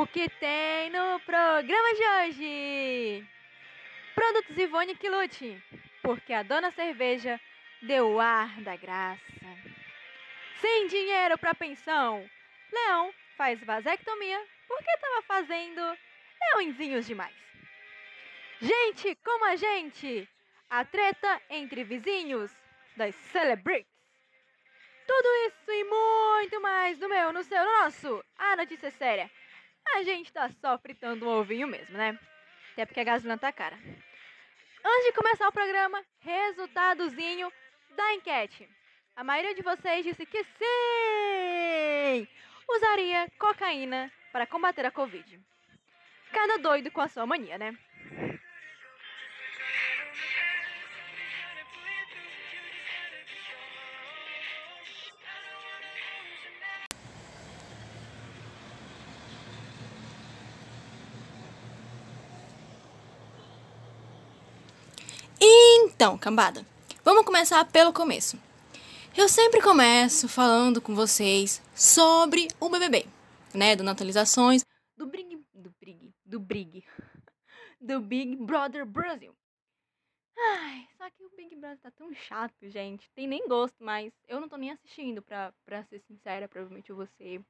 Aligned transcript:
o 0.00 0.06
que 0.06 0.30
tem 0.30 0.88
no 0.88 1.20
programa 1.20 1.94
de 1.94 2.02
hoje. 2.08 3.28
Produtos 4.14 4.56
Ivone 4.56 4.96
que 4.96 5.10
lute, 5.10 5.62
porque 6.00 6.32
a 6.32 6.42
dona 6.42 6.70
cerveja 6.70 7.38
deu 7.82 8.12
o 8.12 8.18
ar 8.18 8.48
da 8.62 8.76
graça. 8.76 9.20
Sem 10.58 10.86
dinheiro 10.86 11.36
para 11.36 11.54
pensão, 11.54 12.26
Leão 12.72 13.12
faz 13.36 13.62
vasectomia 13.62 14.42
porque 14.66 14.90
estava 14.90 15.22
fazendo 15.22 15.82
leõezinhos 16.40 17.06
demais. 17.06 17.36
Gente 18.58 19.14
como 19.16 19.44
a 19.44 19.56
gente, 19.56 20.26
a 20.70 20.82
treta 20.82 21.42
entre 21.50 21.84
vizinhos 21.84 22.50
das 22.96 23.14
celebrities. 23.32 23.86
Tudo 25.06 25.28
isso 25.46 25.70
e 25.70 25.84
muito 25.84 26.62
mais 26.62 26.98
no 26.98 27.08
meu, 27.08 27.34
no 27.34 27.44
seu, 27.44 27.62
no 27.62 27.82
nosso. 27.82 28.24
A 28.38 28.56
notícia 28.56 28.90
séria. 28.92 29.30
A 29.94 30.02
gente 30.02 30.32
tá 30.32 30.50
só 30.60 30.78
fritando 30.78 31.26
um 31.26 31.38
ovinho 31.38 31.66
mesmo, 31.66 31.96
né? 31.96 32.18
Até 32.72 32.86
porque 32.86 33.00
a 33.00 33.04
gasolina 33.04 33.36
tá 33.36 33.52
cara. 33.52 33.76
Antes 33.76 35.06
de 35.06 35.12
começar 35.12 35.48
o 35.48 35.52
programa, 35.52 36.02
resultadozinho 36.20 37.52
da 37.96 38.14
enquete. 38.14 38.68
A 39.14 39.24
maioria 39.24 39.54
de 39.54 39.62
vocês 39.62 40.04
disse 40.04 40.24
que 40.24 40.42
sim! 40.44 42.28
Usaria 42.68 43.30
cocaína 43.38 44.10
para 44.32 44.46
combater 44.46 44.86
a 44.86 44.90
Covid. 44.90 45.40
Cada 46.32 46.58
doido 46.58 46.90
com 46.90 47.00
a 47.00 47.08
sua 47.08 47.26
mania, 47.26 47.58
né? 47.58 47.76
Então, 66.00 66.16
cambada, 66.16 66.64
vamos 67.04 67.26
começar 67.26 67.62
pelo 67.70 67.92
começo. 67.92 68.38
Eu 69.14 69.28
sempre 69.28 69.60
começo 69.60 70.30
falando 70.30 70.80
com 70.80 70.94
vocês 70.94 71.60
sobre 71.74 72.48
o 72.58 72.70
BBB, 72.70 73.06
né? 73.54 73.76
Do 73.76 73.86
Atualizações, 73.86 74.64
do 74.96 75.06
Brig, 75.06 75.36
do 75.52 75.68
Brig, 75.78 76.14
do 76.24 76.40
Brig, 76.40 76.82
do 77.78 78.00
Big 78.00 78.34
Brother 78.36 78.86
Brasil. 78.86 79.36
Ai, 80.38 80.88
só 80.96 81.10
que 81.10 81.22
o 81.22 81.30
Big 81.36 81.54
Brother 81.54 81.78
tá 81.80 81.90
tão 81.90 82.14
chato, 82.14 82.66
gente. 82.70 83.10
Tem 83.10 83.28
nem 83.28 83.46
gosto, 83.46 83.76
mas 83.84 84.10
eu 84.26 84.40
não 84.40 84.48
tô 84.48 84.56
nem 84.56 84.70
assistindo, 84.70 85.20
pra, 85.20 85.52
pra 85.66 85.84
ser 85.84 86.00
sincera. 86.08 86.48
Provavelmente 86.48 86.88
eu 86.88 86.96
vou 86.96 87.06
ser 87.18 87.44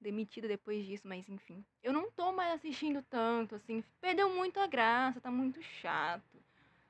demitida 0.00 0.48
depois 0.48 0.86
disso, 0.86 1.06
mas 1.06 1.28
enfim. 1.28 1.62
Eu 1.82 1.92
não 1.92 2.10
tô 2.12 2.32
mais 2.32 2.54
assistindo 2.54 3.04
tanto, 3.10 3.56
assim. 3.56 3.84
Perdeu 4.00 4.30
muito 4.30 4.58
a 4.58 4.66
graça, 4.66 5.20
tá 5.20 5.30
muito 5.30 5.62
chato. 5.62 6.37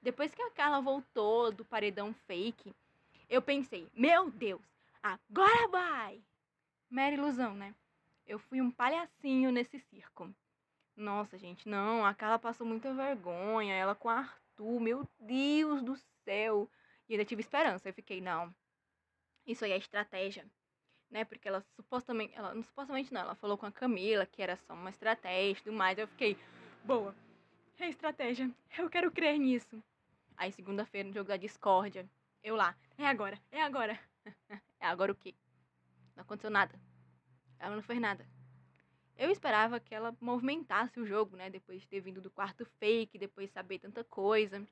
Depois 0.00 0.34
que 0.34 0.42
a 0.42 0.50
Carla 0.50 0.80
voltou 0.80 1.50
do 1.50 1.64
paredão 1.64 2.14
fake, 2.26 2.74
eu 3.28 3.42
pensei, 3.42 3.88
meu 3.94 4.30
Deus, 4.30 4.62
agora 5.02 5.68
vai! 5.68 6.22
Mera 6.88 7.14
ilusão, 7.14 7.54
né? 7.54 7.74
Eu 8.26 8.38
fui 8.38 8.60
um 8.60 8.70
palhacinho 8.70 9.50
nesse 9.50 9.78
circo. 9.78 10.32
Nossa, 10.96 11.36
gente, 11.38 11.68
não, 11.68 12.04
a 12.04 12.14
Carla 12.14 12.38
passou 12.38 12.66
muita 12.66 12.92
vergonha, 12.94 13.74
ela 13.74 13.94
com 13.94 14.08
Arthur, 14.08 14.80
meu 14.80 15.08
Deus 15.20 15.82
do 15.82 15.96
céu. 16.24 16.68
E 17.08 17.14
ainda 17.14 17.24
tive 17.24 17.40
esperança, 17.40 17.88
eu 17.88 17.94
fiquei, 17.94 18.20
não, 18.20 18.54
isso 19.46 19.64
aí 19.64 19.72
é 19.72 19.78
estratégia, 19.78 20.44
né? 21.10 21.24
Porque 21.24 21.48
ela 21.48 21.64
supostamente, 21.74 22.34
ela 22.36 22.54
não 22.54 22.62
supostamente 22.62 23.12
não, 23.12 23.22
ela 23.22 23.34
falou 23.34 23.56
com 23.56 23.64
a 23.64 23.72
Camila 23.72 24.26
que 24.26 24.42
era 24.42 24.56
só 24.56 24.74
uma 24.74 24.90
estratégia 24.90 25.60
e 25.60 25.64
tudo 25.64 25.76
mais. 25.76 25.96
Eu 25.96 26.06
fiquei, 26.06 26.36
boa, 26.84 27.14
é 27.78 27.88
estratégia, 27.88 28.50
eu 28.76 28.90
quero 28.90 29.10
crer 29.10 29.38
nisso. 29.38 29.82
Aí 30.38 30.52
segunda-feira 30.52 31.08
no 31.08 31.12
jogo 31.12 31.28
da 31.28 31.36
discórdia, 31.36 32.08
eu 32.44 32.54
lá, 32.54 32.76
é 32.96 33.04
agora, 33.04 33.36
é 33.50 33.60
agora. 33.60 33.98
é 34.78 34.86
agora 34.86 35.10
o 35.10 35.16
quê? 35.16 35.34
Não 36.14 36.22
aconteceu 36.22 36.48
nada. 36.48 36.80
Ela 37.58 37.74
não 37.74 37.82
fez 37.82 38.00
nada. 38.00 38.24
Eu 39.16 39.32
esperava 39.32 39.80
que 39.80 39.92
ela 39.92 40.16
movimentasse 40.20 41.00
o 41.00 41.04
jogo, 41.04 41.36
né? 41.36 41.50
Depois 41.50 41.80
de 41.80 41.88
ter 41.88 42.00
vindo 42.00 42.20
do 42.20 42.30
quarto 42.30 42.64
fake, 42.78 43.18
depois 43.18 43.48
de 43.48 43.52
saber 43.52 43.80
tanta 43.80 44.04
coisa. 44.04 44.64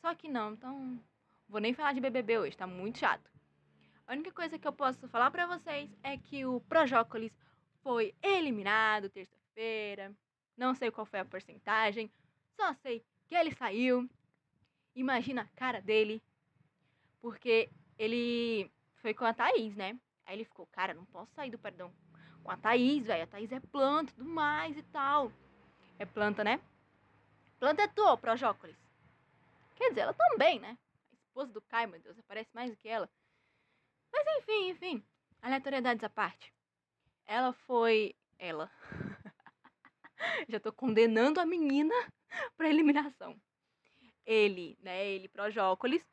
Só 0.00 0.12
que 0.12 0.28
não, 0.28 0.54
então. 0.54 1.00
Vou 1.48 1.60
nem 1.60 1.72
falar 1.72 1.92
de 1.92 2.00
BBB 2.00 2.38
hoje, 2.38 2.56
tá 2.56 2.66
muito 2.66 2.98
chato. 2.98 3.30
A 4.08 4.12
única 4.12 4.32
coisa 4.32 4.58
que 4.58 4.66
eu 4.66 4.72
posso 4.72 5.06
falar 5.08 5.30
para 5.30 5.46
vocês 5.46 5.88
é 6.02 6.18
que 6.18 6.44
o 6.44 6.60
Projócolis 6.62 7.32
foi 7.80 8.12
eliminado 8.20 9.08
terça-feira. 9.08 10.12
Não 10.56 10.74
sei 10.74 10.90
qual 10.90 11.06
foi 11.06 11.20
a 11.20 11.24
porcentagem, 11.24 12.10
só 12.56 12.74
sei 12.74 13.04
que 13.28 13.36
ele 13.36 13.54
saiu. 13.54 14.08
Imagina 14.94 15.42
a 15.42 15.56
cara 15.56 15.80
dele. 15.80 16.22
Porque 17.20 17.70
ele 17.98 18.70
foi 18.96 19.14
com 19.14 19.24
a 19.24 19.34
Thaís, 19.34 19.74
né? 19.74 19.98
Aí 20.26 20.36
ele 20.36 20.44
ficou, 20.44 20.66
cara, 20.66 20.94
não 20.94 21.04
posso 21.06 21.32
sair 21.34 21.50
do 21.50 21.58
perdão 21.58 21.92
com 22.42 22.50
a 22.50 22.56
Thaís, 22.56 23.06
velho. 23.06 23.24
A 23.24 23.26
Thaís 23.26 23.50
é 23.50 23.60
planta 23.60 24.12
tudo 24.12 24.28
mais 24.28 24.76
e 24.76 24.82
tal. 24.84 25.32
É 25.98 26.04
planta, 26.04 26.44
né? 26.44 26.60
Planta 27.58 27.82
é 27.82 27.88
tua, 27.88 28.16
Projócolis. 28.16 28.76
Quer 29.74 29.88
dizer, 29.90 30.02
ela 30.02 30.14
também, 30.14 30.60
né? 30.60 30.78
A 31.12 31.14
esposa 31.14 31.52
do 31.52 31.62
Caio, 31.62 31.88
meu 31.88 32.00
Deus, 32.00 32.18
aparece 32.18 32.50
mais 32.54 32.70
do 32.70 32.76
que 32.76 32.88
ela. 32.88 33.08
Mas 34.12 34.24
enfim, 34.38 34.70
enfim. 34.70 35.04
Aleatoriedades 35.42 36.04
à 36.04 36.08
parte. 36.08 36.52
Ela 37.26 37.52
foi. 37.52 38.14
Ela. 38.38 38.70
Já 40.48 40.60
tô 40.60 40.72
condenando 40.72 41.40
a 41.40 41.46
menina 41.46 41.94
pra 42.56 42.68
eliminação 42.68 43.38
ele, 44.24 44.78
né, 44.80 45.06
ele 45.06 45.28
Projócolis, 45.28 46.04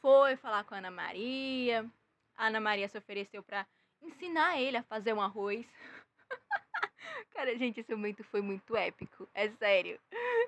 foi 0.00 0.36
falar 0.36 0.64
com 0.64 0.74
a 0.74 0.78
Ana 0.78 0.90
Maria. 0.90 1.88
A 2.36 2.46
Ana 2.46 2.60
Maria 2.60 2.88
se 2.88 2.98
ofereceu 2.98 3.42
para 3.42 3.66
ensinar 4.00 4.60
ele 4.60 4.76
a 4.76 4.82
fazer 4.82 5.12
um 5.12 5.20
arroz. 5.20 5.66
Cara, 7.34 7.56
gente, 7.56 7.80
esse 7.80 7.94
momento 7.94 8.24
foi 8.24 8.40
muito 8.40 8.76
épico. 8.76 9.28
É 9.34 9.48
sério. 9.50 10.00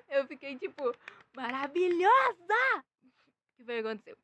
Eu 0.09 0.27
fiquei, 0.27 0.57
tipo, 0.57 0.95
maravilhosa! 1.35 2.83
O 3.03 3.57
que 3.57 3.63
foi 3.63 3.81
que 3.81 3.87
aconteceu? 3.87 4.17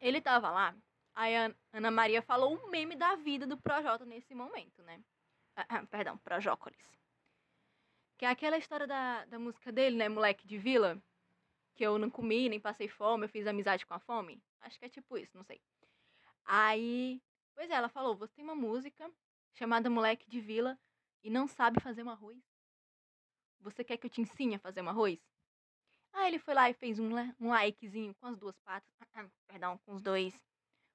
Ele 0.00 0.20
tava 0.20 0.50
lá, 0.50 0.74
aí 1.14 1.36
a 1.36 1.54
Ana 1.72 1.90
Maria 1.90 2.20
falou 2.22 2.56
o 2.56 2.70
meme 2.70 2.96
da 2.96 3.14
vida 3.14 3.46
do 3.46 3.56
Projota 3.56 4.04
nesse 4.04 4.34
momento, 4.34 4.82
né? 4.82 5.00
Ah, 5.56 5.66
ah, 5.68 5.86
perdão, 5.86 6.18
Projócolis. 6.18 6.90
Que 8.18 8.24
é 8.24 8.28
aquela 8.28 8.58
história 8.58 8.86
da, 8.86 9.24
da 9.26 9.38
música 9.38 9.70
dele, 9.70 9.96
né? 9.96 10.08
Moleque 10.08 10.46
de 10.46 10.58
Vila 10.58 11.00
que 11.74 11.84
eu 11.84 11.98
não 11.98 12.10
comi, 12.10 12.48
nem 12.48 12.60
passei 12.60 12.88
fome, 12.88 13.24
eu 13.24 13.28
fiz 13.28 13.46
amizade 13.46 13.86
com 13.86 13.94
a 13.94 13.98
fome. 13.98 14.42
Acho 14.60 14.78
que 14.78 14.84
é 14.84 14.88
tipo 14.88 15.16
isso, 15.18 15.36
não 15.36 15.44
sei. 15.44 15.60
Aí, 16.44 17.20
pois 17.54 17.70
é, 17.70 17.74
ela 17.74 17.88
falou: 17.88 18.16
você 18.16 18.34
tem 18.34 18.44
uma 18.44 18.54
música 18.54 19.10
chamada 19.54 19.90
Moleque 19.90 20.28
de 20.28 20.40
Vila 20.40 20.78
e 21.22 21.30
não 21.30 21.46
sabe 21.46 21.80
fazer 21.80 22.02
um 22.02 22.10
arroz? 22.10 22.42
Você 23.60 23.84
quer 23.84 23.96
que 23.96 24.06
eu 24.06 24.10
te 24.10 24.20
ensine 24.20 24.56
a 24.56 24.58
fazer 24.58 24.82
um 24.82 24.88
arroz? 24.88 25.20
Aí 26.12 26.28
ele 26.28 26.38
foi 26.38 26.52
lá 26.52 26.68
e 26.68 26.74
fez 26.74 26.98
um, 26.98 27.10
um 27.40 27.50
likezinho 27.50 28.14
com 28.14 28.26
as 28.26 28.36
duas 28.36 28.58
patas. 28.60 28.92
Perdão, 29.46 29.78
com 29.78 29.94
os 29.94 30.02
dois. 30.02 30.34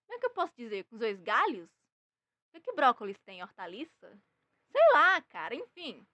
Como 0.05 0.17
é 0.17 0.19
que 0.19 0.25
eu 0.25 0.31
posso 0.31 0.53
dizer? 0.55 0.83
Com 0.85 0.95
os 0.95 0.99
dois 0.99 1.19
galhos? 1.21 1.69
O 1.69 2.51
que, 2.51 2.61
que 2.61 2.73
brócolis 2.73 3.19
tem? 3.19 3.41
Hortaliça? 3.41 4.19
Sei 4.71 4.93
lá, 4.93 5.21
cara, 5.23 5.55
enfim. 5.55 6.05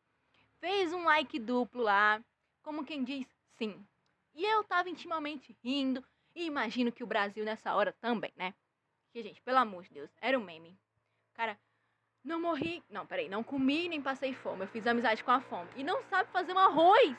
Fez 0.59 0.94
um 0.94 1.03
like 1.03 1.38
duplo 1.40 1.81
lá. 1.81 2.24
Como 2.62 2.85
quem 2.85 3.03
diz, 3.03 3.28
sim, 3.57 3.85
e 4.33 4.45
eu 4.45 4.63
tava 4.63 4.89
intimamente 4.89 5.56
rindo. 5.63 6.03
E 6.35 6.45
imagino 6.45 6.91
que 6.91 7.03
o 7.03 7.07
Brasil 7.07 7.45
nessa 7.45 7.74
hora 7.75 7.94
também, 7.94 8.33
né? 8.35 8.53
Que, 9.12 9.21
gente, 9.21 9.41
pelo 9.41 9.59
amor 9.59 9.83
de 9.83 9.94
Deus, 9.94 10.09
era 10.19 10.38
um 10.38 10.44
meme. 10.44 10.75
Cara, 11.33 11.59
não 12.24 12.41
morri. 12.41 12.83
Não, 12.89 13.06
peraí, 13.06 13.30
não 13.30 13.44
comi 13.44 13.88
nem 13.88 14.01
passei 14.01 14.33
fome. 14.33 14.63
Eu 14.63 14.68
fiz 14.68 14.88
amizade 14.88 15.24
com 15.24 15.31
a 15.31 15.41
fome. 15.41 15.69
E 15.75 15.83
não 15.83 16.01
sabe 16.03 16.31
fazer 16.31 16.53
um 16.53 16.59
arroz. 16.59 17.15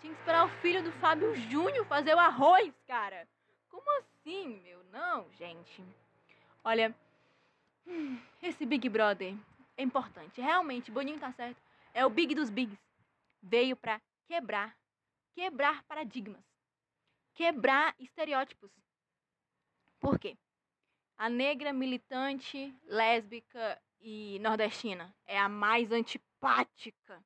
Tinha 0.00 0.12
que 0.12 0.18
esperar 0.18 0.46
o 0.46 0.60
filho 0.60 0.82
do 0.82 0.92
Fábio 0.92 1.34
Júnior 1.36 1.86
fazer 1.86 2.14
o 2.14 2.18
arroz, 2.18 2.72
cara. 2.86 3.28
Como 3.68 3.98
assim, 3.98 4.60
meu? 4.62 4.82
Não, 4.90 5.30
gente. 5.32 5.84
Olha, 6.64 6.94
esse 8.42 8.66
Big 8.66 8.88
Brother 8.88 9.34
é 9.76 9.82
importante. 9.82 10.40
Realmente, 10.40 10.90
Boninho 10.90 11.18
tá 11.18 11.32
certo. 11.32 11.60
É 11.94 12.04
o 12.04 12.10
Big 12.10 12.34
dos 12.34 12.50
Bigs. 12.50 12.78
Veio 13.42 13.76
pra 13.76 14.00
quebrar 14.26 14.76
quebrar 15.38 15.84
paradigmas, 15.84 16.42
quebrar 17.32 17.94
estereótipos. 18.00 18.72
Por 20.00 20.18
quê? 20.18 20.36
A 21.16 21.28
negra 21.28 21.72
militante, 21.72 22.74
lésbica 22.86 23.80
e 24.00 24.40
nordestina 24.40 25.14
é 25.24 25.38
a 25.38 25.48
mais 25.48 25.92
antipática. 25.92 27.24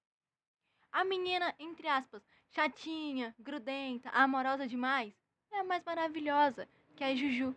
A 0.93 1.05
menina, 1.05 1.55
entre 1.59 1.89
aspas, 1.89 2.23
chatinha, 2.51 3.35
grudenta, 3.39 4.11
amorosa 4.11 4.69
demais, 4.69 5.15
é 5.51 5.61
a 5.61 5.65
mais 5.65 5.83
maravilhosa, 5.83 6.69
que 6.95 7.03
é 7.03 7.13
a 7.13 7.17
Juju. 7.17 7.57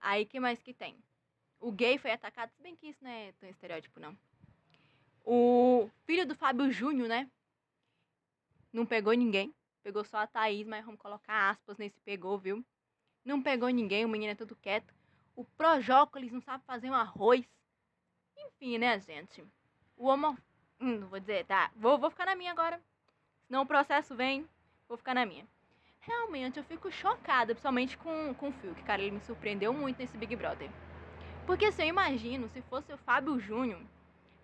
Aí, 0.00 0.26
que 0.26 0.40
mais 0.40 0.60
que 0.60 0.74
tem? 0.74 0.96
O 1.60 1.70
gay 1.70 1.98
foi 1.98 2.10
atacado, 2.10 2.50
se 2.50 2.60
bem 2.60 2.74
que 2.74 2.88
isso 2.88 3.04
não 3.04 3.12
é 3.12 3.30
tão 3.38 3.48
estereótipo, 3.48 4.00
não. 4.00 4.18
O 5.24 5.88
filho 6.04 6.26
do 6.26 6.34
Fábio 6.34 6.72
Júnior, 6.72 7.06
né? 7.08 7.30
Não 8.72 8.86
pegou 8.86 9.12
ninguém. 9.12 9.54
Pegou 9.82 10.04
só 10.04 10.18
a 10.18 10.26
Thaís, 10.26 10.66
mas 10.66 10.84
vamos 10.84 11.00
colocar 11.00 11.50
aspas 11.50 11.76
nesse 11.76 12.00
pegou, 12.00 12.38
viu? 12.38 12.64
Não 13.24 13.42
pegou 13.42 13.68
ninguém, 13.68 14.04
o 14.04 14.08
menino 14.08 14.32
é 14.32 14.34
tudo 14.34 14.56
quieto. 14.56 14.94
O 15.34 15.44
Projócolis 15.44 16.32
não 16.32 16.40
sabe 16.40 16.64
fazer 16.64 16.90
um 16.90 16.94
arroz. 16.94 17.44
Enfim, 18.36 18.78
né, 18.78 18.98
gente? 19.00 19.44
O 19.96 20.06
homo... 20.06 20.36
Hum, 20.80 20.98
não 20.98 21.08
vou 21.08 21.20
dizer, 21.20 21.44
tá. 21.46 21.70
Vou, 21.76 21.98
vou 21.98 22.10
ficar 22.10 22.26
na 22.26 22.34
minha 22.34 22.50
agora. 22.50 22.80
Senão 23.46 23.62
o 23.62 23.66
processo 23.66 24.16
vem, 24.16 24.48
vou 24.88 24.96
ficar 24.96 25.14
na 25.14 25.26
minha. 25.26 25.46
Realmente, 26.00 26.58
eu 26.58 26.64
fico 26.64 26.90
chocada, 26.90 27.54
principalmente 27.54 27.96
com, 27.98 28.34
com 28.34 28.48
o 28.48 28.52
Phil, 28.52 28.74
cara, 28.84 29.02
ele 29.02 29.12
me 29.12 29.20
surpreendeu 29.20 29.72
muito 29.72 29.98
nesse 29.98 30.16
Big 30.16 30.34
Brother. 30.34 30.70
Porque 31.46 31.70
se 31.70 31.82
eu 31.82 31.86
imagino, 31.86 32.48
se 32.48 32.62
fosse 32.62 32.92
o 32.92 32.98
Fábio 32.98 33.38
Júnior, 33.38 33.80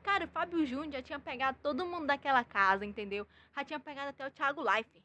cara, 0.03 0.25
o 0.25 0.29
Fábio 0.29 0.65
Júnior 0.67 0.93
já 0.93 1.03
tinha 1.03 1.19
pegado 1.19 1.59
todo 1.63 1.87
mundo 1.87 2.07
daquela 2.07 2.45
casa, 2.45 2.85
entendeu? 2.85 3.27
Já 3.55 3.65
tinha 3.65 3.81
pegado 3.81 4.11
até 4.11 4.27
o 4.27 4.31
Thiago 4.31 4.63
Life. 4.63 5.03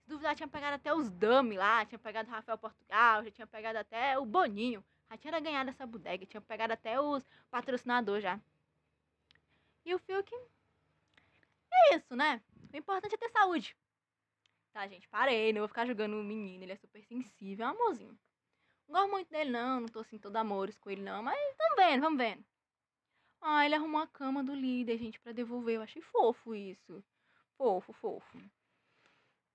Se 0.00 0.08
duvidar, 0.08 0.34
tinha 0.34 0.48
pegado 0.48 0.74
até 0.74 0.94
os 0.94 1.10
Dami 1.10 1.56
lá, 1.56 1.84
tinha 1.84 1.98
pegado 1.98 2.28
o 2.28 2.32
Rafael 2.32 2.58
Portugal, 2.58 3.24
já 3.24 3.30
tinha 3.30 3.46
pegado 3.46 3.78
até 3.78 4.18
o 4.18 4.24
Boninho. 4.24 4.84
Já 5.10 5.16
tinha 5.16 5.40
ganhado 5.40 5.70
essa 5.70 5.86
bodega, 5.86 6.26
tinha 6.26 6.40
pegado 6.40 6.72
até 6.72 7.00
os 7.00 7.24
patrocinadores 7.50 8.22
já. 8.22 8.40
E 9.84 9.94
o 9.94 9.98
Fiuk. 9.98 10.34
É 11.72 11.96
isso, 11.96 12.16
né? 12.16 12.42
O 12.72 12.76
importante 12.76 13.14
é 13.14 13.18
ter 13.18 13.30
saúde. 13.30 13.76
Tá, 14.72 14.88
gente, 14.88 15.08
parei, 15.08 15.52
não 15.52 15.60
vou 15.60 15.68
ficar 15.68 15.86
jogando 15.86 16.14
o 16.14 16.24
menino, 16.24 16.64
ele 16.64 16.72
é 16.72 16.76
super 16.76 17.02
sensível, 17.04 17.66
é 17.66 17.68
um 17.68 17.74
amorzinho. 17.74 18.18
Não 18.88 18.94
gosto 19.00 19.10
muito 19.10 19.30
dele, 19.30 19.50
não, 19.50 19.80
não 19.80 19.88
tô 19.88 20.00
assim 20.00 20.18
todo 20.18 20.36
amores 20.36 20.76
com 20.78 20.90
ele, 20.90 21.00
não, 21.00 21.22
mas 21.22 21.38
vamos 21.56 21.76
vendo, 21.76 22.00
vamos 22.00 22.18
vendo. 22.18 22.44
Ah, 23.46 23.66
ele 23.66 23.74
arrumou 23.74 24.00
a 24.00 24.06
cama 24.06 24.42
do 24.42 24.54
líder, 24.54 24.96
gente, 24.96 25.20
para 25.20 25.30
devolver. 25.30 25.76
Eu 25.76 25.82
achei 25.82 26.00
fofo 26.00 26.54
isso. 26.54 27.04
Fofo, 27.58 27.92
fofo. 27.92 28.38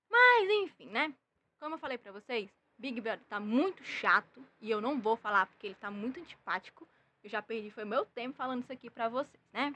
Mas, 0.08 0.48
enfim, 0.48 0.86
né? 0.86 1.12
Como 1.58 1.74
eu 1.74 1.78
falei 1.78 1.98
pra 1.98 2.12
vocês, 2.12 2.48
Big 2.78 3.00
Brother 3.00 3.24
tá 3.28 3.40
muito 3.40 3.82
chato 3.82 4.46
e 4.60 4.70
eu 4.70 4.80
não 4.80 5.00
vou 5.00 5.16
falar 5.16 5.46
porque 5.46 5.66
ele 5.66 5.74
tá 5.74 5.90
muito 5.90 6.20
antipático. 6.20 6.86
Eu 7.24 7.28
já 7.28 7.42
perdi, 7.42 7.68
foi 7.72 7.84
meu 7.84 8.06
tempo 8.06 8.36
falando 8.36 8.62
isso 8.62 8.72
aqui 8.72 8.88
pra 8.88 9.08
vocês, 9.08 9.42
né? 9.52 9.74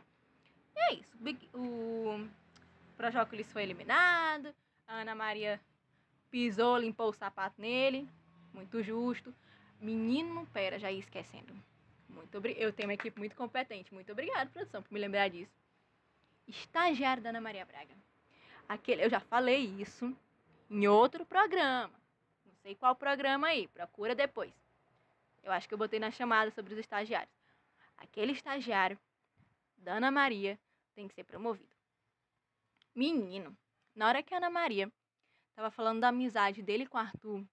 E 0.77 0.79
é 0.79 0.95
isso. 0.95 1.17
Big, 1.17 1.51
o 1.53 2.25
Projócolis 2.97 3.53
foi 3.53 3.65
eliminado. 3.65 4.55
A 4.87 5.01
Ana 5.01 5.17
Maria 5.17 5.61
pisou, 6.31 6.79
limpou 6.79 7.09
o 7.09 7.13
sapato 7.13 7.61
nele. 7.61 8.09
Muito 8.53 8.81
justo. 8.81 9.35
Menino, 9.81 10.47
pera, 10.53 10.79
já 10.79 10.93
ia 10.93 11.01
esquecendo. 11.01 11.53
Muito. 12.15 12.47
Eu 12.47 12.73
tenho 12.73 12.89
uma 12.89 12.95
equipe 12.95 13.19
muito 13.19 13.37
competente. 13.37 13.93
Muito 13.93 14.13
obrigado, 14.13 14.51
produção, 14.51 14.83
por 14.83 14.93
me 14.93 15.01
lembrar 15.01 15.29
disso. 15.29 15.53
Estagiário 16.47 17.23
da 17.23 17.31
Ana 17.31 17.41
Maria 17.41 17.65
Braga. 17.65 17.95
Aquele, 18.69 19.05
eu 19.05 19.11
já 19.11 19.21
falei 19.21 19.65
isso 19.81 20.17
em 20.71 20.87
outro 20.87 21.27
programa. 21.27 21.93
Não 22.47 22.55
sei 22.63 22.75
qual 22.75 22.95
programa 22.95 23.49
aí, 23.49 23.69
procura 23.69 24.15
depois. 24.15 24.53
Eu 25.43 25.53
acho 25.53 25.69
que 25.69 25.75
eu 25.75 25.79
botei 25.79 25.99
na 25.99 26.11
chamada 26.11 26.51
sobre 26.51 26.73
os 26.73 26.79
estagiários. 26.79 27.35
Aquele 27.99 28.33
estagiário 28.33 28.99
da 29.77 29.95
Ana 29.95 30.11
Maria 30.11 30.59
tem 30.95 31.07
que 31.07 31.15
ser 31.15 31.25
promovido. 31.25 31.75
Menino, 32.95 33.57
na 33.95 34.09
hora 34.09 34.23
que 34.23 34.33
a 34.33 34.39
Ana 34.39 34.51
Maria 34.51 34.91
estava 35.51 35.71
falando 35.71 36.01
da 36.01 36.09
amizade 36.09 36.63
dele 36.63 36.87
com 36.87 36.97
Arthur, 36.97 37.45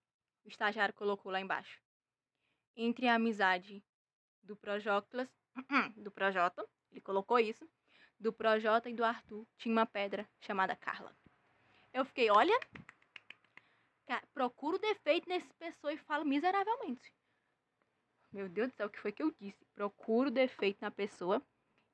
o 0.46 0.48
estagiário 0.48 0.94
colocou 0.94 1.32
lá 1.32 1.40
embaixo. 1.40 1.80
Entre 2.76 3.08
a 3.08 3.16
amizade 3.16 3.84
do 4.44 4.56
Projóclas, 4.56 5.30
do 5.96 6.12
Projota, 6.12 6.68
ele 6.92 7.02
colocou 7.02 7.40
isso, 7.40 7.68
do 8.20 8.32
Projota 8.32 8.90
e 8.90 8.94
do 8.94 9.04
Arthur, 9.04 9.48
tinha 9.58 9.72
uma 9.72 9.86
pedra 9.86 10.28
chamada 10.40 10.76
Carla. 10.76 11.16
Eu 11.94 12.06
fiquei, 12.06 12.30
olha, 12.30 12.58
procuro 14.34 14.78
defeito 14.78 15.28
nesse 15.28 15.52
pessoa 15.56 15.94
e 15.94 15.98
falo 15.98 16.26
miseravelmente. 16.26 17.14
Meu 18.32 18.48
Deus 18.48 18.70
do 18.72 18.76
céu, 18.76 18.88
o 18.88 18.90
que 18.90 19.00
foi 19.00 19.12
que 19.12 19.24
eu 19.24 19.32
disse? 19.32 19.66
Procuro 19.76 20.32
defeito 20.32 20.80
na 20.82 20.92
pessoa 20.92 21.42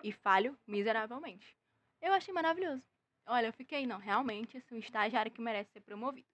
e 0.04 0.12
falho 0.12 0.58
miseravelmente. 0.68 1.58
Eu 2.02 2.14
achei 2.14 2.34
maravilhoso. 2.34 2.84
Olha, 3.26 3.48
eu 3.48 3.54
fiquei, 3.54 3.88
não, 3.88 3.98
realmente, 3.98 4.58
esse 4.58 4.72
é 4.72 4.76
um 4.76 4.80
estagiário 4.80 5.32
que 5.32 5.42
merece 5.42 5.72
ser 5.72 5.82
promovido. 5.82 6.28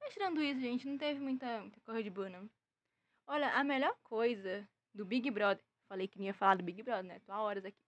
Mas 0.00 0.12
tirando 0.12 0.42
isso, 0.42 0.60
gente, 0.60 0.86
não 0.86 0.98
teve 0.98 1.20
muita, 1.20 1.60
muita 1.60 1.80
coisa 1.80 2.02
de 2.02 2.10
boa, 2.10 2.28
não. 2.28 2.50
Olha, 3.26 3.52
a 3.52 3.62
melhor 3.62 3.96
coisa 4.02 4.68
do 4.94 5.04
Big 5.04 5.30
Brother, 5.30 5.64
falei 5.88 6.06
que 6.06 6.18
não 6.18 6.26
ia 6.26 6.34
falar 6.34 6.56
do 6.56 6.62
Big 6.62 6.82
Brother, 6.82 7.04
né? 7.04 7.20
Tô 7.20 7.32
há 7.32 7.42
horas 7.42 7.64
aqui. 7.64 7.82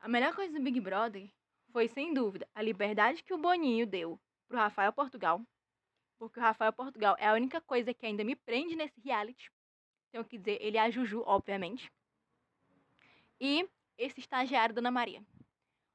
A 0.00 0.08
melhor 0.08 0.34
coisa 0.34 0.52
do 0.52 0.62
Big 0.62 0.80
Brother 0.80 1.30
foi, 1.70 1.88
sem 1.88 2.12
dúvida, 2.14 2.48
a 2.54 2.62
liberdade 2.62 3.22
que 3.22 3.34
o 3.34 3.38
Boninho 3.38 3.86
deu 3.86 4.18
pro 4.48 4.58
Rafael 4.58 4.92
Portugal. 4.92 5.40
Porque 6.18 6.38
o 6.38 6.42
Rafael 6.42 6.72
Portugal 6.72 7.16
é 7.18 7.26
a 7.26 7.34
única 7.34 7.60
coisa 7.60 7.94
que 7.94 8.04
ainda 8.04 8.24
me 8.24 8.36
prende 8.36 8.76
nesse 8.76 9.00
reality. 9.00 9.50
Tenho 10.10 10.24
que 10.24 10.36
dizer, 10.36 10.58
ele 10.60 10.76
é 10.76 10.80
a 10.80 10.90
Juju, 10.90 11.22
obviamente. 11.24 11.90
E 13.40 13.68
esse 13.96 14.20
estagiário, 14.20 14.74
Dona 14.74 14.90
Maria. 14.90 15.22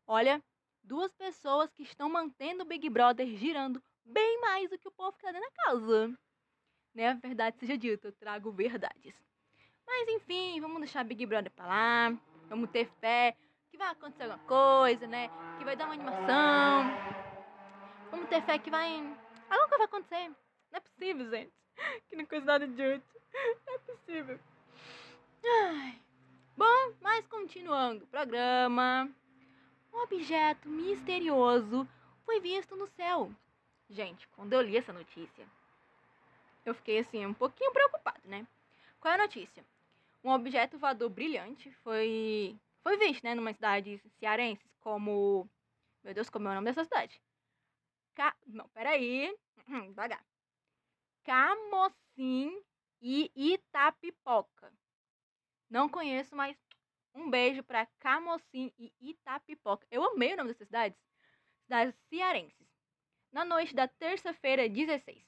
Olha, 0.07 0.41
duas 0.83 1.11
pessoas 1.13 1.71
que 1.73 1.83
estão 1.83 2.09
mantendo 2.09 2.63
o 2.63 2.65
Big 2.65 2.89
Brother 2.89 3.27
girando 3.35 3.83
bem 4.03 4.39
mais 4.39 4.69
do 4.69 4.77
que 4.77 4.87
o 4.87 4.91
povo 4.91 5.17
que 5.17 5.23
tá 5.23 5.31
dentro 5.31 5.49
da 5.49 5.63
casa. 5.63 6.19
Né? 6.93 7.13
Verdade 7.15 7.59
seja 7.59 7.77
dita, 7.77 8.07
eu 8.07 8.13
trago 8.13 8.51
verdades. 8.51 9.15
Mas 9.87 10.09
enfim, 10.09 10.59
vamos 10.59 10.79
deixar 10.79 11.03
Big 11.03 11.25
Brother 11.25 11.51
pra 11.51 11.65
lá. 11.65 12.17
Vamos 12.49 12.69
ter 12.69 12.89
fé 12.99 13.35
que 13.69 13.77
vai 13.77 13.89
acontecer 13.89 14.23
alguma 14.23 14.39
coisa, 14.47 15.07
né? 15.07 15.29
Que 15.57 15.65
vai 15.65 15.75
dar 15.75 15.85
uma 15.85 15.93
animação. 15.93 16.85
Vamos 18.11 18.29
ter 18.29 18.41
fé 18.43 18.57
que 18.57 18.69
vai. 18.69 18.97
Alguma 19.49 19.69
coisa 19.69 19.77
vai 19.77 19.85
acontecer. 19.85 20.29
Não 20.29 20.77
é 20.77 20.79
possível, 20.79 21.29
gente. 21.29 21.53
Que 22.09 22.15
não 22.15 22.25
coisa 22.25 22.45
nada 22.45 22.67
de 22.67 22.81
útil. 22.81 23.21
Não 23.67 23.73
é 23.73 23.77
possível. 23.79 24.39
Ai. 25.45 26.01
Bom, 26.55 26.93
mas 27.01 27.27
continuando 27.27 28.05
o 28.05 28.07
programa 28.07 29.09
um 29.95 30.03
objeto 30.03 30.67
misterioso 30.67 31.87
foi 32.25 32.39
visto 32.39 32.75
no 32.75 32.87
céu. 32.87 33.31
Gente, 33.89 34.27
quando 34.29 34.53
eu 34.53 34.61
li 34.61 34.75
essa 34.75 34.91
notícia, 34.91 35.47
eu 36.65 36.73
fiquei 36.73 36.99
assim 36.99 37.25
um 37.25 37.33
pouquinho 37.33 37.71
preocupado, 37.71 38.21
né? 38.25 38.45
Qual 38.99 39.13
é 39.13 39.15
a 39.15 39.21
notícia? 39.21 39.63
Um 40.25 40.31
objeto 40.31 40.79
voador 40.79 41.07
brilhante 41.09 41.71
foi 41.83 42.59
foi 42.81 42.97
visto, 42.97 43.23
né, 43.23 43.35
numa 43.35 43.53
cidade 43.53 44.01
cearense 44.19 44.67
como 44.79 45.47
meu 46.03 46.13
Deus, 46.15 46.29
como 46.29 46.47
é 46.47 46.51
o 46.51 46.55
nome 46.55 46.65
dessa 46.65 46.83
cidade? 46.83 47.21
Ca... 48.15 48.35
Não, 48.47 48.67
peraí. 48.69 49.35
Devagar. 49.89 50.25
Camocim 51.23 52.59
e 53.01 53.31
Itapipoca. 53.35 54.71
Não 55.69 55.87
conheço, 55.87 56.35
mas 56.35 56.57
um 57.13 57.29
beijo 57.29 57.63
para 57.63 57.85
Camocim 57.99 58.73
e 58.79 58.91
Itapipoca. 58.99 59.85
Eu 59.91 60.03
amei 60.03 60.33
o 60.33 60.37
nome 60.37 60.49
dessas 60.49 60.67
cidades. 60.67 60.99
Cidades 61.63 61.95
cearenses. 62.09 62.67
Na 63.31 63.45
noite 63.45 63.75
da 63.75 63.87
terça-feira, 63.87 64.67
16. 64.67 65.23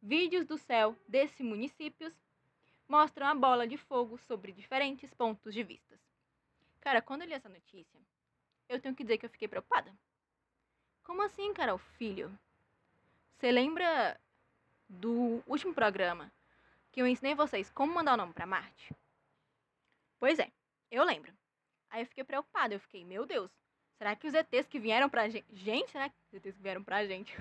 Vídeos 0.00 0.46
do 0.46 0.56
céu 0.56 0.96
desses 1.06 1.40
municípios 1.40 2.14
mostram 2.88 3.26
a 3.26 3.34
bola 3.34 3.66
de 3.66 3.76
fogo 3.76 4.18
sobre 4.18 4.52
diferentes 4.52 5.12
pontos 5.14 5.52
de 5.52 5.62
vistas. 5.62 6.00
Cara, 6.80 7.02
quando 7.02 7.22
eu 7.22 7.28
li 7.28 7.34
essa 7.34 7.48
notícia, 7.48 8.00
eu 8.68 8.80
tenho 8.80 8.94
que 8.94 9.02
dizer 9.02 9.18
que 9.18 9.26
eu 9.26 9.30
fiquei 9.30 9.48
preocupada. 9.48 9.92
Como 11.02 11.22
assim, 11.22 11.52
Carol 11.52 11.78
Filho? 11.78 12.36
Você 13.36 13.50
lembra 13.50 14.18
do 14.88 15.42
último 15.46 15.74
programa 15.74 16.32
que 16.92 17.02
eu 17.02 17.06
ensinei 17.06 17.34
vocês 17.34 17.70
como 17.70 17.94
mandar 17.94 18.14
o 18.14 18.16
nome 18.16 18.32
para 18.32 18.46
Marte? 18.46 18.94
Pois 20.18 20.38
é, 20.38 20.50
eu 20.90 21.04
lembro. 21.04 21.32
Aí 21.90 22.02
eu 22.02 22.06
fiquei 22.06 22.24
preocupada, 22.24 22.74
eu 22.74 22.80
fiquei, 22.80 23.04
meu 23.04 23.26
Deus, 23.26 23.50
será 23.98 24.16
que 24.16 24.26
os 24.26 24.34
ETs 24.34 24.66
que 24.66 24.78
vieram 24.78 25.08
pra 25.08 25.28
gente. 25.28 25.46
Gente, 25.52 25.90
será 25.90 26.08
que 26.08 26.16
os 26.28 26.34
ETs 26.34 26.56
que 26.56 26.62
vieram 26.62 26.82
pra 26.82 27.06
gente? 27.06 27.36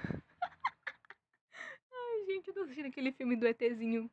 Ai, 1.92 2.26
gente, 2.26 2.48
eu 2.48 2.54
tô 2.54 2.62
assistindo 2.62 2.88
aquele 2.88 3.12
filme 3.12 3.36
do 3.36 3.48
ETzinho 3.48 4.10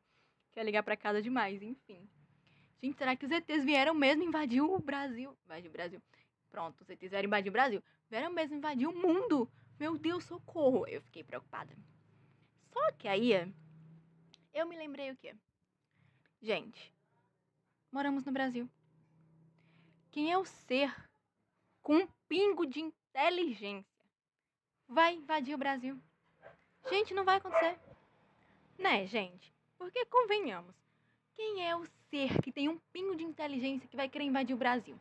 que 0.53 0.59
é 0.59 0.63
ligar 0.63 0.83
pra 0.83 0.95
casa 0.95 1.21
demais, 1.21 1.61
enfim. 1.61 2.07
Gente, 2.81 2.97
será 2.97 3.15
que 3.15 3.25
os 3.25 3.31
ETs 3.31 3.63
vieram 3.63 3.93
mesmo 3.93 4.23
invadir 4.23 4.61
o 4.61 4.79
Brasil? 4.79 5.35
Invadir 5.45 5.69
o 5.69 5.71
Brasil. 5.71 6.01
Pronto, 6.49 6.81
os 6.81 6.89
ETs 6.89 7.09
vieram 7.09 7.27
invadir 7.27 7.49
o 7.49 7.53
Brasil. 7.53 7.83
Vieram 8.09 8.31
mesmo 8.31 8.57
invadir 8.57 8.87
o 8.87 8.95
mundo. 8.95 9.49
Meu 9.79 9.97
Deus, 9.97 10.23
socorro. 10.25 10.85
Eu 10.87 11.01
fiquei 11.01 11.23
preocupada. 11.23 11.75
Só 12.71 12.91
que 12.93 13.07
aí, 13.07 13.31
eu 14.53 14.67
me 14.67 14.77
lembrei 14.77 15.11
o 15.11 15.17
quê? 15.17 15.35
Gente, 16.41 16.93
moramos 17.91 18.23
no 18.25 18.31
Brasil. 18.31 18.69
Quem 20.11 20.31
é 20.31 20.37
o 20.37 20.45
ser 20.45 20.93
com 21.81 21.95
um 21.95 22.07
pingo 22.27 22.65
de 22.65 22.81
inteligência 22.81 23.89
vai 24.87 25.15
invadir 25.15 25.55
o 25.55 25.57
Brasil? 25.57 25.99
Gente, 26.89 27.13
não 27.13 27.23
vai 27.23 27.37
acontecer. 27.37 27.79
Né, 28.77 29.07
gente? 29.07 29.53
Porque 29.83 30.05
convenhamos. 30.05 30.73
Quem 31.35 31.67
é 31.67 31.75
o 31.75 31.85
ser 32.09 32.41
que 32.41 32.53
tem 32.53 32.69
um 32.69 32.79
pingo 32.93 33.17
de 33.17 33.23
inteligência 33.25 33.85
que 33.85 33.97
vai 33.97 34.07
querer 34.07 34.23
invadir 34.23 34.53
o 34.53 34.57
Brasil? 34.57 34.97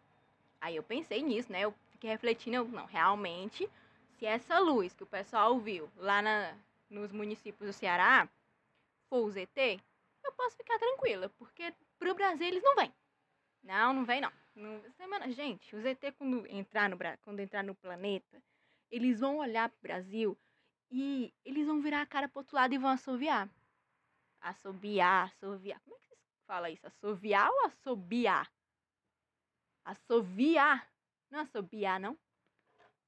Aí 0.61 0.75
eu 0.75 0.83
pensei 0.83 1.23
nisso, 1.23 1.53
né? 1.53 1.61
Eu 1.61 1.73
fiquei 1.93 2.11
refletindo, 2.11 2.57
eu, 2.57 2.65
não, 2.67 2.85
realmente, 2.87 3.71
se 4.19 4.27
essa 4.27 4.59
luz 4.59 4.93
que 4.93 5.05
o 5.05 5.07
pessoal 5.07 5.57
viu 5.61 5.89
lá 5.97 6.21
na, 6.21 6.59
nos 6.91 7.12
municípios 7.12 7.71
do 7.71 7.73
Ceará 7.73 8.29
for 9.09 9.25
o 9.25 9.31
ZT, 9.31 9.81
eu 10.25 10.33
posso 10.33 10.57
ficar 10.57 10.81
tranquila, 10.81 11.29
porque 11.39 11.73
pro 11.97 12.17
Brasil 12.17 12.49
eles 12.49 12.65
não 12.65 12.75
vêm. 12.75 12.93
Não, 13.62 13.93
não 13.93 14.05
vem 14.05 14.21
não. 14.21 14.33
não 14.57 14.83
semana, 14.97 15.31
gente, 15.31 15.77
o 15.77 15.81
ZT 15.81 16.11
quando 16.19 16.45
entrar 16.49 16.89
no 16.89 16.99
quando 17.23 17.39
entrar 17.39 17.62
no 17.62 17.77
planeta, 17.77 18.43
eles 18.91 19.21
vão 19.21 19.37
olhar 19.37 19.69
pro 19.69 19.81
Brasil 19.81 20.37
e 20.91 21.33
eles 21.45 21.69
vão 21.69 21.81
virar 21.81 22.03
a 22.03 22.07
cara 22.07 22.29
pro 22.29 22.41
outro 22.41 22.57
lado 22.57 22.75
e 22.75 22.79
vão 22.79 22.91
assoviar. 22.91 23.49
Assobiar, 24.43 25.27
assoviar. 25.27 25.81
Como 25.81 25.97
é 25.97 25.99
que 25.99 26.07
se 26.07 26.17
fala 26.47 26.71
isso? 26.71 26.87
Assoviar 26.87 27.49
ou 27.49 27.67
assobiar? 27.67 28.53
Assoviar. 29.85 30.91
Não 31.31 31.39
é 31.39 31.43
assobiar, 31.43 32.01
não? 32.01 32.19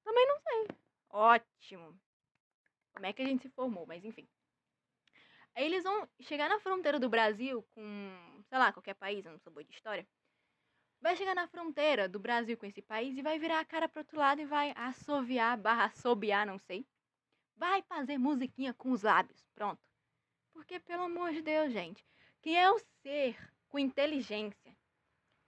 Também 0.04 0.26
não 0.26 0.38
sei. 0.38 0.68
Ótimo. 1.10 1.98
Como 2.92 3.06
é 3.06 3.12
que 3.12 3.22
a 3.22 3.26
gente 3.26 3.42
se 3.42 3.50
formou, 3.50 3.86
mas 3.86 4.04
enfim. 4.04 4.28
Aí 5.54 5.64
eles 5.64 5.84
vão 5.84 6.08
chegar 6.20 6.48
na 6.48 6.60
fronteira 6.60 6.98
do 6.98 7.08
Brasil 7.08 7.62
com, 7.74 8.42
sei 8.48 8.58
lá, 8.58 8.72
qualquer 8.72 8.94
país, 8.94 9.24
eu 9.24 9.32
não 9.32 9.38
sou 9.38 9.52
boa 9.52 9.64
de 9.64 9.72
história. 9.72 10.06
Vai 11.00 11.16
chegar 11.16 11.34
na 11.34 11.46
fronteira 11.46 12.08
do 12.08 12.18
Brasil 12.18 12.56
com 12.56 12.66
esse 12.66 12.80
país 12.80 13.16
e 13.16 13.22
vai 13.22 13.38
virar 13.38 13.60
a 13.60 13.64
cara 13.64 13.88
pro 13.88 14.00
outro 14.00 14.18
lado 14.18 14.40
e 14.40 14.46
vai 14.46 14.72
assoviar, 14.76 15.56
barra 15.58 15.84
assobiar, 15.84 16.46
não 16.46 16.58
sei. 16.58 16.86
Vai 17.56 17.82
fazer 17.82 18.18
musiquinha 18.18 18.74
com 18.74 18.90
os 18.90 19.02
lábios, 19.02 19.44
pronto. 19.54 19.80
Porque, 20.54 20.78
pelo 20.78 21.02
amor 21.02 21.32
de 21.32 21.42
Deus, 21.42 21.72
gente, 21.72 22.02
quem 22.40 22.58
é 22.58 22.70
o 22.70 22.78
ser 23.02 23.36
com 23.68 23.78
inteligência? 23.78 24.72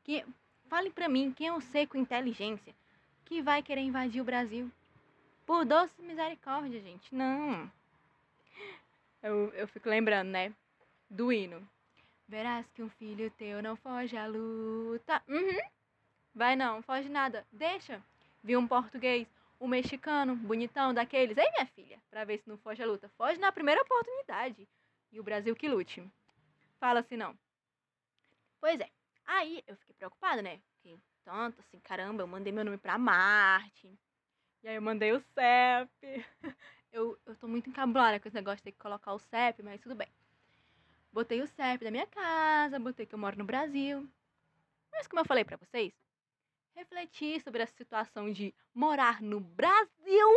Que, 0.04 0.26
fale 0.68 0.90
pra 0.90 1.08
mim, 1.08 1.32
quem 1.32 1.46
é 1.46 1.52
o 1.52 1.60
ser 1.60 1.86
com 1.86 1.96
inteligência 1.96 2.74
que 3.24 3.40
vai 3.40 3.62
querer 3.62 3.80
invadir 3.82 4.20
o 4.20 4.24
Brasil? 4.24 4.70
Por 5.46 5.64
doce 5.64 6.02
misericórdia, 6.02 6.80
gente, 6.80 7.14
não. 7.14 7.70
Eu, 9.22 9.52
eu 9.54 9.68
fico 9.68 9.88
lembrando, 9.88 10.28
né? 10.28 10.52
Do 11.08 11.32
hino. 11.32 11.66
Verás 12.28 12.66
que 12.74 12.82
um 12.82 12.90
filho 12.90 13.30
teu 13.30 13.62
não 13.62 13.76
foge 13.76 14.16
à 14.16 14.26
luta. 14.26 15.22
Uhum. 15.28 15.60
Vai 16.34 16.56
não, 16.56 16.82
foge 16.82 17.08
nada. 17.08 17.46
Deixa. 17.52 18.02
Vi 18.42 18.56
um 18.56 18.66
português, 18.66 19.26
um 19.60 19.68
mexicano, 19.68 20.34
bonitão 20.34 20.92
daqueles. 20.92 21.38
Ei, 21.38 21.50
minha 21.52 21.66
filha, 21.66 21.98
pra 22.10 22.24
ver 22.24 22.38
se 22.38 22.48
não 22.48 22.58
foge 22.58 22.82
à 22.82 22.86
luta. 22.86 23.08
Foge 23.16 23.38
na 23.38 23.52
primeira 23.52 23.80
oportunidade. 23.82 24.68
E 25.16 25.20
o 25.20 25.22
Brasil 25.22 25.56
que 25.56 25.66
lute. 25.66 26.06
Fala 26.78 27.00
assim, 27.00 27.16
não. 27.16 27.34
Pois 28.60 28.78
é. 28.78 28.90
Aí 29.24 29.64
eu 29.66 29.74
fiquei 29.78 29.94
preocupada, 29.94 30.42
né? 30.42 30.60
Fiquei 30.74 31.00
tanto 31.24 31.58
assim, 31.58 31.80
caramba, 31.80 32.22
eu 32.22 32.26
mandei 32.26 32.52
meu 32.52 32.62
nome 32.62 32.76
pra 32.76 32.98
Marte. 32.98 33.98
E 34.62 34.68
aí 34.68 34.74
eu 34.74 34.82
mandei 34.82 35.12
o 35.12 35.20
CEP. 35.20 36.26
Eu, 36.92 37.18
eu 37.26 37.36
tô 37.36 37.46
muito 37.46 37.68
encabulada 37.68 38.18
com 38.18 38.26
esse 38.26 38.34
negócio 38.34 38.56
de 38.58 38.62
ter 38.62 38.72
que 38.72 38.78
colocar 38.78 39.12
o 39.12 39.18
CEP, 39.18 39.62
mas 39.62 39.82
tudo 39.82 39.94
bem. 39.94 40.08
Botei 41.12 41.42
o 41.42 41.46
CEP 41.46 41.84
da 41.84 41.90
minha 41.90 42.06
casa, 42.06 42.78
botei 42.78 43.04
que 43.04 43.14
eu 43.14 43.18
moro 43.18 43.36
no 43.36 43.44
Brasil. 43.44 44.08
Mas 44.90 45.06
como 45.06 45.20
eu 45.20 45.26
falei 45.26 45.44
para 45.44 45.58
vocês, 45.58 45.92
refleti 46.74 47.38
sobre 47.40 47.62
a 47.62 47.66
situação 47.66 48.32
de 48.32 48.54
morar 48.72 49.20
no 49.20 49.40
Brasil 49.40 50.36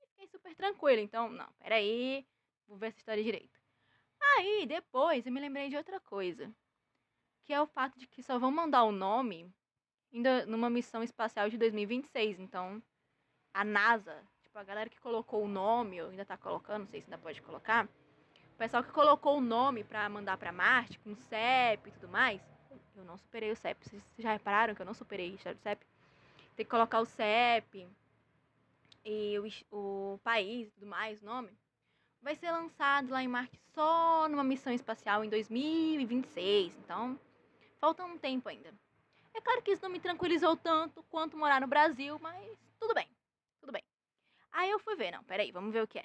e 0.00 0.06
fiquei 0.06 0.28
super 0.28 0.54
tranquila. 0.54 1.00
Então, 1.00 1.28
não, 1.28 1.52
peraí, 1.58 2.24
vou 2.68 2.78
ver 2.78 2.88
essa 2.88 2.98
história 2.98 3.24
direito. 3.24 3.57
Aí, 4.20 4.66
depois, 4.66 5.26
eu 5.26 5.32
me 5.32 5.40
lembrei 5.40 5.68
de 5.68 5.76
outra 5.76 6.00
coisa. 6.00 6.50
Que 7.44 7.52
é 7.52 7.60
o 7.60 7.66
fato 7.66 7.98
de 7.98 8.06
que 8.06 8.22
só 8.22 8.38
vão 8.38 8.50
mandar 8.50 8.84
o 8.84 8.92
nome 8.92 9.52
ainda 10.12 10.46
numa 10.46 10.70
missão 10.70 11.02
espacial 11.02 11.48
de 11.48 11.58
2026. 11.58 12.38
Então, 12.38 12.82
a 13.52 13.64
NASA 13.64 14.24
Tipo, 14.48 14.58
a 14.58 14.64
galera 14.64 14.90
que 14.90 14.98
colocou 15.00 15.44
o 15.44 15.48
nome, 15.48 16.02
ou 16.02 16.08
ainda 16.10 16.24
tá 16.24 16.36
colocando, 16.36 16.80
não 16.80 16.88
sei 16.88 17.00
se 17.00 17.06
ainda 17.06 17.18
pode 17.18 17.40
colocar. 17.42 17.84
O 17.84 18.58
pessoal 18.58 18.82
que 18.82 18.90
colocou 18.90 19.36
o 19.36 19.40
nome 19.40 19.84
pra 19.84 20.08
mandar 20.08 20.36
pra 20.36 20.50
Marte, 20.50 20.98
com 20.98 21.14
CEP 21.14 21.88
e 21.88 21.92
tudo 21.92 22.08
mais. 22.08 22.40
Eu 22.96 23.04
não 23.04 23.16
superei 23.16 23.52
o 23.52 23.56
CEP. 23.56 23.88
Vocês 23.88 24.02
já 24.18 24.32
repararam 24.32 24.74
que 24.74 24.82
eu 24.82 24.86
não 24.86 24.94
superei 24.94 25.30
a 25.30 25.34
história 25.34 25.56
do 25.56 25.62
CEP? 25.62 25.86
Tem 26.56 26.64
que 26.64 26.70
colocar 26.70 26.98
o 26.98 27.04
CEP 27.04 27.86
e 29.04 29.38
o, 29.70 30.14
o 30.14 30.18
país 30.24 30.68
e 30.68 30.70
tudo 30.72 30.86
mais, 30.86 31.22
o 31.22 31.26
nome. 31.26 31.50
Vai 32.22 32.34
ser 32.36 32.50
lançado 32.50 33.10
lá 33.10 33.22
em 33.22 33.28
Marte 33.28 33.58
só 33.74 34.28
numa 34.28 34.44
missão 34.44 34.72
espacial 34.72 35.24
em 35.24 35.28
2026. 35.28 36.76
Então, 36.78 37.18
falta 37.80 38.04
um 38.04 38.18
tempo 38.18 38.48
ainda. 38.48 38.72
É 39.34 39.40
claro 39.40 39.62
que 39.62 39.70
isso 39.70 39.82
não 39.82 39.90
me 39.90 40.00
tranquilizou 40.00 40.56
tanto 40.56 41.02
quanto 41.04 41.36
morar 41.36 41.60
no 41.60 41.66
Brasil, 41.66 42.18
mas 42.18 42.58
tudo 42.78 42.94
bem. 42.94 43.08
Aí 44.58 44.70
eu 44.70 44.80
fui 44.80 44.96
ver, 44.96 45.12
não, 45.12 45.22
peraí, 45.22 45.52
vamos 45.52 45.72
ver 45.72 45.84
o 45.84 45.86
que 45.86 46.00
é. 46.00 46.04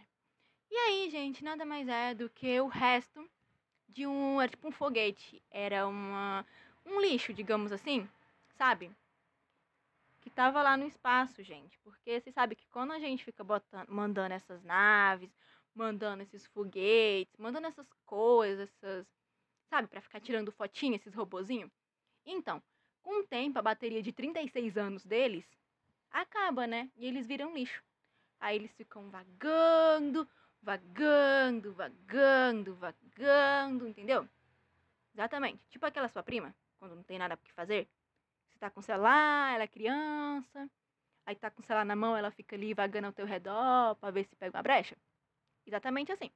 E 0.70 0.76
aí, 0.76 1.10
gente, 1.10 1.44
nada 1.44 1.66
mais 1.66 1.88
é 1.88 2.14
do 2.14 2.30
que 2.30 2.62
o 2.62 2.68
resto 2.68 3.28
de 3.90 4.06
um, 4.06 4.40
era 4.40 4.52
tipo 4.52 4.68
um 4.68 4.72
foguete, 4.72 5.42
era 5.50 5.88
uma, 5.88 6.46
um 6.86 7.02
lixo, 7.02 7.34
digamos 7.34 7.72
assim, 7.72 8.08
sabe? 8.56 8.92
Que 10.22 10.30
tava 10.30 10.62
lá 10.62 10.78
no 10.78 10.86
espaço, 10.86 11.42
gente. 11.42 11.80
Porque 11.80 12.22
você 12.22 12.32
sabe 12.32 12.56
que 12.56 12.68
quando 12.68 12.92
a 12.92 13.00
gente 13.00 13.26
fica 13.26 13.44
botando, 13.44 13.88
mandando 13.90 14.36
essas 14.36 14.64
naves, 14.64 15.36
mandando 15.74 16.24
esses 16.24 16.46
foguetes, 16.48 17.38
mandando 17.38 17.68
essas 17.68 17.88
coisas, 18.06 18.70
essas, 18.70 19.08
sabe, 19.70 19.88
para 19.88 20.02
ficar 20.02 20.20
tirando 20.20 20.52
fotinha, 20.52 20.96
esses 20.96 21.14
robozinhos. 21.14 21.72
Então, 22.26 22.62
com 23.02 23.22
o 23.22 23.28
tempo, 23.28 23.60
a 23.60 23.62
bateria 23.62 24.02
de 24.02 24.14
36 24.14 24.78
anos 24.78 25.06
deles 25.06 25.46
acaba, 26.12 26.66
né? 26.68 26.90
E 26.96 27.06
eles 27.06 27.28
viram 27.28 27.54
lixo. 27.54 27.84
Aí 28.40 28.56
eles 28.56 28.74
ficam 28.74 29.10
vagando, 29.10 30.28
vagando, 30.62 31.74
vagando, 31.74 32.76
vagando, 32.76 33.88
entendeu? 33.88 34.28
Exatamente. 35.14 35.64
Tipo 35.70 35.86
aquela 35.86 36.08
sua 36.08 36.24
prima, 36.24 36.56
quando 36.78 36.96
não 36.96 37.04
tem 37.04 37.20
nada 37.20 37.38
que 37.38 37.52
fazer. 37.52 37.88
Você 38.50 38.60
tá 38.60 38.70
com 38.70 38.80
o 38.80 38.84
celular, 38.84 39.54
ela 39.56 39.64
é 39.64 39.68
criança, 39.68 40.70
aí 41.26 41.36
tá 41.36 41.50
com 41.52 41.62
o 41.62 41.66
celular 41.66 41.86
na 41.86 41.96
mão, 41.96 42.16
ela 42.16 42.32
fica 42.32 42.56
ali 42.56 42.74
vagando 42.74 43.08
ao 43.08 43.14
teu 43.14 43.26
redor 43.26 43.96
pra 43.96 44.12
ver 44.12 44.26
se 44.26 44.36
pega 44.36 44.58
uma 44.58 44.64
brecha. 44.64 44.96
Exatamente 45.66 46.12
assim. 46.12 46.30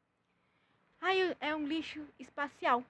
Aí 1.01 1.35
é 1.39 1.55
um 1.55 1.67
lixo 1.67 2.05
espacial. 2.17 2.83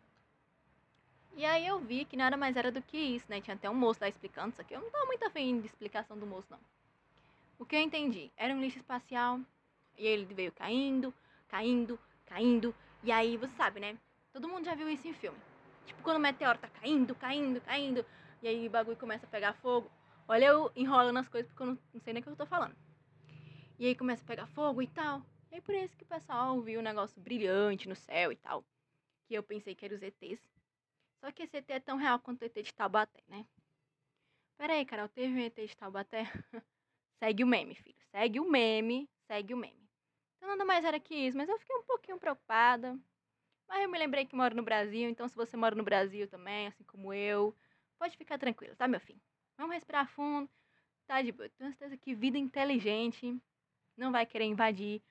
E 1.35 1.45
aí 1.45 1.67
eu 1.67 1.79
vi 1.79 2.05
que 2.05 2.17
nada 2.17 2.35
mais 2.35 2.55
era 2.55 2.71
do 2.71 2.81
que 2.81 2.97
isso, 2.97 3.25
né? 3.29 3.41
Tinha 3.41 3.55
até 3.55 3.69
um 3.69 3.75
moço 3.75 3.99
lá 4.01 4.07
explicando 4.07 4.49
isso 4.49 4.61
aqui. 4.61 4.73
Eu 4.73 4.81
não 4.81 4.89
tava 4.89 5.05
muito 5.05 5.23
afim 5.25 5.59
de 5.59 5.67
explicação 5.67 6.17
do 6.17 6.25
moço, 6.25 6.47
não. 6.49 6.59
O 7.59 7.65
que 7.65 7.75
eu 7.75 7.79
entendi? 7.79 8.31
Era 8.35 8.53
um 8.53 8.61
lixo 8.61 8.77
espacial 8.77 9.39
e 9.97 10.05
ele 10.05 10.25
veio 10.33 10.51
caindo, 10.51 11.13
caindo, 11.47 11.99
caindo. 12.25 12.73
E 13.03 13.11
aí, 13.11 13.37
você 13.37 13.53
sabe, 13.55 13.79
né? 13.79 13.97
Todo 14.33 14.47
mundo 14.47 14.65
já 14.65 14.75
viu 14.75 14.89
isso 14.89 15.07
em 15.07 15.13
filme. 15.13 15.37
Tipo, 15.85 16.01
quando 16.01 16.17
o 16.17 16.19
meteoro 16.19 16.57
tá 16.59 16.69
caindo, 16.69 17.15
caindo, 17.15 17.61
caindo. 17.61 18.05
E 18.41 18.47
aí 18.47 18.67
o 18.67 18.69
bagulho 18.69 18.97
começa 18.97 19.25
a 19.25 19.29
pegar 19.29 19.53
fogo. 19.53 19.89
Olha 20.27 20.45
eu 20.45 20.71
enrolando 20.75 21.17
as 21.17 21.27
coisas 21.29 21.49
porque 21.49 21.63
eu 21.63 21.67
não, 21.67 21.79
não 21.93 22.01
sei 22.01 22.13
nem 22.13 22.21
o 22.21 22.23
que 22.23 22.29
eu 22.29 22.35
tô 22.35 22.45
falando. 22.45 22.75
E 23.79 23.85
aí 23.85 23.95
começa 23.95 24.23
a 24.23 24.27
pegar 24.27 24.47
fogo 24.47 24.81
e 24.81 24.87
tal. 24.87 25.21
E 25.57 25.61
por 25.61 25.73
isso 25.73 25.97
que 25.97 26.03
o 26.03 26.07
pessoal 26.07 26.61
viu 26.61 26.79
um 26.79 26.83
negócio 26.83 27.19
brilhante 27.19 27.89
no 27.89 27.95
céu 27.95 28.31
e 28.31 28.35
tal. 28.35 28.63
Que 29.25 29.33
eu 29.33 29.41
pensei 29.41 29.73
que 29.73 29.83
era 29.83 29.95
os 29.95 30.03
ETs. 30.03 30.39
Só 31.19 31.31
que 31.31 31.41
esse 31.41 31.57
ET 31.57 31.67
é 31.71 31.79
tão 31.79 31.97
real 31.97 32.19
quanto 32.19 32.43
o 32.43 32.45
ET 32.45 32.53
de 32.61 32.71
Taubaté, 32.71 33.23
né? 33.27 33.43
Pera 34.55 34.73
aí, 34.73 34.85
Carol, 34.85 35.09
teve 35.09 35.33
um 35.33 35.39
ET 35.39 35.55
de 35.55 35.75
Taubaté? 35.75 36.25
Segue 37.19 37.43
o 37.43 37.47
meme, 37.47 37.73
filho. 37.73 37.97
Segue 38.11 38.39
o 38.39 38.47
meme, 38.47 39.09
segue 39.25 39.55
o 39.55 39.57
meme. 39.57 39.89
Então 40.37 40.47
nada 40.47 40.63
mais 40.63 40.85
era 40.85 40.99
que 40.99 41.15
isso, 41.15 41.35
mas 41.35 41.49
eu 41.49 41.57
fiquei 41.57 41.75
um 41.75 41.83
pouquinho 41.83 42.19
preocupada. 42.19 42.95
Mas 43.67 43.81
eu 43.81 43.89
me 43.89 43.97
lembrei 43.97 44.27
que 44.27 44.35
moro 44.35 44.55
no 44.55 44.61
Brasil, 44.61 45.09
então 45.09 45.27
se 45.27 45.35
você 45.35 45.57
mora 45.57 45.73
no 45.73 45.83
Brasil 45.83 46.27
também, 46.27 46.67
assim 46.67 46.83
como 46.83 47.11
eu, 47.11 47.55
pode 47.97 48.15
ficar 48.15 48.37
tranquilo, 48.37 48.75
tá, 48.75 48.87
meu 48.87 48.99
filho? 48.99 49.19
Vamos 49.57 49.73
respirar 49.73 50.07
fundo, 50.07 50.47
tá 51.07 51.19
de 51.23 51.31
boa. 51.31 51.49
Tenho 51.49 51.71
certeza 51.71 51.97
que 51.97 52.13
vida 52.13 52.37
inteligente 52.37 53.35
não 53.97 54.11
vai 54.11 54.23
querer 54.23 54.45
invadir 54.45 55.01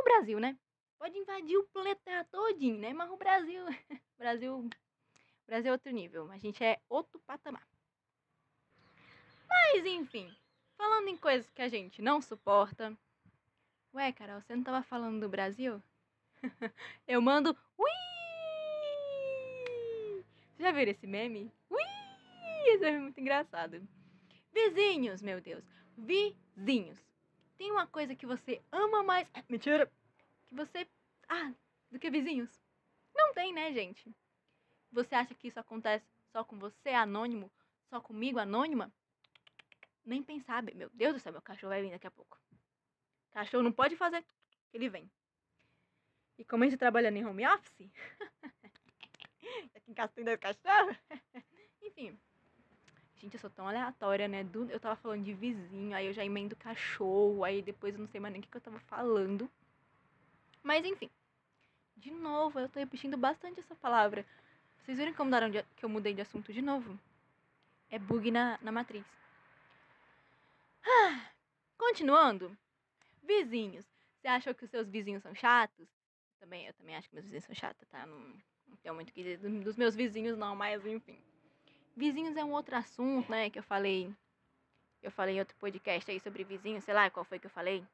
o 0.00 0.04
Brasil, 0.04 0.38
né? 0.38 0.58
Pode 0.98 1.18
invadir 1.18 1.56
o 1.56 1.64
planeta 1.68 2.24
todinho, 2.30 2.78
né? 2.78 2.92
Mas 2.92 3.10
o 3.10 3.16
Brasil, 3.16 3.64
Brasil, 4.18 4.68
Brasil 5.46 5.70
é 5.70 5.72
outro 5.72 5.92
nível. 5.92 6.30
A 6.30 6.38
gente 6.38 6.62
é 6.62 6.80
outro 6.88 7.20
patamar. 7.20 7.66
Mas 9.48 9.84
enfim, 9.84 10.34
Falando 10.82 11.08
em 11.08 11.16
coisas 11.16 11.48
que 11.48 11.62
a 11.62 11.68
gente 11.68 12.02
não 12.02 12.20
suporta. 12.20 12.92
Ué, 13.94 14.10
Carol, 14.10 14.40
você 14.40 14.56
não 14.56 14.64
tava 14.64 14.82
falando 14.82 15.20
do 15.20 15.28
Brasil? 15.28 15.80
Eu 17.06 17.22
mando. 17.22 17.56
Ui! 17.78 17.88
Você 20.56 20.64
já 20.64 20.72
viram 20.72 20.90
esse 20.90 21.06
meme? 21.06 21.52
Ui! 21.70 21.78
Esse 22.66 22.84
é 22.84 22.98
muito 22.98 23.20
engraçado. 23.20 23.80
Vizinhos, 24.52 25.22
meu 25.22 25.40
Deus. 25.40 25.64
Vizinhos. 25.96 26.98
Tem 27.62 27.70
uma 27.70 27.86
coisa 27.86 28.16
que 28.16 28.26
você 28.26 28.60
ama 28.72 29.04
mais. 29.04 29.30
Mentira! 29.48 29.88
Que 30.48 30.54
você. 30.56 30.84
Ah, 31.28 31.52
do 31.92 31.96
que 31.96 32.10
vizinhos? 32.10 32.50
Não 33.14 33.32
tem, 33.34 33.52
né, 33.52 33.72
gente? 33.72 34.12
Você 34.90 35.14
acha 35.14 35.32
que 35.32 35.46
isso 35.46 35.60
acontece 35.60 36.04
só 36.32 36.42
com 36.42 36.58
você, 36.58 36.88
anônimo? 36.88 37.48
Só 37.88 38.00
comigo, 38.00 38.40
anônima? 38.40 38.92
nem 40.04 40.24
pensar, 40.24 40.60
meu 40.74 40.90
Deus 40.90 41.14
do 41.14 41.20
céu, 41.20 41.30
meu 41.30 41.40
cachorro 41.40 41.70
vai 41.70 41.82
vir 41.82 41.92
daqui 41.92 42.08
a 42.08 42.10
pouco. 42.10 42.36
Cachorro 43.30 43.62
não 43.62 43.70
pode 43.70 43.94
fazer, 43.94 44.26
ele 44.74 44.88
vem. 44.88 45.08
E 46.36 46.44
como 46.44 46.64
a 46.64 46.66
gente 46.66 46.76
trabalhando 46.76 47.16
em 47.16 47.24
home 47.24 47.46
office, 47.46 47.88
aqui 49.76 49.88
em 49.88 49.94
casa 49.94 50.12
tem 50.12 50.24
dois 50.24 50.40
cachorros, 50.40 50.96
enfim. 51.80 52.18
Gente, 53.22 53.34
eu 53.34 53.40
sou 53.40 53.50
tão 53.50 53.68
aleatória, 53.68 54.26
né? 54.26 54.42
Do, 54.42 54.68
eu 54.68 54.80
tava 54.80 54.96
falando 54.96 55.22
de 55.22 55.32
vizinho, 55.32 55.94
aí 55.94 56.06
eu 56.06 56.12
já 56.12 56.24
emendo 56.24 56.56
cachorro, 56.56 57.44
aí 57.44 57.62
depois 57.62 57.94
eu 57.94 58.00
não 58.00 58.08
sei 58.08 58.20
mais 58.20 58.32
nem 58.32 58.40
o 58.40 58.42
que, 58.42 58.50
que 58.50 58.56
eu 58.56 58.60
tava 58.60 58.80
falando. 58.80 59.48
Mas 60.60 60.84
enfim. 60.84 61.08
De 61.96 62.10
novo, 62.10 62.58
eu 62.58 62.68
tô 62.68 62.80
repetindo 62.80 63.16
bastante 63.16 63.60
essa 63.60 63.76
palavra. 63.76 64.26
Vocês 64.80 64.98
viram 64.98 65.14
como 65.14 65.26
mudaram 65.26 65.48
de, 65.48 65.62
que 65.76 65.84
eu 65.84 65.88
mudei 65.88 66.12
de 66.12 66.20
assunto 66.20 66.52
de 66.52 66.60
novo? 66.60 66.98
É 67.88 67.96
bug 67.96 68.28
na, 68.32 68.58
na 68.60 68.72
matriz. 68.72 69.04
Ah, 70.84 71.30
continuando. 71.78 72.56
Vizinhos. 73.22 73.86
Você 74.20 74.26
achou 74.26 74.52
que 74.52 74.64
os 74.64 74.70
seus 74.70 74.88
vizinhos 74.88 75.22
são 75.22 75.32
chatos? 75.32 75.86
Também, 76.40 76.66
eu 76.66 76.74
também 76.74 76.96
acho 76.96 77.08
que 77.08 77.14
meus 77.14 77.26
vizinhos 77.26 77.44
são 77.44 77.54
chatos, 77.54 77.86
tá? 77.88 78.04
Não, 78.04 78.18
não 78.66 78.76
tenho 78.82 78.96
muito 78.96 79.12
que 79.12 79.22
dizer 79.22 79.48
dos 79.62 79.76
meus 79.76 79.94
vizinhos, 79.94 80.36
não, 80.36 80.56
mas 80.56 80.84
enfim. 80.84 81.22
Vizinhos 81.96 82.36
é 82.36 82.44
um 82.44 82.52
outro 82.52 82.76
assunto, 82.76 83.30
né? 83.30 83.50
Que 83.50 83.58
eu 83.58 83.62
falei. 83.62 84.14
Eu 85.02 85.10
falei 85.10 85.36
em 85.36 85.38
outro 85.40 85.56
podcast 85.56 86.10
aí 86.10 86.20
sobre 86.20 86.44
vizinhos, 86.44 86.84
sei 86.84 86.94
lá 86.94 87.10
qual 87.10 87.24
foi 87.24 87.38
que 87.38 87.46
eu 87.46 87.50
falei. 87.50 87.84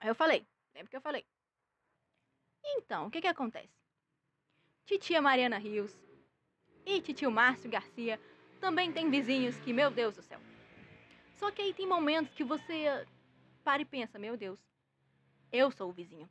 Aí 0.00 0.08
eu 0.08 0.14
falei, 0.14 0.46
lembra 0.74 0.90
que 0.90 0.96
eu 0.96 1.00
falei. 1.00 1.24
Então, 2.62 3.06
o 3.06 3.10
que 3.10 3.20
que 3.20 3.26
acontece? 3.26 3.72
Titia 4.84 5.22
Mariana 5.22 5.56
Rios 5.56 5.92
e 6.84 7.00
titio 7.00 7.30
Márcio 7.30 7.70
Garcia 7.70 8.20
também 8.60 8.92
tem 8.92 9.10
vizinhos 9.10 9.56
que, 9.58 9.72
meu 9.72 9.90
Deus 9.90 10.16
do 10.16 10.22
céu. 10.22 10.40
Só 11.36 11.50
que 11.50 11.62
aí 11.62 11.72
tem 11.72 11.86
momentos 11.86 12.34
que 12.34 12.44
você 12.44 13.06
para 13.62 13.82
e 13.82 13.84
pensa, 13.84 14.18
meu 14.18 14.36
Deus, 14.36 14.60
eu 15.52 15.70
sou 15.70 15.88
o 15.88 15.92
vizinho. 15.92 16.28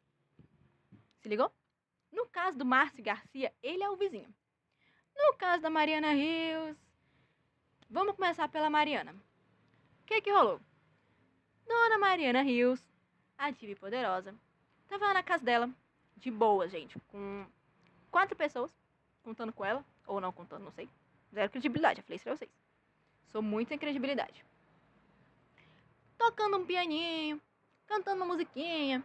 Se 1.19 1.29
ligou? 1.29 1.51
No 2.11 2.27
caso 2.27 2.57
do 2.57 2.65
Márcio 2.65 3.03
Garcia, 3.03 3.53
ele 3.63 3.83
é 3.83 3.89
o 3.89 3.95
vizinho. 3.95 4.33
No 5.15 5.33
caso 5.37 5.61
da 5.61 5.69
Mariana 5.69 6.13
Rios, 6.13 6.75
vamos 7.89 8.15
começar 8.15 8.47
pela 8.49 8.69
Mariana. 8.69 9.11
O 9.11 10.05
que 10.05 10.21
que 10.21 10.31
rolou? 10.31 10.59
Dona 11.67 11.97
Mariana 11.97 12.41
Rios, 12.41 12.81
ativa 13.37 13.71
e 13.71 13.75
poderosa, 13.75 14.35
tava 14.87 15.07
lá 15.07 15.13
na 15.13 15.23
casa 15.23 15.43
dela, 15.43 15.69
de 16.17 16.29
boa, 16.29 16.67
gente, 16.67 16.99
com 17.09 17.45
quatro 18.11 18.35
pessoas, 18.35 18.71
contando 19.23 19.53
com 19.53 19.63
ela, 19.63 19.83
ou 20.05 20.19
não 20.19 20.31
contando, 20.31 20.63
não 20.63 20.71
sei. 20.71 20.89
Zero 21.33 21.51
credibilidade, 21.51 21.97
já 21.97 22.03
falei 22.03 22.15
isso 22.15 22.23
pra 22.23 22.35
vocês. 22.35 22.51
Sou 23.31 23.41
muito 23.41 23.69
sem 23.69 23.77
credibilidade. 23.77 24.45
Tocando 26.17 26.57
um 26.57 26.65
pianinho, 26.65 27.41
cantando 27.87 28.17
uma 28.17 28.33
musiquinha, 28.33 29.03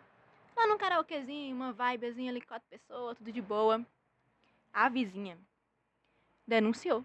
lá 0.56 0.66
num 0.66 0.78
karaokezinho, 0.78 1.54
uma 1.54 1.72
vibezinha 1.72 2.30
ali, 2.30 2.40
quatro 2.40 2.68
pessoas, 2.68 3.16
tudo 3.16 3.32
de 3.32 3.40
boa. 3.40 3.84
A 4.72 4.88
vizinha 4.88 5.38
denunciou, 6.48 7.04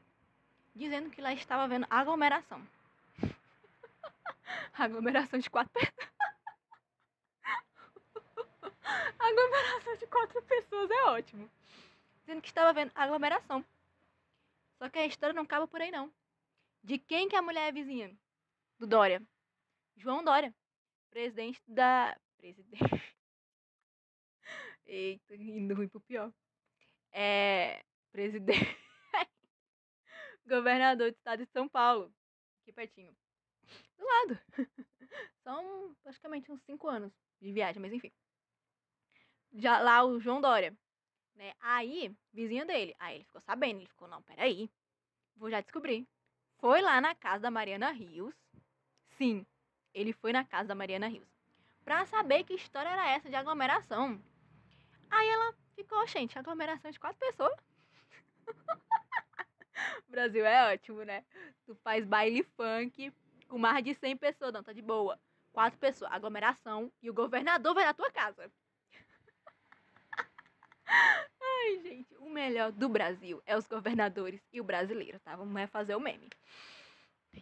dizendo 0.74 1.10
que 1.10 1.22
lá 1.22 1.34
estava 1.34 1.64
havendo 1.64 1.86
aglomeração. 1.90 2.66
aglomeração 4.74 5.38
de 5.38 5.50
quatro 5.50 5.72
pessoas. 5.74 6.10
aglomeração 9.20 9.96
de 9.98 10.08
quatro 10.08 10.42
pessoas 10.44 10.90
é 10.90 11.04
ótimo. 11.04 11.52
Dizendo 12.22 12.42
que 12.42 12.48
estava 12.48 12.70
havendo 12.70 12.94
aglomeração. 12.96 13.64
Só 14.78 14.88
que 14.90 14.98
a 14.98 15.06
história 15.06 15.34
não 15.34 15.44
acaba 15.44 15.68
por 15.68 15.82
aí, 15.82 15.92
não. 15.92 16.12
De 16.82 16.98
quem 16.98 17.28
que 17.28 17.36
a 17.36 17.42
mulher 17.42 17.68
é 17.68 17.72
vizinha? 17.72 18.16
Do 18.80 18.88
Dória. 18.88 19.22
João 19.98 20.24
Dória. 20.24 20.56
Presidente 21.10 21.62
da. 21.68 22.18
Presidente. 22.38 22.80
Eita, 24.86 25.36
indo 25.36 25.76
ruim 25.76 25.90
pro 25.90 26.00
pior. 26.00 26.32
É. 27.12 27.84
Presidente. 28.12 28.84
Governador 30.46 31.12
do 31.12 31.18
estado 31.18 31.46
de 31.46 31.52
São 31.52 31.68
Paulo. 31.68 32.14
Aqui 32.62 32.72
pertinho. 32.72 33.16
Do 33.98 34.06
lado. 34.06 34.40
São 35.44 35.96
praticamente 36.02 36.52
uns 36.52 36.62
5 36.64 36.88
anos 36.88 37.12
de 37.42 37.52
viagem, 37.52 37.82
mas 37.82 37.94
enfim. 37.94 38.12
Já 39.54 39.80
lá 39.80 40.04
o 40.04 40.20
João 40.20 40.42
Dória. 40.42 40.76
Né? 41.36 41.54
Aí, 41.60 42.16
vizinho 42.32 42.66
dele. 42.66 42.96
Aí 43.00 43.16
ele 43.18 43.26
ficou 43.26 43.42
sabendo, 43.42 43.80
ele 43.80 43.88
ficou, 43.88 44.08
não, 44.08 44.22
peraí. 44.22 44.70
Vou 45.36 45.50
já 45.50 45.62
descobrir. 45.62 46.08
Foi 46.58 46.82
lá 46.82 47.02
na 47.02 47.14
casa 47.16 47.44
da 47.44 47.52
Mariana 47.52 47.92
Rios. 47.92 48.36
Sim, 49.18 49.46
ele 49.94 50.14
foi 50.14 50.32
na 50.32 50.44
casa 50.46 50.70
da 50.70 50.76
Mariana 50.76 51.08
Rios. 51.08 51.28
Pra 51.84 52.06
saber 52.06 52.44
que 52.44 52.54
história 52.54 52.90
era 52.90 53.10
essa 53.10 53.30
de 53.30 53.36
aglomeração. 53.36 54.22
Aí 55.10 55.28
ela 55.28 55.54
ficou, 55.76 56.08
gente, 56.08 56.38
aglomeração 56.40 56.90
de 56.90 57.00
quatro 57.00 57.20
pessoas. 57.20 57.54
O 60.08 60.12
Brasil 60.12 60.46
é 60.46 60.74
ótimo, 60.74 61.04
né? 61.04 61.24
Tu 61.66 61.76
faz 61.76 62.06
baile 62.06 62.44
funk 62.44 63.12
com 63.48 63.58
mais 63.58 63.84
de 63.84 63.94
100 63.94 64.18
pessoas, 64.18 64.54
não, 64.54 64.64
tá 64.64 64.74
de 64.74 64.82
boa. 64.82 65.20
Quatro 65.52 65.78
pessoas, 65.80 66.12
aglomeração, 66.12 66.92
e 67.02 67.10
o 67.10 67.14
governador 67.14 67.74
vai 67.74 67.86
na 67.86 67.94
tua 67.94 68.12
casa. 68.12 68.52
Ai, 70.88 71.80
gente, 71.84 72.16
o 72.18 72.30
melhor 72.30 72.72
do 72.72 72.90
Brasil 72.90 73.42
é 73.46 73.56
os 73.56 73.68
governadores 73.68 74.42
e 74.52 74.60
o 74.60 74.64
brasileiro, 74.64 75.20
tá? 75.20 75.36
Vamos 75.36 75.70
fazer 75.70 75.96
o 75.96 76.00
meme. 76.00 76.30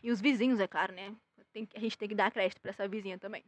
E 0.03 0.11
os 0.11 0.19
vizinhos, 0.19 0.59
é 0.59 0.67
claro, 0.67 0.93
né? 0.93 1.15
Tem, 1.53 1.67
a 1.75 1.79
gente 1.79 1.97
tem 1.97 2.07
que 2.09 2.15
dar 2.15 2.31
crédito 2.31 2.61
pra 2.61 2.71
essa 2.71 2.87
vizinha 2.87 3.17
também. 3.17 3.43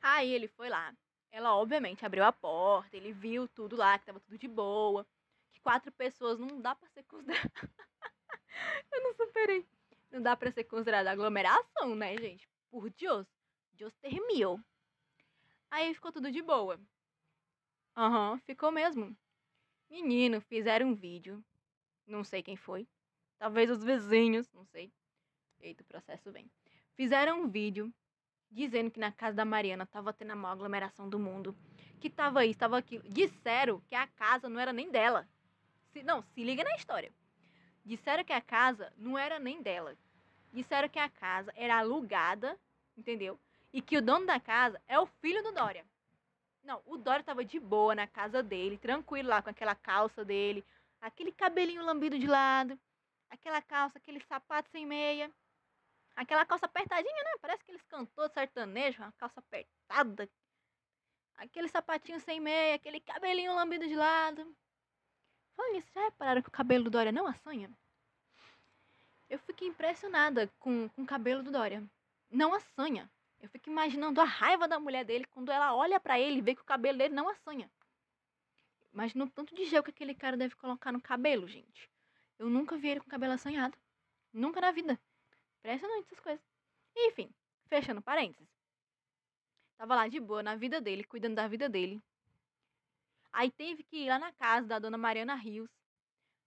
Aí 0.00 0.32
ele 0.32 0.48
foi 0.48 0.68
lá. 0.68 0.94
Ela, 1.30 1.54
obviamente, 1.56 2.04
abriu 2.06 2.24
a 2.24 2.32
porta, 2.32 2.96
ele 2.96 3.12
viu 3.12 3.46
tudo 3.48 3.76
lá, 3.76 3.98
que 3.98 4.06
tava 4.06 4.20
tudo 4.20 4.38
de 4.38 4.48
boa 4.48 5.06
quatro 5.58 5.92
pessoas 5.92 6.38
não 6.38 6.60
dá 6.60 6.74
para 6.74 6.88
ser 6.88 7.02
considerado. 7.04 7.50
eu 8.92 9.02
não 9.02 9.14
superei. 9.14 9.66
Não 10.10 10.22
dá 10.22 10.36
para 10.36 10.50
ser 10.50 10.64
considerado 10.64 11.06
aglomeração, 11.06 11.94
né, 11.94 12.16
gente? 12.16 12.48
Por 12.70 12.90
Deus. 12.90 13.26
Deus 13.72 13.94
terminou. 13.96 14.60
Aí 15.70 15.92
ficou 15.94 16.10
tudo 16.10 16.32
de 16.32 16.42
boa. 16.42 16.80
Aham, 17.96 18.32
uhum, 18.32 18.38
ficou 18.38 18.72
mesmo. 18.72 19.16
Menino, 19.90 20.40
fizeram 20.40 20.88
um 20.88 20.94
vídeo. 20.94 21.44
Não 22.06 22.24
sei 22.24 22.42
quem 22.42 22.56
foi. 22.56 22.88
Talvez 23.38 23.70
os 23.70 23.84
vizinhos, 23.84 24.50
não 24.52 24.64
sei. 24.64 24.92
Eita, 25.60 25.82
o 25.82 25.86
processo 25.86 26.32
vem. 26.32 26.50
Fizeram 26.94 27.42
um 27.42 27.48
vídeo 27.48 27.92
dizendo 28.50 28.90
que 28.90 28.98
na 28.98 29.12
casa 29.12 29.36
da 29.36 29.44
Mariana 29.44 29.86
tava 29.86 30.12
tendo 30.12 30.32
a 30.32 30.36
maior 30.36 30.52
aglomeração 30.52 31.08
do 31.08 31.18
mundo. 31.18 31.56
Que 32.00 32.08
tava 32.08 32.44
isso, 32.46 32.58
tava 32.58 32.78
aquilo. 32.78 33.04
Disseram 33.08 33.80
que 33.82 33.94
a 33.94 34.06
casa 34.06 34.48
não 34.48 34.60
era 34.60 34.72
nem 34.72 34.90
dela. 34.90 35.28
Se, 35.92 36.02
não, 36.02 36.22
se 36.22 36.42
liga 36.42 36.62
na 36.64 36.76
história. 36.76 37.12
Disseram 37.84 38.24
que 38.24 38.32
a 38.32 38.40
casa 38.40 38.92
não 38.96 39.16
era 39.18 39.38
nem 39.38 39.62
dela. 39.62 39.96
Disseram 40.52 40.88
que 40.88 40.98
a 40.98 41.08
casa 41.08 41.52
era 41.56 41.78
alugada, 41.78 42.58
entendeu? 42.96 43.38
E 43.72 43.80
que 43.80 43.96
o 43.96 44.02
dono 44.02 44.26
da 44.26 44.40
casa 44.40 44.80
é 44.86 44.98
o 44.98 45.06
filho 45.06 45.42
do 45.42 45.52
Dória. 45.52 45.84
Não, 46.62 46.82
o 46.86 46.96
Dória 46.98 47.24
tava 47.24 47.44
de 47.44 47.58
boa 47.58 47.94
na 47.94 48.06
casa 48.06 48.42
dele, 48.42 48.76
tranquilo 48.76 49.28
lá 49.28 49.40
com 49.40 49.50
aquela 49.50 49.74
calça 49.74 50.24
dele, 50.24 50.64
aquele 51.00 51.32
cabelinho 51.32 51.84
lambido 51.84 52.18
de 52.18 52.26
lado, 52.26 52.78
aquela 53.30 53.62
calça, 53.62 53.98
aquele 53.98 54.20
sapato 54.20 54.68
sem 54.70 54.84
meia, 54.84 55.30
aquela 56.16 56.44
calça 56.44 56.66
apertadinha, 56.66 57.24
né? 57.24 57.30
Parece 57.40 57.62
aqueles 57.62 57.82
cantores 57.82 58.32
sertanejos, 58.32 59.00
uma 59.00 59.12
calça 59.12 59.40
apertada, 59.40 60.28
aquele 61.36 61.68
sapatinho 61.68 62.20
sem 62.20 62.40
meia, 62.40 62.74
aquele 62.74 63.00
cabelinho 63.00 63.54
lambido 63.54 63.86
de 63.86 63.94
lado. 63.94 64.54
Falando 65.58 65.74
nisso, 65.74 65.90
já 65.92 66.04
repararam 66.04 66.40
que 66.40 66.48
o 66.48 66.52
cabelo 66.52 66.84
do 66.84 66.90
Dória 66.90 67.10
não 67.10 67.26
assanha? 67.26 67.68
Eu 69.28 69.40
fiquei 69.40 69.66
impressionada 69.66 70.48
com, 70.60 70.88
com 70.90 71.02
o 71.02 71.06
cabelo 71.06 71.42
do 71.42 71.50
Dória. 71.50 71.82
Não 72.30 72.54
assanha. 72.54 73.10
Eu 73.40 73.48
fico 73.48 73.68
imaginando 73.68 74.20
a 74.20 74.24
raiva 74.24 74.68
da 74.68 74.78
mulher 74.78 75.04
dele 75.04 75.24
quando 75.24 75.50
ela 75.50 75.74
olha 75.74 75.98
para 75.98 76.18
ele 76.18 76.38
e 76.38 76.42
vê 76.42 76.54
que 76.54 76.60
o 76.60 76.64
cabelo 76.64 76.96
dele 76.96 77.12
não 77.12 77.28
assanha. 77.28 77.68
Imagina 78.94 79.24
o 79.24 79.30
tanto 79.30 79.52
de 79.52 79.64
gel 79.64 79.82
que 79.82 79.90
aquele 79.90 80.14
cara 80.14 80.36
deve 80.36 80.54
colocar 80.54 80.92
no 80.92 81.00
cabelo, 81.00 81.48
gente. 81.48 81.90
Eu 82.38 82.48
nunca 82.48 82.76
vi 82.76 82.90
ele 82.90 83.00
com 83.00 83.10
cabelo 83.10 83.32
assanhado. 83.32 83.76
Nunca 84.32 84.60
na 84.60 84.70
vida. 84.70 84.96
Impressionante 85.58 86.04
essas 86.04 86.20
coisas. 86.20 86.44
Enfim, 86.96 87.34
fechando 87.66 88.00
parênteses. 88.00 88.48
Tava 89.76 89.96
lá 89.96 90.06
de 90.06 90.20
boa 90.20 90.40
na 90.40 90.54
vida 90.54 90.80
dele, 90.80 91.02
cuidando 91.02 91.34
da 91.34 91.48
vida 91.48 91.68
dele. 91.68 92.00
Aí 93.38 93.52
teve 93.52 93.84
que 93.84 93.98
ir 93.98 94.08
lá 94.08 94.18
na 94.18 94.32
casa 94.32 94.66
da 94.66 94.80
dona 94.80 94.98
Mariana 94.98 95.36
Rios 95.36 95.70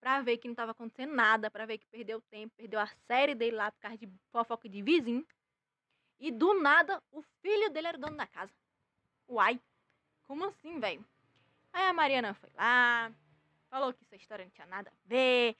pra 0.01 0.21
ver 0.21 0.37
que 0.39 0.49
não 0.49 0.53
tava 0.53 0.71
acontecendo 0.71 1.13
nada, 1.13 1.49
pra 1.49 1.65
ver 1.65 1.77
que 1.77 1.85
perdeu 1.85 2.19
tempo, 2.23 2.53
perdeu 2.57 2.81
a 2.81 2.87
série 3.07 3.33
dele 3.33 3.55
lá 3.55 3.71
por 3.71 3.79
causa 3.79 3.97
de 3.97 4.11
fofoca 4.29 4.67
de 4.67 4.81
vizinho. 4.81 5.25
E 6.19 6.29
do 6.29 6.53
nada, 6.55 7.01
o 7.09 7.21
filho 7.41 7.69
dele 7.69 7.87
era 7.87 7.97
dono 7.97 8.17
da 8.17 8.27
casa. 8.27 8.51
Uai, 9.25 9.57
como 10.23 10.43
assim, 10.47 10.81
velho? 10.81 11.05
Aí 11.71 11.87
a 11.87 11.93
Mariana 11.93 12.33
foi 12.33 12.49
lá, 12.55 13.09
falou 13.69 13.93
que 13.93 14.03
essa 14.03 14.17
história 14.17 14.43
não 14.43 14.51
tinha 14.51 14.67
nada 14.67 14.89
a 14.89 15.07
ver, 15.07 15.55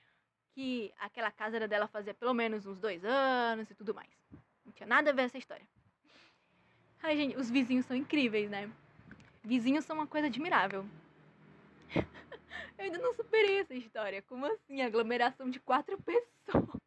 que 0.53 0.93
aquela 0.97 1.31
casa 1.31 1.55
era 1.55 1.65
dela 1.65 1.87
fazia 1.87 2.13
pelo 2.13 2.33
menos 2.33 2.65
uns 2.65 2.77
dois 2.77 3.05
anos 3.05 3.71
e 3.71 3.73
tudo 3.73 3.95
mais. 3.95 4.11
Não 4.65 4.73
tinha 4.73 4.87
nada 4.87 5.11
a 5.11 5.13
ver 5.13 5.21
essa 5.21 5.37
história. 5.37 5.65
Ai, 7.01 7.15
gente, 7.15 7.37
os 7.37 7.49
vizinhos 7.49 7.85
são 7.85 7.95
incríveis, 7.95 8.49
né? 8.49 8.69
Vizinhos 9.41 9.85
são 9.85 9.95
uma 9.95 10.07
coisa 10.07 10.27
admirável. 10.27 10.85
Eu 12.77 12.85
ainda 12.85 12.97
não 12.97 13.13
superei 13.13 13.59
essa 13.59 13.73
história. 13.73 14.21
Como 14.23 14.45
assim? 14.45 14.81
Aglomeração 14.81 15.49
de 15.49 15.59
quatro 15.59 16.01
pessoas. 16.01 16.81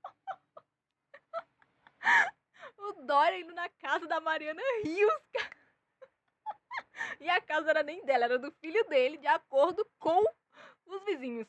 O 2.77 2.93
Dória 3.07 3.41
indo 3.41 3.55
na 3.55 3.67
casa 3.81 4.07
da 4.07 4.21
Mariana 4.21 4.61
Rios, 4.83 5.23
cara. 5.33 5.57
E 7.21 7.29
a 7.29 7.41
casa 7.41 7.71
era 7.71 7.83
nem 7.83 8.05
dela, 8.05 8.25
era 8.25 8.39
do 8.39 8.53
filho 8.53 8.85
dele, 8.85 9.17
de 9.17 9.27
acordo 9.27 9.89
com 9.99 10.23
os 10.85 11.05
vizinhos. 11.05 11.49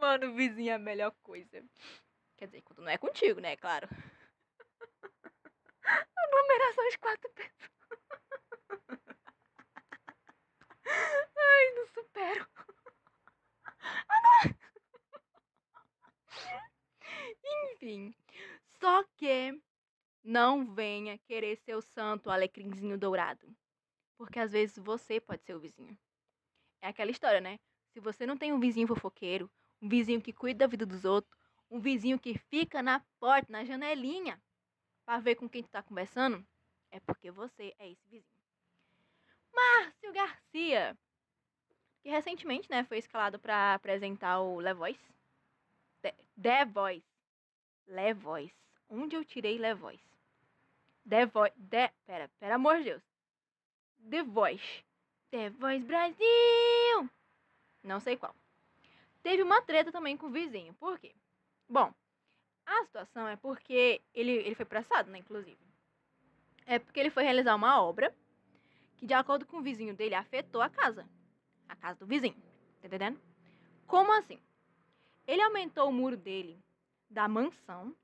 Mano, 0.00 0.34
vizinho 0.34 0.70
é 0.70 0.74
a 0.74 0.78
melhor 0.78 1.12
coisa. 1.22 1.62
Quer 2.36 2.46
dizer, 2.46 2.62
quando 2.62 2.82
não 2.82 2.88
é 2.88 2.96
contigo, 2.96 3.40
né? 3.40 3.56
Claro. 3.56 3.88
Aglomeração 5.82 6.88
de 6.88 6.98
quatro 6.98 7.30
pessoas. 7.30 7.68
Ai, 11.48 11.74
não 11.74 11.86
supero. 11.86 12.46
Enfim. 17.72 18.14
Só 18.80 19.04
que 19.16 19.60
não 20.22 20.74
venha 20.74 21.18
querer 21.18 21.56
ser 21.56 21.74
o 21.74 21.82
santo 21.82 22.30
alecrimzinho 22.30 22.98
dourado. 22.98 23.46
Porque 24.16 24.38
às 24.38 24.52
vezes 24.52 24.78
você 24.78 25.20
pode 25.20 25.44
ser 25.44 25.54
o 25.54 25.60
vizinho. 25.60 25.96
É 26.80 26.88
aquela 26.88 27.10
história, 27.10 27.40
né? 27.40 27.58
Se 27.92 28.00
você 28.00 28.26
não 28.26 28.36
tem 28.36 28.52
um 28.52 28.60
vizinho 28.60 28.86
fofoqueiro, 28.86 29.50
um 29.80 29.88
vizinho 29.88 30.20
que 30.20 30.32
cuida 30.32 30.60
da 30.60 30.66
vida 30.66 30.84
dos 30.84 31.04
outros, 31.04 31.34
um 31.70 31.80
vizinho 31.80 32.18
que 32.18 32.36
fica 32.36 32.82
na 32.82 33.00
porta, 33.18 33.50
na 33.50 33.64
janelinha, 33.64 34.40
para 35.04 35.20
ver 35.20 35.36
com 35.36 35.48
quem 35.48 35.62
tu 35.62 35.70
tá 35.70 35.82
conversando, 35.82 36.44
é 36.90 37.00
porque 37.00 37.30
você 37.30 37.74
é 37.78 37.90
esse 37.90 38.06
vizinho. 38.08 38.44
Márcio 39.52 40.12
Garcia, 40.12 40.98
que 42.08 42.12
recentemente, 42.12 42.70
né, 42.70 42.84
foi 42.84 42.96
escalado 42.96 43.38
para 43.38 43.74
apresentar 43.74 44.40
o 44.40 44.58
Le 44.60 44.72
Voice. 44.72 45.12
The, 46.00 46.14
The 46.40 46.64
Voice. 46.64 47.06
Le 47.86 48.14
Voice. 48.14 48.54
Onde 48.88 49.14
eu 49.14 49.22
tirei 49.22 49.58
Le 49.58 49.74
Voice? 49.74 50.02
The 51.06 51.26
Voice. 51.26 51.54
The, 51.68 51.92
pera, 52.06 52.30
pera 52.40 52.54
amor 52.54 52.78
de 52.78 52.84
Deus. 52.84 53.02
The 54.08 54.22
Voice. 54.22 54.84
The 55.30 55.50
Voice 55.50 55.84
Brasil. 55.84 57.10
Não 57.84 58.00
sei 58.00 58.16
qual. 58.16 58.34
Teve 59.22 59.42
uma 59.42 59.60
treta 59.60 59.92
também 59.92 60.16
com 60.16 60.28
o 60.28 60.30
vizinho. 60.30 60.72
Por 60.74 60.98
quê? 60.98 61.14
Bom, 61.68 61.92
a 62.64 62.84
situação 62.86 63.28
é 63.28 63.36
porque 63.36 64.00
ele, 64.14 64.32
ele 64.32 64.54
foi 64.54 64.64
processado, 64.64 65.10
né, 65.10 65.18
inclusive. 65.18 65.58
É 66.64 66.78
porque 66.78 67.00
ele 67.00 67.10
foi 67.10 67.22
realizar 67.22 67.54
uma 67.54 67.82
obra 67.82 68.16
que, 68.96 69.04
de 69.04 69.12
acordo 69.12 69.44
com 69.44 69.58
o 69.58 69.62
vizinho 69.62 69.94
dele, 69.94 70.14
afetou 70.14 70.62
a 70.62 70.70
casa. 70.70 71.06
A 71.68 71.76
casa 71.76 72.00
do 72.00 72.06
vizinho. 72.06 72.36
Tá 72.80 72.86
entendendo? 72.86 73.20
Como 73.86 74.12
assim? 74.12 74.40
Ele 75.26 75.42
aumentou 75.42 75.88
o 75.88 75.92
muro 75.92 76.16
dele 76.16 76.58
da 77.10 77.28
mansão. 77.28 77.94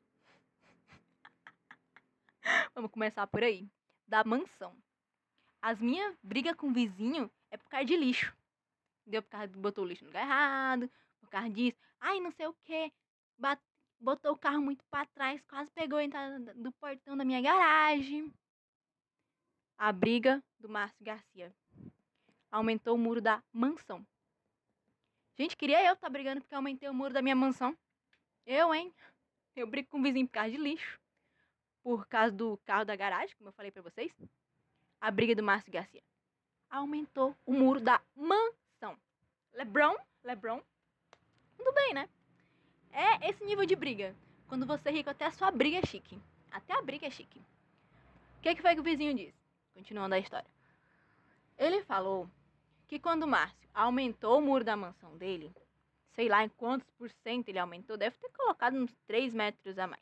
Vamos 2.75 2.91
começar 2.91 3.27
por 3.27 3.43
aí. 3.43 3.69
Da 4.07 4.23
mansão. 4.25 4.77
As 5.61 5.81
minhas 5.81 6.17
brigas 6.23 6.55
com 6.57 6.69
o 6.69 6.73
vizinho 6.73 7.31
é 7.51 7.57
por 7.57 7.69
causa 7.69 7.87
de 7.87 7.97
lixo. 7.97 8.37
Entendeu? 9.03 9.23
Por 9.23 9.31
causa 9.31 9.49
de 9.49 9.59
botou 9.59 9.85
o 9.85 9.87
lixo 9.87 10.05
no 10.05 10.11
lugar 10.11 10.25
errado. 10.25 10.91
Por 11.21 11.29
causa 11.31 11.51
disso. 11.51 11.79
Ai, 12.01 12.21
não 12.21 12.31
sei 12.33 12.47
o 12.47 12.55
que. 12.65 12.93
Botou 13.99 14.33
o 14.33 14.39
carro 14.39 14.61
muito 14.61 14.85
para 14.91 15.07
trás. 15.07 15.41
Quase 15.49 15.71
pegou 15.71 15.99
a 15.99 16.05
entrada 16.05 16.55
do 16.55 16.73
portão 16.73 17.17
da 17.17 17.25
minha 17.25 17.41
garagem. 17.41 18.33
A 19.79 19.91
briga 19.91 20.43
do 20.59 20.69
Márcio 20.69 21.03
Garcia. 21.05 21.55
Aumentou 22.55 22.95
o 22.95 22.99
muro 22.99 23.21
da 23.21 23.43
mansão. 23.53 24.07
Gente, 25.37 25.57
queria 25.57 25.85
eu 25.85 25.95
estar 25.95 26.07
tá 26.07 26.09
brigando 26.09 26.41
porque 26.41 26.55
aumentei 26.55 26.89
o 26.89 26.95
muro 26.95 27.13
da 27.13 27.21
minha 27.21 27.35
mansão. 27.35 27.77
Eu, 28.47 28.73
hein? 28.73 28.95
Eu 29.57 29.67
brigo 29.67 29.89
com 29.89 29.99
o 29.99 30.03
vizinho 30.05 30.29
por 30.29 30.35
causa 30.35 30.53
de 30.53 30.57
lixo. 30.57 31.01
Por 31.83 32.07
causa 32.07 32.31
do 32.31 32.57
carro 32.59 32.85
da 32.85 32.95
garagem, 32.95 33.35
como 33.37 33.49
eu 33.49 33.53
falei 33.55 33.73
pra 33.73 33.83
vocês. 33.83 34.17
A 35.01 35.11
briga 35.11 35.35
do 35.35 35.43
Márcio 35.43 35.73
Garcia. 35.73 36.01
Aumentou 36.71 37.37
o 37.45 37.53
muro 37.53 37.81
da 37.81 38.01
mansão. 38.15 38.97
Lebron, 39.53 39.97
Lebron. 40.23 40.63
Tudo 41.57 41.73
bem, 41.73 41.93
né? 41.93 42.09
É 42.93 43.31
esse 43.31 43.45
nível 43.45 43.67
de 43.67 43.75
briga. 43.75 44.15
Quando 44.47 44.65
você 44.65 44.91
é 44.91 44.93
rico, 44.93 45.11
até 45.11 45.25
a 45.25 45.33
sua 45.33 45.51
briga 45.51 45.79
é 45.79 45.87
chique. 45.87 46.21
Até 46.53 46.73
a 46.79 46.83
briga 46.83 47.09
é 47.09 47.11
chique. 47.11 47.41
O 48.39 48.43
que, 48.43 48.55
que 48.55 48.63
foi 48.63 48.75
que 48.75 48.81
o 48.81 48.85
vizinho 48.85 49.13
disse? 49.13 49.35
Continuando 49.75 50.15
a 50.15 50.21
história. 50.21 50.49
Ele 51.59 51.83
falou 51.83 52.31
que 52.95 53.01
quando 53.01 53.27
Márcio 53.27 53.69
aumentou 53.75 54.39
o 54.39 54.41
muro 54.41 54.63
da 54.63 54.77
mansão 54.77 55.19
dele, 55.19 55.53
sei 56.13 56.29
lá 56.29 56.45
em 56.45 56.49
quantos 56.49 56.89
por 56.93 57.11
cento 57.11 57.49
ele 57.49 57.59
aumentou, 57.59 57.97
deve 57.97 58.17
ter 58.19 58.31
colocado 58.31 58.77
uns 58.77 58.95
3 59.09 59.35
metros 59.35 59.77
a 59.81 59.89
mais. 59.89 60.01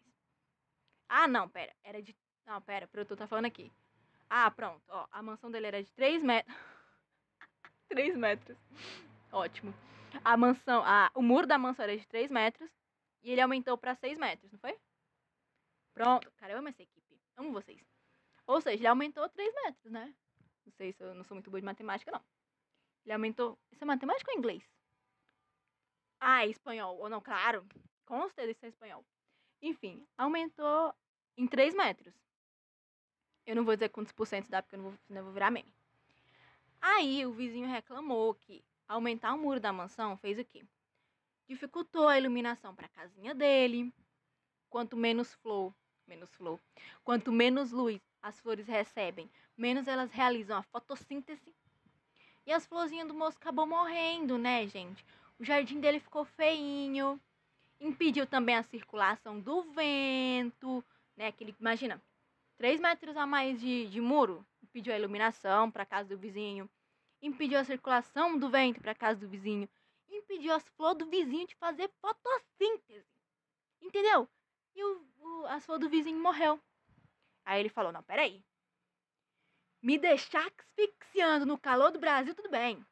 Ah, 1.08 1.26
não, 1.26 1.48
pera, 1.48 1.74
era 1.82 2.02
de. 2.02 2.14
Não, 2.44 2.60
pera, 2.60 2.84
o 2.84 2.88
produtor 2.88 3.16
tá 3.16 3.26
falando 3.26 3.46
aqui. 3.46 3.72
Ah, 4.28 4.50
pronto, 4.50 4.82
ó, 4.90 5.06
a 5.10 5.22
mansão 5.22 5.50
dele 5.50 5.68
era 5.68 5.82
de 5.82 5.90
3 5.92 6.22
metros. 6.22 6.54
3 7.88 8.14
metros. 8.14 8.58
Ótimo. 9.32 9.72
A 10.22 10.36
mansão, 10.36 10.82
a, 10.84 11.10
o 11.14 11.22
muro 11.22 11.46
da 11.46 11.56
mansão 11.56 11.84
era 11.84 11.96
de 11.96 12.06
3 12.06 12.30
metros 12.30 12.70
e 13.22 13.30
ele 13.30 13.40
aumentou 13.40 13.78
para 13.78 13.94
6 13.94 14.18
metros, 14.18 14.52
não 14.52 14.58
foi? 14.58 14.78
Pronto, 15.94 16.30
cara, 16.32 16.52
eu 16.52 16.58
amo 16.58 16.68
essa 16.68 16.82
equipe. 16.82 17.18
Amo 17.38 17.52
vocês. 17.52 17.80
Ou 18.46 18.60
seja, 18.60 18.76
ele 18.76 18.86
aumentou 18.86 19.26
3 19.30 19.54
metros, 19.64 19.90
né? 19.90 20.14
Não 20.66 20.72
sei 20.74 20.92
se 20.92 21.02
eu 21.02 21.14
não 21.14 21.24
sou 21.24 21.36
muito 21.36 21.50
boa 21.50 21.58
de 21.58 21.64
matemática, 21.64 22.12
não. 22.12 22.20
Ele 23.04 23.12
aumentou. 23.12 23.58
Isso 23.70 23.82
é 23.82 23.86
matemática 23.86 24.30
ou 24.30 24.38
inglês? 24.38 24.62
Ah, 26.20 26.44
é 26.44 26.48
espanhol. 26.48 26.98
Ou 26.98 27.08
não, 27.08 27.20
claro. 27.20 27.66
Com 28.06 28.28
certeza 28.28 28.50
isso 28.52 28.66
é 28.66 28.68
espanhol. 28.68 29.04
Enfim, 29.60 30.06
aumentou 30.16 30.94
em 31.36 31.46
3 31.46 31.74
metros. 31.74 32.14
Eu 33.44 33.56
não 33.56 33.64
vou 33.64 33.74
dizer 33.74 33.88
quantos 33.88 34.12
por 34.12 34.26
cento 34.26 34.48
dá, 34.48 34.62
porque 34.62 34.76
eu 34.76 34.80
não 34.80 34.90
vou, 34.90 34.98
não 35.08 35.24
vou 35.24 35.32
virar 35.32 35.50
meme. 35.50 35.72
Aí 36.80 37.24
o 37.26 37.32
vizinho 37.32 37.68
reclamou 37.68 38.34
que 38.34 38.64
aumentar 38.88 39.34
o 39.34 39.38
muro 39.38 39.60
da 39.60 39.72
mansão 39.72 40.16
fez 40.16 40.38
o 40.38 40.44
quê? 40.44 40.64
Dificultou 41.48 42.08
a 42.08 42.18
iluminação 42.18 42.74
para 42.74 42.86
a 42.86 42.90
casinha 42.90 43.34
dele. 43.34 43.92
Quanto 44.68 44.96
menos 44.96 45.34
flor, 45.34 45.74
menos 46.06 46.34
flor, 46.34 46.60
quanto 47.04 47.30
menos 47.30 47.72
luz 47.72 48.00
as 48.22 48.40
flores 48.40 48.66
recebem, 48.66 49.30
menos 49.56 49.86
elas 49.86 50.10
realizam 50.10 50.56
a 50.56 50.62
fotossíntese. 50.62 51.54
E 52.44 52.52
as 52.52 52.66
florzinhas 52.66 53.06
do 53.06 53.14
moço 53.14 53.38
acabou 53.38 53.66
morrendo, 53.66 54.36
né, 54.36 54.66
gente? 54.66 55.04
O 55.38 55.44
jardim 55.44 55.80
dele 55.80 56.00
ficou 56.00 56.24
feinho. 56.24 57.20
Impediu 57.80 58.26
também 58.26 58.56
a 58.56 58.62
circulação 58.62 59.40
do 59.40 59.62
vento, 59.72 60.84
né? 61.16 61.28
Aquele, 61.28 61.54
imagina, 61.58 62.02
3 62.56 62.80
metros 62.80 63.16
a 63.16 63.26
mais 63.26 63.60
de, 63.60 63.88
de 63.88 64.00
muro. 64.00 64.44
Impediu 64.62 64.92
a 64.92 64.98
iluminação 64.98 65.70
para 65.70 65.86
casa 65.86 66.08
do 66.08 66.18
vizinho. 66.18 66.68
Impediu 67.20 67.58
a 67.58 67.64
circulação 67.64 68.38
do 68.38 68.50
vento 68.50 68.80
para 68.80 68.94
casa 68.94 69.20
do 69.20 69.28
vizinho. 69.28 69.68
Impediu 70.10 70.52
as 70.52 70.66
flores 70.70 70.98
do 70.98 71.06
vizinho 71.06 71.46
de 71.46 71.54
fazer 71.56 71.90
fotossíntese. 72.00 73.06
Entendeu? 73.80 74.28
E 74.74 74.84
o, 74.84 75.06
o, 75.20 75.46
as 75.46 75.64
flores 75.64 75.84
do 75.84 75.90
vizinho 75.90 76.20
morreu. 76.20 76.60
Aí 77.44 77.60
ele 77.60 77.68
falou: 77.68 77.92
Não, 77.92 78.02
peraí. 78.02 78.44
Me 79.82 79.98
deixar 79.98 80.46
asfixiando 80.46 81.44
no 81.44 81.58
calor 81.58 81.90
do 81.90 81.98
Brasil, 81.98 82.34
tudo 82.34 82.48
bem. 82.48 82.86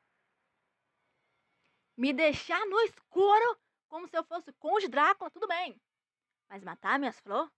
Me 1.96 2.12
deixar 2.12 2.66
no 2.66 2.80
escuro, 2.80 3.60
como 3.88 4.08
se 4.08 4.16
eu 4.16 4.24
fosse 4.24 4.52
conde 4.54 4.88
Drácula, 4.88 5.30
tudo 5.30 5.46
bem. 5.46 5.80
Mas 6.48 6.64
matar 6.64 6.98
minhas 6.98 7.20
flores? 7.20 7.52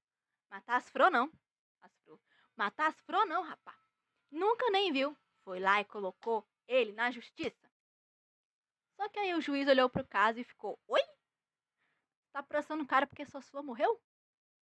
Matar 0.50 0.76
as 0.76 0.90
flores, 0.90 1.12
não. 1.12 1.32
As 1.80 1.96
flor. 2.04 2.20
Matar 2.54 2.88
as 2.88 3.00
flores, 3.00 3.28
não, 3.28 3.42
rapá. 3.42 3.74
Nunca 4.30 4.70
nem 4.70 4.92
viu. 4.92 5.16
Foi 5.44 5.58
lá 5.58 5.80
e 5.80 5.84
colocou 5.86 6.46
ele 6.68 6.92
na 6.92 7.10
justiça. 7.10 7.70
Só 8.96 9.08
que 9.08 9.18
aí 9.18 9.34
o 9.34 9.40
juiz 9.40 9.66
olhou 9.66 9.88
pro 9.88 10.06
caso 10.06 10.38
e 10.40 10.44
ficou: 10.44 10.78
Oi? 10.86 11.00
Tá 12.32 12.42
processando 12.42 12.84
o 12.84 12.86
cara 12.86 13.06
porque 13.06 13.24
sua 13.24 13.40
flor 13.40 13.62
morreu? 13.62 14.00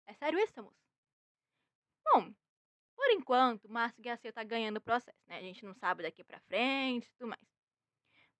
É 0.07 0.14
sério 0.14 0.38
isso, 0.38 0.62
moço? 0.62 0.77
Bom, 2.05 2.33
por 3.03 3.11
enquanto, 3.11 3.69
Márcio 3.69 4.01
Garcia 4.01 4.29
está 4.29 4.45
ganhando 4.45 4.77
o 4.77 4.81
processo, 4.81 5.19
né? 5.27 5.38
A 5.38 5.41
gente 5.41 5.65
não 5.65 5.75
sabe 5.75 6.05
daqui 6.05 6.23
para 6.23 6.38
frente 6.43 7.07
e 7.07 7.11
tudo 7.19 7.31
mais. 7.31 7.43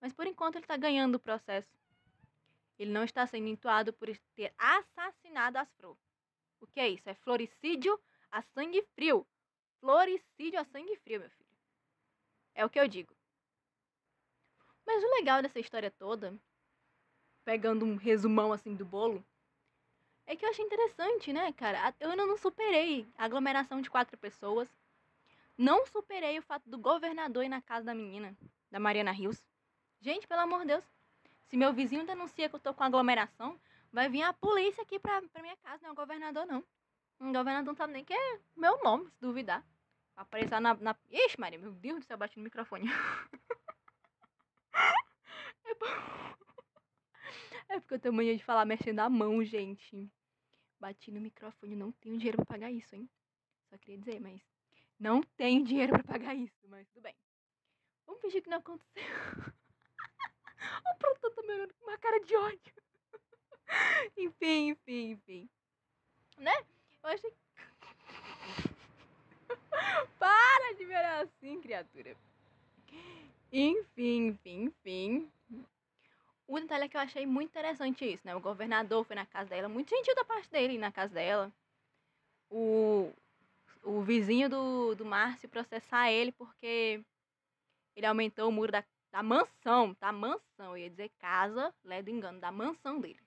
Mas 0.01 0.13
por 0.13 0.25
enquanto 0.25 0.55
ele 0.55 0.65
está 0.65 0.77
ganhando 0.77 1.17
o 1.17 1.19
processo. 1.19 1.77
Ele 2.79 2.93
não 2.93 3.03
está 3.03 3.27
sendo 3.27 3.49
intuado 3.49 3.93
por 3.93 4.09
ter 4.37 4.55
assassinado 4.57 5.59
as 5.59 5.69
flores. 5.75 6.01
O 6.61 6.67
que 6.69 6.79
é 6.79 6.89
isso? 6.89 7.09
É 7.09 7.15
floricídio 7.15 8.01
a 8.31 8.41
sangue 8.41 8.81
frio. 8.95 9.27
Floricídio 9.81 10.61
a 10.61 10.65
sangue 10.65 10.95
frio, 10.99 11.19
meu 11.19 11.31
filho. 11.31 11.51
É 12.55 12.65
o 12.65 12.71
que 12.71 12.79
eu 12.79 12.87
digo. 12.87 13.17
Mas 14.87 15.03
o 15.03 15.11
legal 15.11 15.43
dessa 15.43 15.59
história 15.59 15.91
toda 15.91 16.41
pegando 17.45 17.85
um 17.85 17.97
resumão 17.97 18.53
assim 18.53 18.77
do 18.77 18.85
bolo. 18.85 19.25
É 20.27 20.37
que 20.37 20.45
eu 20.45 20.51
achei 20.51 20.65
interessante, 20.65 21.33
né, 21.33 21.53
cara? 21.53 21.95
Eu 21.99 22.11
ainda 22.11 22.27
não 22.27 22.37
superei 22.37 23.07
a 23.17 23.25
aglomeração 23.25 23.81
de 23.81 23.91
quatro 23.91 24.17
pessoas. 24.17 24.69
Não 25.59 25.87
superei 25.87 26.39
o 26.39 26.43
fato 26.43 26.69
do 26.69 26.79
governador 26.79 27.45
ir 27.45 27.49
na 27.49 27.61
casa 27.61 27.87
da 27.87 27.95
menina, 27.95 28.37
da 28.71 28.81
Mariana 28.81 29.13
Rios. 29.13 29.45
Gente, 30.01 30.27
pelo 30.27 30.41
amor 30.41 30.61
de 30.61 30.69
Deus. 30.69 30.85
Se 31.47 31.57
meu 31.57 31.73
vizinho 31.73 32.07
denuncia 32.07 32.49
que 32.49 32.55
eu 32.55 32.61
tô 32.61 32.73
com 32.73 32.83
aglomeração, 32.83 33.61
vai 33.93 34.09
vir 34.09 34.23
a 34.23 34.33
polícia 34.33 34.83
aqui 34.83 34.99
pra, 34.99 35.21
pra 35.23 35.43
minha 35.43 35.57
casa, 35.59 35.83
não 35.83 35.91
é 35.91 35.93
o 35.93 35.97
governador, 35.97 36.47
não. 36.47 36.65
O 37.21 37.27
governador 37.27 37.67
não 37.67 37.75
sabe 37.75 37.93
nem 37.93 38.05
que 38.05 38.15
é 38.15 38.39
meu 38.57 38.83
nome, 38.83 39.11
se 39.11 39.21
duvidar. 39.21 39.63
Aparecer 40.17 40.61
na, 40.61 40.75
na. 40.75 40.97
Ixi, 41.11 41.39
Maria, 41.39 41.59
meu 41.59 41.73
Deus 41.73 42.01
do 42.01 42.07
céu, 42.07 42.17
bati 42.17 42.39
no 42.39 42.45
microfone. 42.45 42.89
é, 45.65 45.75
por... 45.75 45.89
é 47.73 47.81
porque 47.81 47.95
eu 47.95 47.99
tenho 47.99 48.15
mania 48.15 48.37
de 48.37 48.45
falar 48.45 48.65
mexendo 48.65 49.01
a 49.01 49.09
mão, 49.09 49.43
gente. 49.45 50.11
Bati 50.79 51.11
no 51.11 51.21
microfone, 51.21 51.77
não 51.77 51.93
tenho 51.93 52.19
dinheiro 52.19 52.37
pra 52.39 52.47
pagar 52.47 52.71
isso, 52.71 52.95
hein? 52.95 53.09
Só 53.71 53.79
queria 53.79 53.99
dizer, 53.99 54.21
mas. 54.21 54.41
Não 54.99 55.23
tenho 55.37 55.65
dinheiro 55.65 55.93
pra 55.93 56.05
pagar 56.05 56.35
isso, 56.35 56.69
mas 56.69 56.87
tudo 56.89 57.03
bem. 57.03 57.15
Vamos 58.07 58.21
fingir 58.21 58.43
que 58.43 58.51
não 58.51 58.59
aconteceu. 58.59 59.03
o 60.87 60.99
produtor 60.99 61.31
tá 61.35 61.43
me 61.43 61.55
olhando 61.55 61.75
com 61.75 61.87
uma 61.87 61.99
cara 61.99 62.21
de 62.21 62.37
ódio. 62.37 62.75
enfim, 64.17 64.69
enfim, 64.71 65.11
enfim. 65.13 65.51
Né? 66.39 66.55
Eu 67.03 67.11
achei. 67.11 67.33
Para 70.19 70.75
de 70.75 70.85
me 70.85 70.95
olhar 70.97 71.25
assim, 71.25 71.61
criatura. 71.61 72.17
Enfim, 73.53 74.29
enfim, 74.29 74.65
enfim. 74.65 75.33
O 76.47 76.59
detalhe 76.59 76.85
é 76.85 76.89
que 76.89 76.97
eu 76.97 77.01
achei 77.01 77.27
muito 77.27 77.51
interessante 77.51 78.05
isso, 78.05 78.27
né? 78.27 78.35
O 78.35 78.41
governador 78.41 79.05
foi 79.05 79.17
na 79.17 79.25
casa 79.27 79.51
dela, 79.51 79.69
muito 79.69 79.91
gentil 79.91 80.15
da 80.15 80.25
parte 80.25 80.51
dele 80.51 80.77
na 80.79 80.93
casa 80.93 81.15
dela. 81.15 81.53
O, 82.51 83.11
o 83.83 84.03
vizinho 84.03 84.49
do, 84.49 84.95
do 84.95 85.05
Márcio 85.05 85.49
processar 85.49 86.11
ele 86.11 86.33
porque 86.33 87.03
ele 87.97 88.07
aumentou 88.07 88.49
o 88.49 88.53
muro 88.53 88.73
da, 88.73 88.85
da 89.11 89.23
mansão, 89.23 89.95
tá? 89.95 90.13
Mansão, 90.13 90.77
eu 90.77 90.79
ia 90.79 90.91
dizer 90.91 91.11
casa, 91.19 91.73
lé 91.85 92.03
do 92.03 92.11
engano, 92.11 92.41
da 92.41 92.51
mansão 92.51 93.01
dele. 93.01 93.21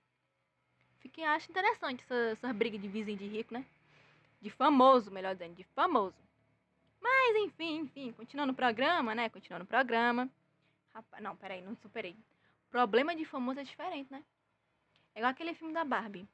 Fiquei, 1.00 1.24
acho 1.24 1.50
interessante 1.50 2.02
essa, 2.04 2.14
essa 2.32 2.52
briga 2.52 2.78
de 2.78 2.88
vizinho 2.88 3.16
de 3.18 3.26
rico, 3.26 3.54
né? 3.54 3.64
De 4.40 4.50
famoso, 4.50 5.10
melhor 5.10 5.34
dizendo, 5.34 5.54
de 5.54 5.64
famoso. 5.64 6.16
Mas, 7.00 7.36
enfim, 7.36 7.78
enfim, 7.78 8.12
continuando 8.12 8.52
o 8.52 8.56
programa, 8.56 9.14
né? 9.14 9.28
Continuando 9.28 9.64
o 9.64 9.68
programa. 9.68 10.28
Rapaz, 10.92 11.22
não, 11.22 11.36
peraí, 11.36 11.62
não 11.62 11.76
superei. 11.76 12.16
Problema 12.70 13.14
de 13.14 13.24
famoso 13.24 13.60
é 13.60 13.64
diferente, 13.64 14.10
né? 14.12 14.24
É 15.14 15.20
igual 15.20 15.30
aquele 15.30 15.54
filme 15.54 15.72
da 15.72 15.84
Barbie. 15.84 16.28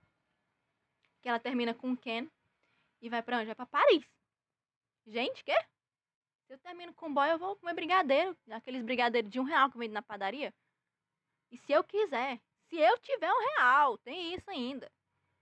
Que 1.21 1.29
ela 1.29 1.38
termina 1.38 1.73
com 1.73 1.92
o 1.92 1.97
Ken 1.97 2.29
e 3.01 3.09
vai 3.09 3.23
pra 3.23 3.37
onde? 3.37 3.47
Vai 3.47 3.55
pra 3.55 3.66
Paris. 3.66 4.05
Gente, 5.07 5.45
quê? 5.45 5.57
Se 6.47 6.55
eu 6.55 6.59
termino 6.59 6.92
com 6.95 7.12
boy, 7.12 7.31
eu 7.31 7.38
vou 7.38 7.57
comer 7.57 7.75
brigadeiro. 7.75 8.37
Aqueles 8.51 8.83
brigadeiros 8.83 9.31
de 9.31 9.38
um 9.38 9.45
real 9.45 9.71
que 9.71 9.79
vende 9.79 9.95
na 9.95 10.03
padaria. 10.03 10.53
E 11.51 11.57
se 11.59 11.73
eu 11.73 11.85
quiser, 11.85 12.40
se 12.68 12.77
eu 12.77 12.99
tiver 12.99 13.31
um 13.31 13.55
real, 13.55 13.99
tem 13.99 14.35
isso 14.35 14.51
ainda. 14.51 14.90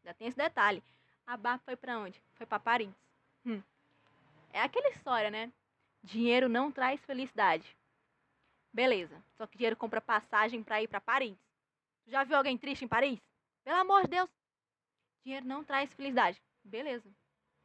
Já 0.05 0.13
tem 0.15 0.29
esse 0.29 0.37
detalhe. 0.37 0.83
A 1.27 1.37
Barbie 1.37 1.65
foi 1.65 1.77
pra 1.77 1.99
onde? 1.99 2.23
Foi 2.35 2.47
pra 2.47 2.59
Paris. 2.59 2.91
Hum. 3.47 3.63
É 4.53 4.61
aquela 4.61 4.89
história, 4.91 5.31
né? 5.31 5.53
Dinheiro 6.03 6.49
não 6.49 6.73
traz 6.73 7.01
felicidade. 7.05 7.77
Beleza. 8.73 9.23
Só 9.37 9.47
que 9.47 9.57
dinheiro 9.57 9.77
compra 9.77 10.01
passagem 10.01 10.63
para 10.63 10.83
ir 10.83 10.89
para 10.89 11.01
Paris. 11.01 11.37
Já 12.07 12.25
viu 12.25 12.37
alguém 12.37 12.57
triste 12.57 12.85
em 12.85 12.89
Paris? 12.89 13.21
Pelo 13.65 13.77
amor 13.77 14.03
de 14.03 14.09
Deus. 14.09 14.31
Dinheiro 15.25 15.47
não 15.47 15.65
traz 15.65 15.93
felicidade. 15.93 16.41
Beleza. 16.65 17.09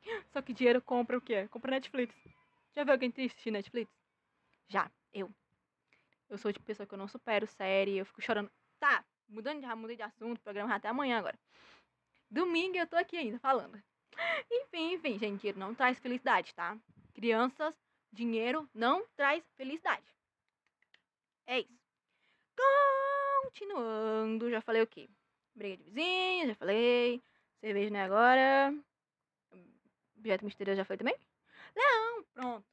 Só 0.33 0.41
que 0.41 0.53
dinheiro 0.53 0.81
compra 0.81 1.17
o 1.17 1.21
quê? 1.21 1.47
Compra 1.47 1.71
Netflix. 1.71 2.15
Já 2.73 2.83
viu 2.83 2.93
alguém 2.93 3.11
triste 3.11 3.41
de 3.43 3.51
Netflix? 3.51 3.91
Já, 4.67 4.91
eu. 5.13 5.31
Eu 6.29 6.37
sou 6.37 6.51
de 6.51 6.55
tipo 6.55 6.65
pessoa 6.65 6.87
que 6.87 6.93
eu 6.93 6.97
não 6.97 7.07
supero 7.07 7.47
série, 7.47 7.97
eu 7.97 8.05
fico 8.05 8.21
chorando. 8.21 8.51
Tá, 8.79 9.05
mudando 9.27 9.61
já 9.61 9.75
mudei 9.75 9.95
de 9.95 10.01
assunto, 10.01 10.41
programa 10.41 10.73
até 10.75 10.87
amanhã 10.87 11.19
agora. 11.19 11.39
Domingo 12.29 12.77
eu 12.77 12.87
tô 12.87 12.95
aqui 12.95 13.15
ainda 13.15 13.39
falando. 13.39 13.81
Enfim, 14.51 14.93
enfim, 14.93 15.19
gente, 15.19 15.39
dinheiro 15.41 15.59
não 15.59 15.75
traz 15.75 15.99
felicidade, 15.99 16.53
tá? 16.53 16.77
Crianças, 17.13 17.73
dinheiro 18.11 18.69
não 18.73 19.05
traz 19.15 19.43
felicidade. 19.55 20.14
É 21.47 21.59
isso. 21.59 21.85
Continuando, 23.43 24.49
já 24.49 24.61
falei 24.61 24.81
o 24.81 24.87
quê? 24.87 25.09
Briga 25.53 25.77
de 25.77 25.83
vizinhos, 25.83 26.49
já 26.49 26.55
falei. 26.55 27.23
Cerveja 27.59 27.89
não 27.89 27.99
é 27.99 28.03
agora. 28.03 28.83
Objeto 30.17 30.45
misterioso 30.45 30.77
já 30.77 30.85
foi 30.85 30.97
também? 30.97 31.15
Leão, 31.75 32.23
pronto. 32.33 32.65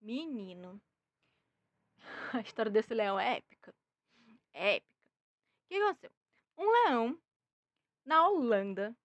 Menino. 0.00 0.80
A 2.34 2.40
história 2.40 2.70
desse 2.70 2.94
leão 2.94 3.18
é 3.18 3.36
épica. 3.36 3.74
É 4.52 4.76
épica. 4.76 4.92
O 5.64 5.68
que 5.68 5.74
aconteceu? 5.76 6.10
Um 6.58 6.70
leão 6.70 7.18
na 8.04 8.26
Holanda 8.28 8.96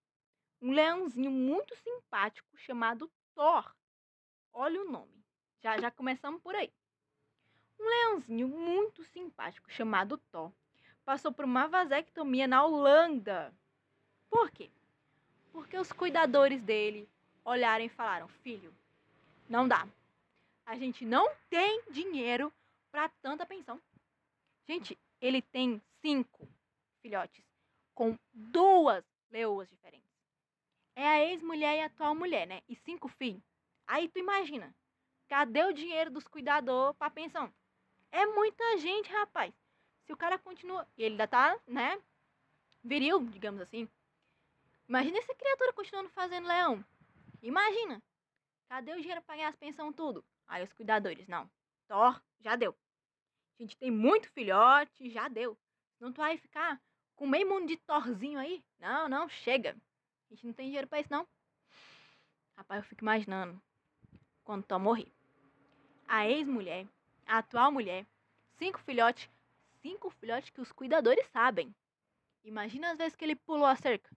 um 0.61 0.71
leãozinho 0.71 1.31
muito 1.31 1.75
simpático 1.75 2.55
chamado 2.55 3.11
Thor. 3.33 3.75
Olha 4.53 4.81
o 4.81 4.91
nome. 4.91 5.25
Já 5.59 5.79
já 5.79 5.89
começamos 5.89 6.41
por 6.41 6.55
aí. 6.55 6.71
Um 7.81 7.89
leãozinho 7.89 8.47
muito 8.47 9.03
simpático 9.05 9.71
chamado 9.71 10.17
Thor 10.31 10.51
passou 11.03 11.33
por 11.33 11.43
uma 11.43 11.67
vasectomia 11.67 12.47
na 12.47 12.63
Holanda. 12.63 13.51
Por 14.29 14.51
quê? 14.51 14.69
Porque 15.51 15.75
os 15.75 15.91
cuidadores 15.91 16.61
dele 16.61 17.09
olharam 17.43 17.83
e 17.83 17.89
falaram: 17.89 18.27
"Filho, 18.27 18.71
não 19.49 19.67
dá. 19.67 19.87
A 20.65 20.77
gente 20.77 21.03
não 21.03 21.33
tem 21.49 21.81
dinheiro 21.89 22.53
para 22.91 23.09
tanta 23.21 23.45
pensão." 23.45 23.81
Gente, 24.67 24.97
ele 25.19 25.41
tem 25.41 25.81
cinco 26.01 26.47
filhotes 27.01 27.43
com 27.95 28.15
duas 28.31 29.03
leoas 29.31 29.67
diferentes 29.67 30.11
é 30.95 31.07
a 31.07 31.25
ex-mulher 31.25 31.77
e 31.77 31.81
a 31.81 31.85
atual 31.85 32.13
mulher, 32.13 32.45
né? 32.45 32.61
E 32.67 32.75
cinco 32.75 33.07
filhos. 33.07 33.41
Aí 33.87 34.07
tu 34.07 34.19
imagina, 34.19 34.73
cadê 35.27 35.63
o 35.63 35.73
dinheiro 35.73 36.11
dos 36.11 36.27
cuidadores 36.27 36.95
pra 36.97 37.09
pensão? 37.09 37.51
É 38.11 38.25
muita 38.25 38.77
gente, 38.77 39.11
rapaz. 39.11 39.53
Se 40.05 40.13
o 40.13 40.17
cara 40.17 40.37
continua. 40.37 40.87
E 40.97 41.03
ele 41.03 41.13
ainda 41.13 41.27
tá, 41.27 41.57
né? 41.67 42.01
Viril, 42.83 43.23
digamos 43.27 43.61
assim. 43.61 43.87
Imagina 44.87 45.19
essa 45.19 45.33
criatura 45.33 45.73
continuando 45.73 46.09
fazendo 46.09 46.47
leão. 46.47 46.83
Imagina. 47.41 48.01
Cadê 48.67 48.91
o 48.93 48.99
dinheiro 48.99 49.21
pra 49.21 49.35
pagar 49.35 49.49
as 49.49 49.55
pensão 49.55 49.93
tudo? 49.93 50.23
Aí 50.47 50.63
os 50.63 50.73
cuidadores, 50.73 51.27
não. 51.27 51.49
Thor, 51.87 52.21
já 52.39 52.55
deu. 52.55 52.75
A 53.57 53.63
gente 53.63 53.77
tem 53.77 53.91
muito 53.91 54.29
filhote, 54.31 55.09
já 55.09 55.27
deu. 55.27 55.57
Não 55.99 56.11
tu 56.11 56.17
vai 56.17 56.37
ficar 56.37 56.81
com 57.15 57.27
meio 57.27 57.47
mundo 57.47 57.67
de 57.67 57.77
torzinho 57.77 58.39
aí? 58.39 58.63
Não, 58.79 59.07
não, 59.07 59.29
chega. 59.29 59.77
A 60.29 60.33
gente 60.33 60.47
não 60.47 60.53
tem 60.53 60.65
dinheiro 60.65 60.87
pra 60.87 60.99
isso, 60.99 61.11
não. 61.11 61.27
Rapaz, 62.57 62.81
eu 62.83 62.89
fico 62.89 63.03
imaginando 63.03 63.61
quando 64.43 64.65
Tom 64.65 64.79
morrer. 64.79 65.11
A 66.07 66.27
ex-mulher, 66.27 66.87
a 67.25 67.39
atual 67.39 67.71
mulher, 67.71 68.05
cinco 68.57 68.79
filhotes, 68.79 69.29
cinco 69.81 70.09
filhotes 70.09 70.49
que 70.49 70.61
os 70.61 70.71
cuidadores 70.71 71.25
sabem. 71.27 71.73
Imagina 72.43 72.91
as 72.91 72.97
vezes 72.97 73.15
que 73.15 73.23
ele 73.23 73.35
pulou 73.35 73.65
a 73.65 73.75
cerca. 73.75 74.09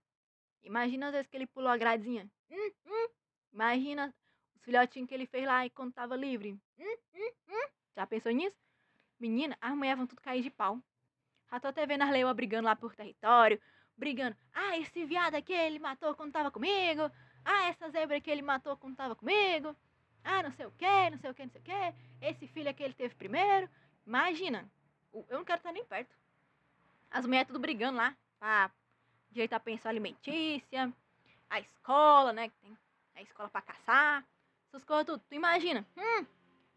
Imagina 0.63 1.07
as 1.07 1.11
vezes 1.11 1.27
que 1.27 1.37
ele 1.37 1.47
pulou 1.47 1.69
a 1.69 1.77
gradezinha. 1.77 2.29
Hum, 2.49 2.71
hum. 2.87 3.07
Imagina 3.53 4.13
os 4.55 4.61
filhotinhos 4.63 5.07
que 5.07 5.13
ele 5.13 5.27
fez 5.27 5.45
lá 5.45 5.69
quando 5.69 5.93
tava 5.93 6.15
livre. 6.15 6.59
Hum, 6.77 6.97
hum, 7.13 7.31
hum. 7.49 7.67
Já 7.95 8.05
pensou 8.07 8.31
nisso? 8.31 8.57
Menina, 9.19 9.57
as 9.61 9.75
mulheres 9.75 9.97
vão 9.97 10.07
tudo 10.07 10.21
cair 10.21 10.41
de 10.41 10.49
pau. 10.49 10.81
Já 11.49 11.59
tô 11.59 11.67
até 11.67 11.85
vendo 11.85 12.01
as 12.01 12.11
leoas 12.11 12.35
brigando 12.35 12.65
lá 12.65 12.75
por 12.75 12.95
território, 12.95 13.61
brigando. 13.95 14.35
Ah, 14.53 14.77
esse 14.77 15.05
viado 15.05 15.35
aqui 15.35 15.53
ele 15.53 15.79
matou 15.79 16.15
quando 16.15 16.33
tava 16.33 16.51
comigo. 16.51 17.09
Ah, 17.43 17.69
essa 17.69 17.89
zebra 17.89 18.17
aqui 18.17 18.29
ele 18.29 18.41
matou 18.41 18.75
quando 18.75 18.95
tava 18.95 19.15
comigo. 19.15 19.75
Ah, 20.25 20.41
não 20.41 20.51
sei 20.51 20.65
o 20.65 20.71
que, 20.71 21.09
não 21.11 21.17
sei 21.19 21.29
o 21.29 21.33
que, 21.35 21.43
não 21.43 21.51
sei 21.51 21.61
o 21.61 21.63
que. 21.63 21.95
Esse 22.19 22.47
filho 22.47 22.69
aqui 22.69 22.83
ele 22.83 22.95
teve 22.95 23.13
primeiro. 23.13 23.69
Imagina. 24.05 24.67
Eu 25.13 25.37
não 25.37 25.45
quero 25.45 25.59
estar 25.59 25.71
nem 25.71 25.85
perto. 25.85 26.13
As 27.11 27.25
mulheres 27.25 27.47
tudo 27.47 27.59
brigando 27.59 27.97
lá 27.97 28.17
pra 28.39 28.71
direito 29.29 29.53
à 29.53 29.59
pensão 29.59 29.89
alimentícia. 29.89 30.91
A 31.49 31.59
escola, 31.59 32.33
né? 32.33 32.49
Que 32.49 32.55
tem 32.59 32.77
a 33.15 33.21
escola 33.21 33.49
pra 33.49 33.61
caçar. 33.61 34.25
Essas 34.67 34.83
coisas 34.83 35.05
tudo. 35.05 35.23
Tu 35.29 35.35
imagina. 35.35 35.85
Hum, 35.95 36.25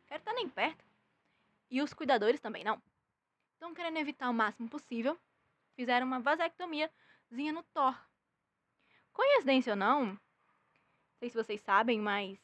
quero 0.07 0.21
estar 0.21 0.35
nem 0.35 0.49
perto. 0.49 0.85
E 1.71 1.81
os 1.81 1.95
cuidadores 1.95 2.41
também 2.41 2.63
não. 2.63 2.81
Estão 3.55 3.75
querendo 3.75 3.97
evitar 3.97 4.29
o 4.29 4.35
máximo 4.35 4.69
possível. 4.69 5.19
Fizeram 5.75 6.07
uma 6.07 6.21
vasectomia 6.21 6.91
zinha 7.35 7.53
no 7.53 7.63
Thor. 7.63 7.99
Coincidência 9.13 9.73
ou 9.73 9.77
não, 9.77 10.07
não 10.07 10.21
sei 11.19 11.29
se 11.29 11.37
vocês 11.37 11.61
sabem, 11.63 11.99
mas 11.99 12.39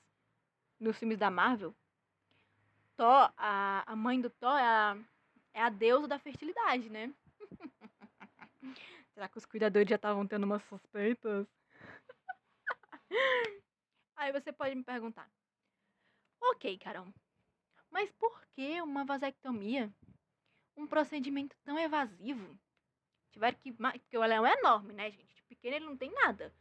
nos 0.79 0.97
filmes 0.99 1.19
da 1.19 1.31
Marvel, 1.31 1.75
Thor, 2.97 3.33
a, 3.37 3.83
a 3.87 3.97
mãe 3.97 4.21
do 4.21 4.31
Thor 4.31 4.57
é 4.57 4.63
a, 4.63 4.97
é 5.53 5.63
a 5.63 5.69
deusa 5.69 6.07
da 6.07 6.19
fertilidade, 6.19 6.89
né? 6.89 7.13
Será 9.15 9.29
que 9.29 9.39
os 9.39 9.45
cuidadores 9.45 9.89
já 9.89 9.97
estavam 9.97 10.27
tendo 10.27 10.45
umas 10.45 10.63
suspeitas? 10.65 11.47
Aí 14.17 14.33
você 14.33 14.53
pode 14.53 14.75
me 14.75 14.85
perguntar: 14.85 15.29
Ok, 16.41 16.79
Carol, 16.79 17.13
mas 17.91 18.11
por 18.13 18.45
que 18.55 18.81
uma 18.81 19.05
vasectomia? 19.05 19.93
Um 20.77 20.87
procedimento 20.87 21.57
tão 21.65 21.79
evasivo? 21.79 22.59
Tiveram 23.33 23.59
que. 23.59 23.73
Porque 23.73 24.19
o 24.19 24.25
leão 24.25 24.47
é 24.47 24.53
enorme, 24.59 24.93
né, 24.93 25.11
gente? 25.11 25.35
De 25.35 25.43
pequeno 25.45 25.77
ele 25.77 25.85
não 25.87 25.97
tem 25.97 26.13
nada. 26.13 26.53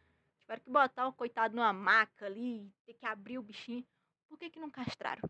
Tiveram 0.41 0.61
que 0.63 0.69
botar 0.69 1.07
o 1.07 1.13
coitado 1.13 1.55
numa 1.55 1.73
maca 1.73 2.25
ali, 2.25 2.71
ter 2.85 2.93
que 2.93 3.05
abrir 3.05 3.37
o 3.37 3.43
bichinho. 3.43 3.85
Por 4.33 4.39
que, 4.39 4.49
que 4.49 4.59
não 4.59 4.71
castraram? 4.71 5.29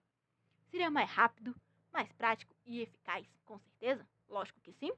Seria 0.71 0.89
mais 0.89 1.09
rápido, 1.09 1.53
mais 1.91 2.09
prático 2.13 2.55
e 2.65 2.79
eficaz, 2.79 3.27
com 3.43 3.59
certeza? 3.59 4.07
Lógico 4.29 4.61
que 4.61 4.71
sim. 4.71 4.93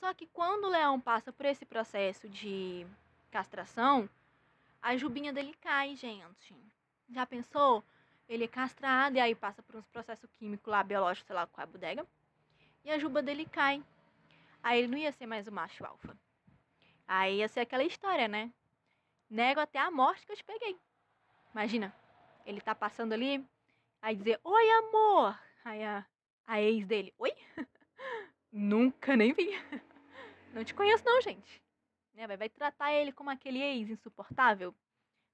Só 0.00 0.14
que 0.14 0.26
quando 0.26 0.64
o 0.64 0.70
leão 0.70 0.98
passa 0.98 1.30
por 1.30 1.44
esse 1.44 1.66
processo 1.66 2.30
de 2.30 2.86
castração, 3.30 4.08
a 4.80 4.96
jubinha 4.96 5.34
dele 5.34 5.52
cai, 5.60 5.94
gente. 5.96 6.56
Já 7.10 7.26
pensou? 7.26 7.84
Ele 8.26 8.44
é 8.44 8.48
castrado 8.48 9.18
e 9.18 9.20
aí 9.20 9.34
passa 9.34 9.62
por 9.62 9.76
uns 9.76 9.86
processos 9.88 10.32
químicos 10.32 10.70
lá, 10.70 10.82
biológicos, 10.82 11.26
sei 11.26 11.36
lá, 11.36 11.46
com 11.46 11.60
a 11.60 11.66
bodega. 11.66 12.06
E 12.86 12.90
a 12.90 12.98
juba 12.98 13.22
dele 13.22 13.44
cai. 13.44 13.84
Aí 14.62 14.78
ele 14.78 14.88
não 14.88 14.96
ia 14.96 15.12
ser 15.12 15.26
mais 15.26 15.46
o 15.46 15.52
macho 15.52 15.84
alfa. 15.84 16.18
Aí 17.06 17.36
ia 17.36 17.48
ser 17.48 17.60
aquela 17.60 17.84
história, 17.84 18.26
né? 18.26 18.50
Nego 19.28 19.60
até 19.60 19.78
a 19.78 19.90
morte 19.90 20.24
que 20.24 20.32
eu 20.32 20.36
te 20.36 20.42
peguei. 20.42 20.74
Imagina, 21.52 21.94
ele 22.46 22.60
tá 22.60 22.74
passando 22.74 23.12
ali, 23.12 23.44
aí 24.00 24.16
dizer, 24.16 24.40
oi 24.44 24.70
amor. 24.70 25.38
Aí 25.64 25.84
a, 25.84 26.06
a 26.46 26.62
ex 26.62 26.86
dele, 26.86 27.12
oi? 27.18 27.32
Nunca 28.52 29.16
nem 29.16 29.32
vi. 29.32 29.50
Não 30.54 30.64
te 30.64 30.72
conheço 30.72 31.04
não, 31.04 31.20
gente. 31.20 31.62
Né? 32.14 32.26
Vai, 32.26 32.36
vai 32.36 32.48
tratar 32.48 32.92
ele 32.92 33.12
como 33.12 33.28
aquele 33.28 33.60
ex 33.60 33.90
insuportável. 33.90 34.74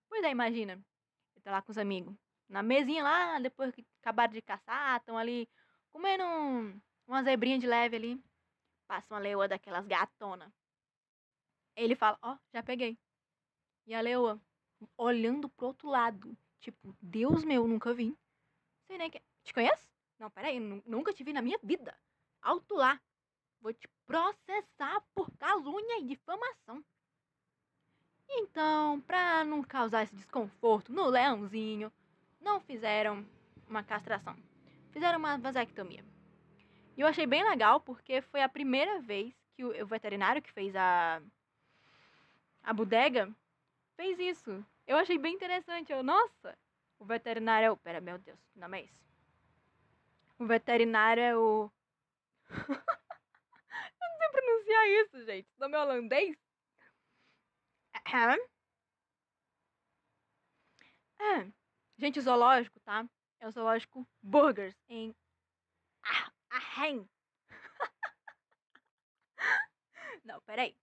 Pois 0.08 0.24
é, 0.24 0.30
imagina. 0.30 0.72
Ele 0.72 1.42
tá 1.44 1.52
lá 1.52 1.62
com 1.62 1.70
os 1.70 1.78
amigos. 1.78 2.16
Na 2.48 2.62
mesinha 2.62 3.04
lá, 3.04 3.38
depois 3.38 3.72
que 3.72 3.86
acabaram 4.00 4.32
de 4.32 4.42
caçar, 4.42 4.98
estão 4.98 5.16
ali 5.16 5.48
comendo 5.90 6.24
um, 6.24 6.80
uma 7.06 7.22
zebrinha 7.22 7.58
de 7.58 7.66
leve 7.66 7.96
ali. 7.96 8.24
Passa 8.88 9.14
uma 9.14 9.20
leoa 9.20 9.46
daquelas 9.46 9.86
gatona. 9.86 10.52
Ele 11.76 11.94
fala, 11.94 12.18
ó, 12.22 12.32
oh, 12.32 12.38
já 12.52 12.62
peguei. 12.62 12.98
E 13.86 13.94
a 13.94 14.00
leoa, 14.00 14.40
olhando 14.96 15.48
pro 15.48 15.66
outro 15.66 15.88
lado. 15.88 16.36
Tipo, 16.62 16.96
Deus 17.02 17.44
meu, 17.44 17.66
nunca 17.66 17.92
vi. 17.92 18.16
Sei 18.86 18.96
nem 18.96 19.10
que. 19.10 19.20
Te 19.42 19.52
conhece? 19.52 19.84
Não, 20.18 20.30
peraí, 20.30 20.60
nunca 20.86 21.12
te 21.12 21.24
vi 21.24 21.32
na 21.32 21.42
minha 21.42 21.58
vida. 21.60 21.92
Alto 22.40 22.76
lá. 22.76 23.00
Vou 23.60 23.74
te 23.74 23.88
processar 24.06 25.02
por 25.12 25.28
calúnia 25.32 25.98
e 25.98 26.06
difamação. 26.06 26.84
Então, 28.28 29.00
para 29.00 29.44
não 29.44 29.62
causar 29.62 30.04
esse 30.04 30.14
desconforto 30.14 30.92
no 30.92 31.06
leãozinho, 31.06 31.92
não 32.40 32.60
fizeram 32.60 33.26
uma 33.68 33.82
castração. 33.82 34.36
Fizeram 34.92 35.18
uma 35.18 35.36
vasectomia. 35.36 36.04
E 36.96 37.00
eu 37.00 37.08
achei 37.08 37.26
bem 37.26 37.42
legal 37.42 37.80
porque 37.80 38.22
foi 38.22 38.40
a 38.40 38.48
primeira 38.48 39.00
vez 39.00 39.34
que 39.56 39.64
o, 39.64 39.86
veterinário 39.86 40.40
que 40.40 40.52
fez 40.52 40.76
a 40.76 41.20
a 42.62 42.72
bodega 42.72 43.28
fez 43.96 44.16
isso. 44.20 44.64
Eu 44.86 44.96
achei 44.96 45.18
bem 45.18 45.34
interessante. 45.34 45.92
Eu, 45.92 46.02
nossa, 46.02 46.56
o 46.98 47.04
veterinário 47.04 47.66
é 47.66 47.70
o. 47.70 47.76
Pera, 47.76 48.00
meu 48.00 48.18
Deus, 48.18 48.38
nome 48.54 48.80
é 48.80 48.84
esse? 48.84 49.02
O 50.38 50.46
veterinário 50.46 51.22
é 51.22 51.36
o. 51.36 51.70
Eu 54.00 54.08
não 54.08 54.16
sei 54.18 54.28
pronunciar 54.30 54.88
isso, 54.88 55.24
gente. 55.24 55.48
O 55.56 55.60
nome 55.60 55.76
é 55.76 55.80
holandês? 55.80 56.36
É. 61.20 61.50
Gente, 61.96 62.18
o 62.18 62.22
zoológico, 62.22 62.80
tá? 62.80 63.08
É 63.40 63.46
o 63.46 63.50
zoológico 63.50 64.06
Burgers 64.22 64.76
em 64.88 65.14
Arren. 66.50 67.08
Não, 70.24 70.40
peraí. 70.42 70.76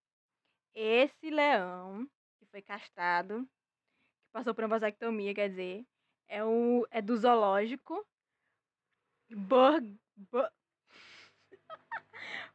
Esse 0.74 1.30
leão 1.30 2.10
que 2.38 2.46
foi 2.46 2.62
castrado, 2.62 3.48
passou 4.32 4.54
por 4.54 4.64
uma 4.64 4.70
vasectomia, 4.70 5.34
quer 5.34 5.50
dizer, 5.50 5.86
é, 6.28 6.44
o, 6.44 6.88
é 6.92 7.02
do 7.02 7.18
zoológico 7.18 8.06
Bur, 9.32 9.82
bur, 10.16 10.50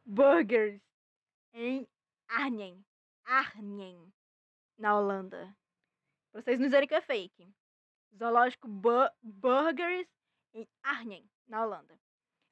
Burgers 0.05 0.81
em 1.53 1.87
Arnhem. 2.27 2.85
Arnhem, 3.23 4.13
na 4.77 4.97
Holanda. 4.97 5.55
Pra 6.31 6.41
vocês 6.41 6.59
não 6.59 6.67
dizerem 6.67 6.87
que 6.87 6.95
é 6.95 7.01
fake. 7.01 7.47
Zoológico 8.17 8.67
Bur 8.67 9.09
Burgers 9.21 10.07
em 10.53 10.67
Arnhem, 10.83 11.29
na 11.47 11.63
Holanda. 11.63 11.97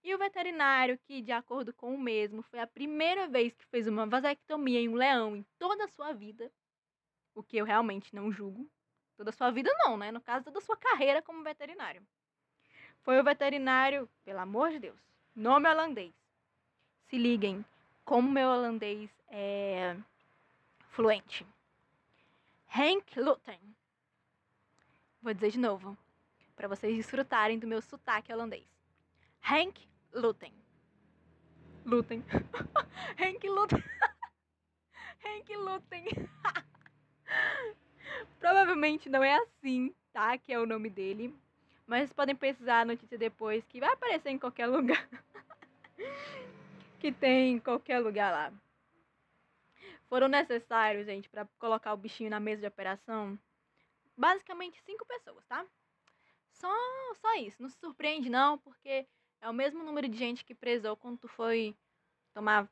E 0.03 0.13
o 0.13 0.17
veterinário, 0.17 0.97
que 0.99 1.21
de 1.21 1.31
acordo 1.31 1.73
com 1.73 1.93
o 1.93 1.99
mesmo, 1.99 2.41
foi 2.43 2.59
a 2.59 2.67
primeira 2.67 3.27
vez 3.27 3.53
que 3.53 3.65
fez 3.67 3.87
uma 3.87 4.05
vasectomia 4.05 4.79
em 4.79 4.89
um 4.89 4.95
leão 4.95 5.35
em 5.35 5.45
toda 5.57 5.85
a 5.85 5.89
sua 5.89 6.11
vida, 6.11 6.51
o 7.33 7.41
que 7.41 7.57
eu 7.57 7.65
realmente 7.65 8.13
não 8.13 8.31
julgo. 8.31 8.69
Toda 9.15 9.29
a 9.29 9.33
sua 9.33 9.51
vida 9.51 9.71
não, 9.79 9.97
né? 9.97 10.11
No 10.11 10.21
caso, 10.21 10.45
toda 10.45 10.59
a 10.59 10.61
sua 10.61 10.77
carreira 10.77 11.21
como 11.21 11.43
veterinário. 11.43 12.05
Foi 13.03 13.19
o 13.19 13.23
veterinário, 13.23 14.09
pelo 14.23 14.39
amor 14.39 14.71
de 14.71 14.79
Deus, 14.79 14.99
nome 15.35 15.69
holandês. 15.69 16.13
Se 17.07 17.17
liguem, 17.17 17.63
como 18.05 18.31
meu 18.31 18.49
holandês 18.49 19.09
é 19.27 19.95
fluente. 20.89 21.45
Henk 22.75 23.19
Lutten. 23.19 23.59
Vou 25.21 25.33
dizer 25.33 25.51
de 25.51 25.59
novo, 25.59 25.97
para 26.55 26.67
vocês 26.67 26.95
desfrutarem 26.95 27.59
do 27.59 27.67
meu 27.67 27.81
sotaque 27.81 28.31
holandês. 28.33 28.67
Henk 29.41 29.87
lutem. 30.13 30.53
Lutem. 31.85 32.23
Hank 33.19 33.47
lutem. 33.47 33.83
Hank 35.25 35.55
lutem. 35.55 36.05
Provavelmente 38.39 39.09
não 39.09 39.23
é 39.23 39.35
assim, 39.35 39.93
tá? 40.11 40.37
Que 40.37 40.53
é 40.53 40.59
o 40.59 40.65
nome 40.65 40.89
dele. 40.89 41.35
Mas 41.85 42.01
vocês 42.01 42.13
podem 42.13 42.35
pesquisar 42.35 42.81
a 42.81 42.85
notícia 42.85 43.17
depois, 43.17 43.65
que 43.65 43.79
vai 43.79 43.89
aparecer 43.91 44.29
em 44.29 44.39
qualquer 44.39 44.67
lugar. 44.67 45.07
que 46.99 47.11
tem 47.11 47.53
em 47.53 47.59
qualquer 47.59 47.99
lugar 47.99 48.31
lá. 48.31 48.53
Foram 50.07 50.27
necessários, 50.27 51.05
gente, 51.05 51.27
para 51.29 51.47
colocar 51.57 51.93
o 51.93 51.97
bichinho 51.97 52.29
na 52.29 52.39
mesa 52.39 52.61
de 52.61 52.67
operação. 52.67 53.37
Basicamente 54.15 54.81
cinco 54.83 55.05
pessoas, 55.05 55.45
tá? 55.47 55.65
Só, 56.51 56.71
só 57.15 57.35
isso. 57.35 57.61
Não 57.61 57.67
se 57.67 57.77
surpreende, 57.79 58.29
não, 58.29 58.57
porque 58.59 59.07
é 59.41 59.49
o 59.49 59.53
mesmo 59.53 59.83
número 59.83 60.07
de 60.07 60.17
gente 60.17 60.45
que 60.45 60.53
presou 60.53 60.95
quando 60.95 61.17
tu 61.17 61.27
foi 61.27 61.75
tomar, 62.33 62.69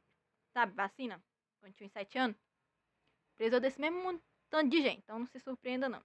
sabe, 0.54 0.74
vacina, 0.74 1.22
quando 1.60 1.74
tinha 1.74 1.90
7 1.90 2.18
anos. 2.18 2.38
Presou 3.36 3.60
desse 3.60 3.82
mesmo 3.82 4.22
tanto 4.52 4.70
de 4.70 4.82
gente, 4.82 5.00
então 5.00 5.18
não 5.18 5.26
se 5.26 5.40
surpreenda 5.40 5.88
não. 5.88 6.04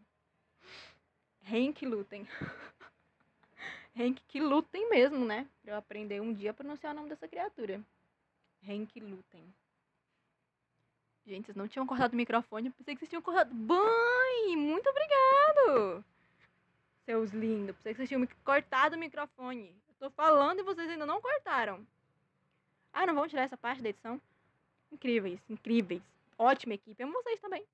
Henk 1.42 1.84
lutem. 1.84 2.26
Henk 3.94 4.22
que 4.28 4.40
lutem 4.40 4.88
mesmo, 4.88 5.24
né? 5.24 5.46
Pra 5.62 5.72
eu 5.72 5.76
aprender 5.76 6.20
um 6.20 6.32
dia 6.32 6.52
a 6.52 6.54
pronunciar 6.54 6.92
o 6.92 6.96
nome 6.96 7.08
dessa 7.08 7.26
criatura. 7.26 7.82
Henk 8.62 9.00
lutem. 9.00 9.44
Gente, 11.26 11.46
vocês 11.46 11.56
não 11.56 11.66
tinham 11.66 11.86
cortado 11.86 12.14
o 12.14 12.16
microfone, 12.16 12.68
eu 12.68 12.72
pensei 12.72 12.94
que 12.94 13.00
vocês 13.00 13.08
tinham 13.08 13.22
cortado. 13.22 13.52
Mãe, 13.52 14.56
muito 14.56 14.88
obrigado! 14.88 16.04
Seus 17.04 17.32
lindos, 17.32 17.74
pensei 17.76 17.92
que 17.92 17.96
vocês 17.98 18.08
tinham 18.08 18.28
cortado 18.44 18.94
o 18.94 18.98
microfone. 18.98 19.74
Tô 19.98 20.08
falando 20.10 20.60
e 20.60 20.62
vocês 20.62 20.88
ainda 20.88 21.04
não 21.04 21.20
cortaram. 21.20 21.84
Ah, 22.92 23.06
não 23.06 23.14
vão 23.14 23.26
tirar 23.26 23.42
essa 23.42 23.56
parte 23.56 23.82
da 23.82 23.88
edição? 23.88 24.20
Incríveis, 24.92 25.40
incríveis. 25.48 26.02
Ótima 26.38 26.74
equipe. 26.74 27.02
Amo 27.02 27.12
vocês 27.12 27.40
também. 27.40 27.66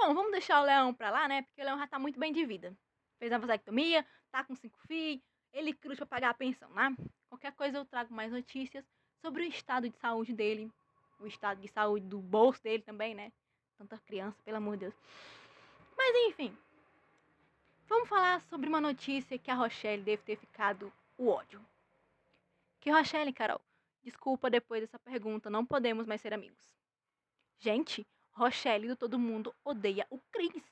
Bom, 0.00 0.14
vamos 0.14 0.32
deixar 0.32 0.60
o 0.60 0.64
Leão 0.64 0.94
pra 0.94 1.10
lá, 1.10 1.28
né? 1.28 1.42
Porque 1.42 1.60
o 1.60 1.64
Leão 1.64 1.78
já 1.78 1.86
tá 1.86 1.98
muito 1.98 2.18
bem 2.18 2.32
de 2.32 2.44
vida. 2.46 2.74
Fez 3.18 3.30
a 3.30 3.38
vasectomia, 3.38 4.06
tá 4.30 4.42
com 4.42 4.56
cinco 4.56 4.78
filhos, 4.86 5.22
ele 5.52 5.74
cruz 5.74 5.98
pra 5.98 6.06
pagar 6.06 6.30
a 6.30 6.34
pensão, 6.34 6.70
né? 6.70 6.96
Qualquer 7.28 7.52
coisa 7.52 7.78
eu 7.78 7.84
trago 7.84 8.12
mais 8.14 8.32
notícias 8.32 8.84
sobre 9.20 9.42
o 9.42 9.46
estado 9.46 9.88
de 9.90 9.96
saúde 9.98 10.32
dele. 10.32 10.72
O 11.20 11.26
estado 11.26 11.60
de 11.60 11.68
saúde 11.68 12.06
do 12.06 12.18
bolso 12.18 12.62
dele 12.62 12.82
também, 12.82 13.14
né? 13.14 13.30
Tanta 13.76 13.98
criança, 13.98 14.42
pelo 14.42 14.56
amor 14.56 14.76
de 14.76 14.86
Deus. 14.86 14.94
Mas 15.96 16.16
enfim, 16.30 16.56
Vamos 17.90 18.08
falar 18.08 18.40
sobre 18.42 18.68
uma 18.68 18.80
notícia 18.80 19.36
que 19.36 19.50
a 19.50 19.54
Rochelle 19.54 20.04
deve 20.04 20.22
ter 20.22 20.36
ficado 20.36 20.92
o 21.18 21.26
ódio. 21.26 21.60
Que 22.78 22.88
Rochelle, 22.88 23.32
Carol, 23.32 23.60
desculpa 24.04 24.48
depois 24.48 24.80
dessa 24.80 24.96
pergunta, 24.96 25.50
não 25.50 25.66
podemos 25.66 26.06
mais 26.06 26.20
ser 26.20 26.32
amigos. 26.32 26.72
Gente, 27.58 28.06
Rochelle 28.32 28.88
do 28.88 28.96
Todo 28.96 29.18
Mundo 29.18 29.54
odeia 29.64 30.06
o 30.10 30.18
Cris. 30.32 30.62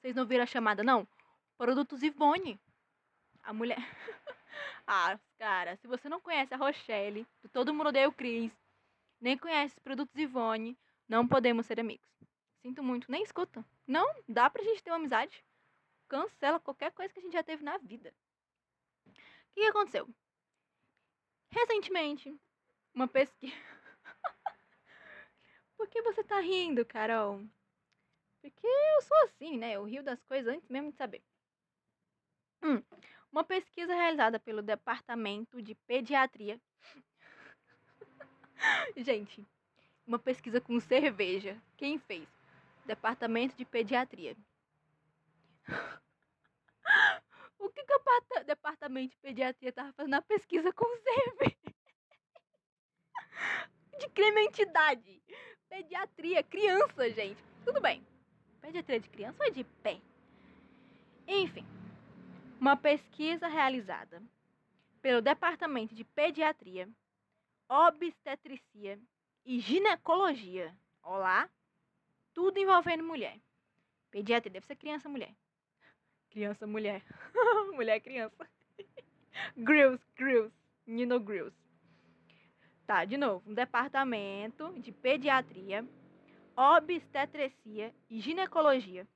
Vocês 0.00 0.14
não 0.14 0.26
viram 0.26 0.44
a 0.44 0.46
chamada, 0.46 0.82
não? 0.82 1.06
Produtos 1.56 2.02
Ivone. 2.02 2.60
A 3.42 3.52
mulher. 3.52 3.78
ah, 4.86 5.18
cara, 5.38 5.76
se 5.76 5.86
você 5.86 6.08
não 6.08 6.20
conhece 6.20 6.54
a 6.54 6.56
Rochelle, 6.56 7.26
do 7.42 7.48
Todo 7.48 7.74
Mundo 7.74 7.88
odeia 7.88 8.08
o 8.08 8.12
Cris, 8.12 8.52
nem 9.20 9.36
conhece 9.36 9.74
os 9.74 9.82
produtos 9.82 10.16
Ivone, 10.16 10.78
não 11.08 11.26
podemos 11.26 11.66
ser 11.66 11.80
amigos. 11.80 12.06
Sinto 12.62 12.82
muito, 12.82 13.10
nem 13.10 13.22
escuta. 13.22 13.64
Não, 13.86 14.06
dá 14.28 14.50
pra 14.50 14.62
gente 14.62 14.82
ter 14.82 14.90
uma 14.90 14.96
amizade. 14.96 15.44
Cancela 16.08 16.60
qualquer 16.60 16.92
coisa 16.92 17.12
que 17.12 17.20
a 17.20 17.22
gente 17.22 17.32
já 17.32 17.42
teve 17.42 17.62
na 17.64 17.78
vida. 17.78 18.14
O 19.06 19.12
que, 19.54 19.62
aconteceu? 19.62 20.08
Recentemente, 21.50 22.38
uma 22.94 23.08
pesquisa. 23.08 23.54
Por 25.78 25.88
que 25.88 26.02
você 26.02 26.24
tá 26.24 26.40
rindo, 26.40 26.84
Carol? 26.84 27.40
Porque 28.42 28.66
eu 28.66 29.02
sou 29.02 29.16
assim, 29.24 29.56
né? 29.56 29.76
Eu 29.76 29.84
rio 29.84 30.02
das 30.02 30.20
coisas 30.24 30.52
antes 30.52 30.68
mesmo 30.68 30.90
de 30.90 30.96
saber. 30.96 31.22
Hum, 32.60 32.82
uma 33.30 33.44
pesquisa 33.44 33.94
realizada 33.94 34.40
pelo 34.40 34.60
Departamento 34.60 35.62
de 35.62 35.76
Pediatria. 35.76 36.60
Gente, 38.96 39.46
uma 40.04 40.18
pesquisa 40.18 40.60
com 40.60 40.80
cerveja. 40.80 41.56
Quem 41.76 41.96
fez? 41.96 42.28
Departamento 42.84 43.56
de 43.56 43.64
Pediatria. 43.64 44.36
O 47.60 47.68
que, 47.70 47.84
que 47.84 47.92
o 47.92 48.44
Departamento 48.44 49.10
de 49.10 49.16
Pediatria 49.16 49.72
tava 49.72 49.92
fazendo 49.92 50.12
na 50.12 50.22
pesquisa 50.22 50.72
com 50.72 50.86
cerveja? 50.98 51.74
De 53.98 54.08
crimentidade. 54.10 55.20
Pediatria, 55.68 56.42
criança, 56.42 57.10
gente. 57.10 57.42
Tudo 57.64 57.80
bem. 57.80 58.04
Pediatria 58.60 59.00
de 59.00 59.08
criança 59.08 59.36
ou 59.40 59.46
é 59.46 59.50
de 59.50 59.64
pé? 59.64 60.00
Enfim, 61.26 61.64
uma 62.60 62.76
pesquisa 62.76 63.48
realizada 63.48 64.22
pelo 65.02 65.22
Departamento 65.22 65.94
de 65.94 66.04
Pediatria, 66.04 66.88
Obstetricia 67.68 68.98
e 69.44 69.60
Ginecologia. 69.60 70.74
Olá, 71.02 71.48
tudo 72.34 72.58
envolvendo 72.58 73.04
mulher. 73.04 73.38
Pediatria 74.10 74.52
deve 74.52 74.66
ser 74.66 74.76
criança, 74.76 75.08
mulher. 75.08 75.34
Criança, 76.30 76.66
mulher. 76.66 77.02
mulher, 77.74 78.00
criança. 78.00 78.48
grills, 79.56 80.00
grills. 80.16 80.52
Nino 80.86 81.20
Grills. 81.20 81.54
Tá, 82.88 83.04
de 83.04 83.18
novo. 83.18 83.42
Um 83.50 83.52
departamento 83.52 84.72
de 84.80 84.90
pediatria, 84.90 85.86
obstetricia 86.56 87.94
e 88.08 88.18
ginecologia 88.18 89.06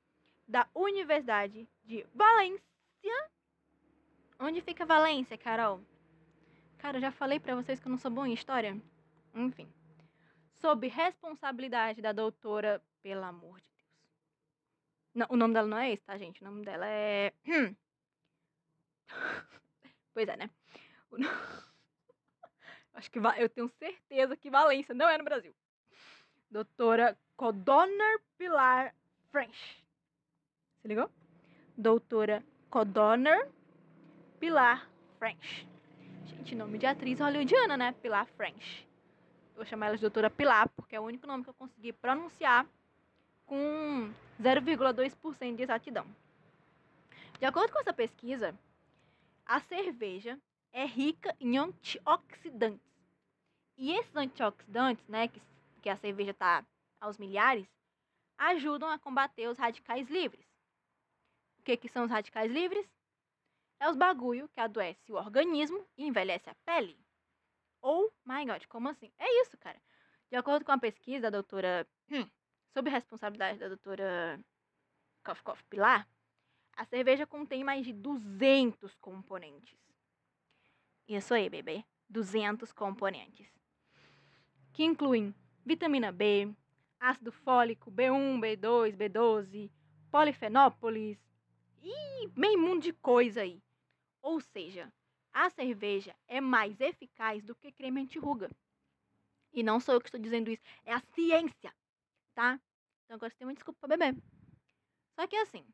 da 0.46 0.68
Universidade 0.74 1.66
de 1.82 2.06
Valência 2.14 2.62
Onde 4.38 4.60
fica 4.60 4.84
Valência, 4.84 5.38
Carol? 5.38 5.80
Cara, 6.76 7.00
já 7.00 7.10
falei 7.10 7.40
para 7.40 7.54
vocês 7.54 7.80
que 7.80 7.86
eu 7.86 7.90
não 7.90 7.96
sou 7.96 8.10
bom 8.10 8.26
em 8.26 8.34
história. 8.34 8.78
Enfim. 9.34 9.72
Sob 10.52 10.86
responsabilidade 10.86 12.02
da 12.02 12.12
doutora, 12.12 12.82
pelo 13.02 13.24
amor 13.24 13.58
de 13.58 13.70
Deus. 13.78 13.88
Não, 15.14 15.26
o 15.30 15.36
nome 15.36 15.54
dela 15.54 15.66
não 15.66 15.78
é 15.78 15.92
esse, 15.92 16.04
tá, 16.04 16.18
gente? 16.18 16.42
O 16.42 16.44
nome 16.44 16.62
dela 16.62 16.86
é. 16.86 17.32
pois 20.12 20.28
é, 20.28 20.36
né? 20.36 20.50
O... 21.10 21.16
Acho 22.94 23.10
que 23.10 23.18
eu 23.18 23.48
tenho 23.48 23.68
certeza 23.68 24.36
que 24.36 24.50
Valência 24.50 24.94
não 24.94 25.08
é 25.08 25.16
no 25.16 25.24
Brasil. 25.24 25.54
Doutora 26.50 27.18
Codonner 27.36 28.20
Pilar 28.36 28.94
French. 29.30 29.82
Se 30.80 30.88
ligou? 30.88 31.10
Doutora 31.76 32.44
Codonner 32.68 33.48
Pilar 34.38 34.88
French. 35.18 35.66
Gente, 36.26 36.54
nome 36.54 36.78
de 36.78 36.86
atriz 36.86 37.20
hollywoodiana, 37.20 37.76
né? 37.76 37.92
Pilar 38.02 38.26
French. 38.36 38.86
Vou 39.54 39.64
chamar 39.64 39.86
ela 39.86 39.96
de 39.96 40.00
doutora 40.02 40.28
Pilar, 40.28 40.68
porque 40.70 40.96
é 40.96 41.00
o 41.00 41.04
único 41.04 41.26
nome 41.26 41.44
que 41.44 41.50
eu 41.50 41.54
consegui 41.54 41.92
pronunciar 41.92 42.66
com 43.46 44.12
0,2% 44.40 45.56
de 45.56 45.62
exatidão. 45.62 46.06
De 47.38 47.46
acordo 47.46 47.72
com 47.72 47.80
essa 47.80 47.92
pesquisa, 47.92 48.54
a 49.46 49.60
cerveja 49.60 50.38
é 50.72 50.84
rica 50.84 51.36
em 51.40 51.58
antioxidantes. 51.58 52.92
E 53.76 53.92
esses 53.92 54.14
antioxidantes, 54.14 55.06
né, 55.08 55.28
que, 55.28 55.40
que 55.82 55.88
a 55.88 55.96
cerveja 55.96 56.30
está 56.30 56.64
aos 57.00 57.18
milhares, 57.18 57.68
ajudam 58.38 58.88
a 58.88 58.98
combater 58.98 59.48
os 59.48 59.58
radicais 59.58 60.08
livres. 60.08 60.46
O 61.58 61.62
que, 61.62 61.76
que 61.76 61.88
são 61.88 62.04
os 62.04 62.10
radicais 62.10 62.50
livres? 62.50 62.86
É 63.78 63.88
os 63.88 63.96
bagulho 63.96 64.48
que 64.48 64.60
adoece 64.60 65.12
o 65.12 65.16
organismo 65.16 65.86
e 65.96 66.06
envelhece 66.06 66.48
a 66.48 66.54
pele. 66.64 66.98
Oh 67.80 68.10
my 68.24 68.44
god, 68.46 68.64
como 68.66 68.88
assim? 68.88 69.12
É 69.18 69.42
isso, 69.42 69.58
cara. 69.58 69.80
De 70.30 70.36
acordo 70.36 70.64
com 70.64 70.72
a 70.72 70.78
pesquisa 70.78 71.22
da 71.22 71.30
doutora. 71.30 71.86
Hum, 72.10 72.28
sob 72.72 72.88
responsabilidade 72.88 73.58
da 73.58 73.68
doutora 73.68 74.40
Kof 75.24 75.42
Kof 75.42 75.62
Pilar, 75.64 76.08
a 76.76 76.84
cerveja 76.84 77.26
contém 77.26 77.62
mais 77.62 77.84
de 77.84 77.92
200 77.92 78.94
componentes. 78.96 79.76
Isso 81.08 81.34
aí, 81.34 81.48
bebê. 81.48 81.84
200 82.08 82.72
componentes. 82.72 83.48
Que 84.72 84.84
incluem 84.84 85.34
vitamina 85.64 86.12
B, 86.12 86.54
ácido 87.00 87.32
fólico, 87.32 87.90
B1, 87.90 88.38
B2, 88.40 88.96
B12, 88.96 89.70
polifenópolis 90.10 91.18
e 91.82 92.28
meio 92.36 92.60
mundo 92.60 92.82
de 92.82 92.92
coisa 92.92 93.40
aí. 93.40 93.62
Ou 94.20 94.40
seja, 94.40 94.92
a 95.32 95.48
cerveja 95.50 96.14
é 96.28 96.40
mais 96.40 96.80
eficaz 96.80 97.42
do 97.42 97.54
que 97.54 97.72
creme 97.72 98.02
anti-ruga. 98.02 98.50
E 99.52 99.62
não 99.62 99.80
sou 99.80 99.94
eu 99.94 100.00
que 100.00 100.08
estou 100.08 100.20
dizendo 100.20 100.50
isso, 100.50 100.62
é 100.84 100.92
a 100.92 101.00
ciência, 101.14 101.74
tá? 102.34 102.60
Então 103.04 103.16
agora 103.16 103.30
você 103.30 103.36
tem 103.36 103.46
uma 103.46 103.54
desculpa 103.54 103.80
para 103.80 103.96
beber. 103.96 104.22
Só 105.14 105.26
que 105.26 105.36
assim, 105.36 105.64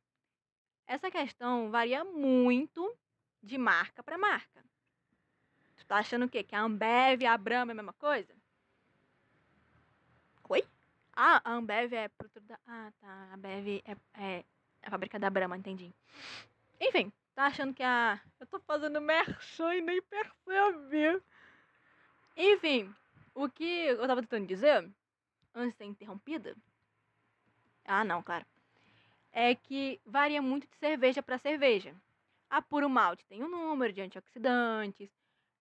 essa 0.86 1.10
questão 1.10 1.70
varia 1.70 2.04
muito 2.04 2.96
de 3.42 3.58
marca 3.58 4.02
para 4.02 4.18
marca. 4.18 4.64
Tá 5.88 5.96
achando 5.96 6.26
o 6.26 6.28
quê? 6.28 6.44
Que 6.44 6.54
a 6.54 6.60
Ambev 6.60 7.22
e 7.22 7.26
a 7.26 7.36
Brahma 7.36 7.72
é 7.72 7.74
a 7.74 7.76
mesma 7.76 7.92
coisa? 7.94 8.32
Oi? 10.48 10.64
Ah, 11.12 11.40
a 11.44 11.52
Ambev 11.54 11.92
é 11.92 12.08
produtora 12.08 12.44
da... 12.46 12.58
Ah, 12.66 12.92
tá. 13.00 13.08
A 13.08 13.34
Ambev 13.34 13.82
é, 13.84 13.96
é 14.22 14.44
a 14.82 14.90
fábrica 14.90 15.18
da 15.18 15.28
Brahma, 15.28 15.56
entendi. 15.56 15.92
Enfim, 16.80 17.12
Tá 17.38 17.46
achando 17.46 17.72
que 17.72 17.84
a. 17.84 18.20
Eu 18.40 18.48
tô 18.48 18.58
fazendo 18.58 19.00
merchan 19.00 19.72
e 19.76 19.80
nem 19.80 20.02
percebe. 20.02 21.22
Enfim, 22.36 22.92
o 23.32 23.48
que 23.48 23.62
eu 23.62 24.04
tava 24.08 24.22
tentando 24.22 24.44
dizer, 24.44 24.90
antes 25.54 25.70
de 25.70 25.78
ser 25.78 25.84
interrompida. 25.84 26.56
Ah, 27.84 28.02
não, 28.02 28.24
claro. 28.24 28.44
É 29.30 29.54
que 29.54 30.00
varia 30.04 30.42
muito 30.42 30.66
de 30.66 30.74
cerveja 30.78 31.22
para 31.22 31.38
cerveja. 31.38 31.94
A 32.50 32.60
puro 32.60 32.90
malte 32.90 33.24
tem 33.26 33.40
um 33.40 33.48
número 33.48 33.92
de 33.92 34.00
antioxidantes. 34.00 35.08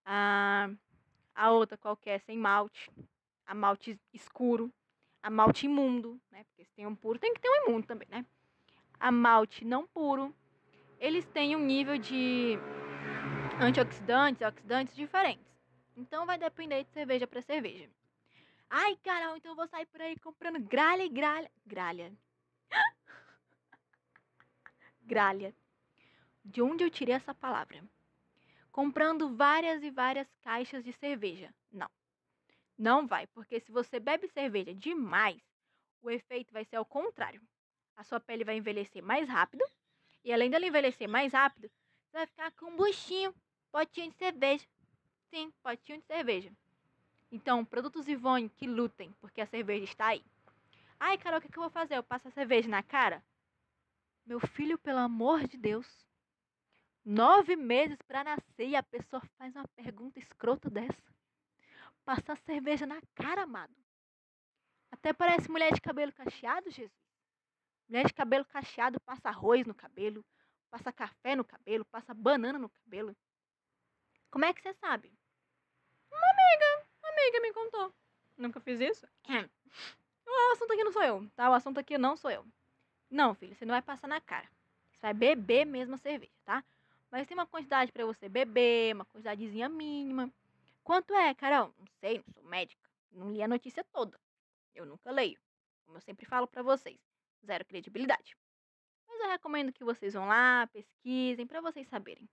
A, 0.07 0.69
a 1.35 1.51
outra 1.51 1.77
qualquer 1.77 2.21
sem 2.21 2.37
malte. 2.37 2.89
A 3.45 3.53
malte 3.53 3.99
escuro. 4.13 4.73
A 5.21 5.29
malte 5.29 5.65
imundo, 5.65 6.19
né? 6.31 6.43
Porque 6.45 6.63
se 6.63 6.71
tem 6.73 6.87
um 6.87 6.95
puro, 6.95 7.19
tem 7.19 7.33
que 7.33 7.41
ter 7.41 7.49
um 7.49 7.69
imundo 7.69 7.85
também, 7.85 8.07
né? 8.09 8.25
A 8.99 9.11
malte 9.11 9.65
não 9.65 9.85
puro 9.85 10.33
eles 10.99 11.25
têm 11.27 11.55
um 11.55 11.59
nível 11.59 11.97
de 11.97 12.57
antioxidantes, 13.61 14.41
oxidantes 14.41 14.95
diferentes. 14.95 15.45
Então 15.95 16.25
vai 16.25 16.37
depender 16.37 16.83
de 16.83 16.91
cerveja 16.91 17.27
para 17.27 17.41
cerveja. 17.41 17.89
Ai, 18.69 18.97
Carol, 19.03 19.37
então 19.37 19.51
eu 19.51 19.55
vou 19.55 19.67
sair 19.67 19.85
por 19.85 20.01
aí 20.01 20.17
comprando 20.19 20.59
gralha 20.59 21.03
e 21.03 21.09
gralha. 21.09 21.51
Gralha. 21.65 22.11
gralha. 25.03 25.55
De 26.43 26.61
onde 26.61 26.83
eu 26.83 26.89
tirei 26.89 27.15
essa 27.15 27.33
palavra? 27.33 27.83
Comprando 28.77 29.35
várias 29.35 29.81
e 29.81 29.89
várias 29.89 30.31
caixas 30.43 30.83
de 30.83 30.93
cerveja. 30.93 31.51
Não. 31.71 31.89
Não 32.77 33.07
vai, 33.07 33.25
porque 33.25 33.59
se 33.59 33.71
você 33.71 33.99
bebe 33.99 34.27
cerveja 34.27 34.71
demais, 34.71 35.41
o 35.99 36.11
efeito 36.11 36.53
vai 36.53 36.63
ser 36.63 36.75
ao 36.75 36.85
contrário. 36.85 37.41
A 37.95 38.03
sua 38.03 38.19
pele 38.19 38.43
vai 38.43 38.55
envelhecer 38.55 39.01
mais 39.01 39.27
rápido 39.27 39.65
e 40.23 40.31
além 40.31 40.51
dela 40.51 40.67
envelhecer 40.67 41.09
mais 41.09 41.33
rápido, 41.33 41.71
você 42.05 42.17
vai 42.17 42.27
ficar 42.27 42.51
com 42.51 42.67
um 42.67 42.75
buchinho, 42.75 43.33
potinho 43.71 44.11
de 44.11 44.15
cerveja. 44.15 44.67
Sim, 45.31 45.51
potinho 45.63 45.97
de 45.97 46.05
cerveja. 46.05 46.51
Então, 47.31 47.65
produtos 47.65 48.07
Ivone 48.07 48.47
que 48.47 48.67
lutem, 48.67 49.11
porque 49.19 49.41
a 49.41 49.47
cerveja 49.47 49.85
está 49.85 50.09
aí. 50.09 50.23
Ai, 50.99 51.17
Carol, 51.17 51.39
o 51.39 51.41
que, 51.41 51.49
que 51.49 51.57
eu 51.57 51.63
vou 51.63 51.71
fazer? 51.71 51.97
Eu 51.97 52.03
passo 52.03 52.27
a 52.27 52.31
cerveja 52.31 52.69
na 52.69 52.83
cara? 52.83 53.25
Meu 54.23 54.39
filho, 54.39 54.77
pelo 54.77 54.99
amor 54.99 55.47
de 55.47 55.57
Deus. 55.57 56.06
Nove 57.09 57.55
meses 57.55 58.01
para 58.01 58.21
nascer 58.21 58.67
e 58.67 58.75
a 58.75 58.83
pessoa 58.83 59.21
faz 59.37 59.55
uma 59.55 59.65
pergunta 59.69 60.19
escrota 60.19 60.69
dessa. 60.69 61.15
Passar 62.03 62.35
cerveja 62.39 62.85
na 62.85 63.01
cara, 63.15 63.43
amado. 63.43 63.73
Até 64.91 65.13
parece 65.13 65.49
mulher 65.49 65.73
de 65.73 65.79
cabelo 65.79 66.11
cacheado, 66.11 66.69
Jesus. 66.69 66.91
Mulher 67.87 68.07
de 68.07 68.13
cabelo 68.13 68.43
cacheado 68.43 68.99
passa 68.99 69.29
arroz 69.29 69.65
no 69.65 69.73
cabelo, 69.73 70.21
passa 70.69 70.91
café 70.91 71.33
no 71.33 71.45
cabelo, 71.45 71.85
passa 71.85 72.13
banana 72.13 72.59
no 72.59 72.67
cabelo. 72.67 73.15
Como 74.29 74.43
é 74.43 74.53
que 74.53 74.61
você 74.61 74.73
sabe? 74.73 75.09
Uma 76.11 76.29
amiga, 76.29 76.89
uma 77.01 77.09
amiga 77.09 77.39
me 77.39 77.53
contou. 77.53 77.95
Nunca 78.35 78.59
fiz 78.59 78.81
isso. 78.81 79.07
O 80.25 80.51
assunto 80.51 80.73
aqui 80.73 80.83
não 80.83 80.91
sou 80.91 81.03
eu, 81.03 81.31
tá? 81.37 81.49
O 81.49 81.53
assunto 81.53 81.79
aqui 81.79 81.97
não 81.97 82.17
sou 82.17 82.29
eu. 82.29 82.45
Não, 83.09 83.33
filho, 83.33 83.55
você 83.55 83.63
não 83.63 83.73
vai 83.73 83.81
passar 83.81 84.09
na 84.09 84.19
cara. 84.19 84.49
Você 84.91 84.99
vai 85.03 85.13
beber 85.13 85.65
mesmo 85.65 85.95
a 85.95 85.97
cerveja, 85.97 86.33
tá? 86.43 86.61
Mas 87.11 87.25
tem 87.25 87.35
uma 87.35 87.47
quantidade 87.47 87.91
para 87.91 88.05
você 88.05 88.27
beber, 88.27 88.95
uma 88.95 89.05
quantidadezinha 89.05 89.69
mínima. 89.69 90.31
Quanto 90.83 91.13
é, 91.13 91.33
Carol? 91.33 91.73
Não 91.77 91.87
sei, 91.99 92.17
não 92.17 92.33
sou 92.33 92.43
médica. 92.43 92.89
Não 93.11 93.31
li 93.31 93.41
a 93.41 93.47
notícia 93.47 93.83
toda. 93.85 94.19
Eu 94.75 94.85
nunca 94.85 95.11
leio. 95.11 95.39
Como 95.85 95.97
eu 95.97 96.01
sempre 96.01 96.25
falo 96.25 96.47
para 96.47 96.61
vocês, 96.61 96.99
zero 97.45 97.65
credibilidade. 97.65 98.37
Mas 99.07 99.21
eu 99.21 99.29
recomendo 99.29 99.71
que 99.71 99.83
vocês 99.83 100.13
vão 100.13 100.27
lá, 100.27 100.67
pesquisem 100.67 101.47
para 101.47 101.61
vocês 101.61 101.87
saberem. 101.87 102.29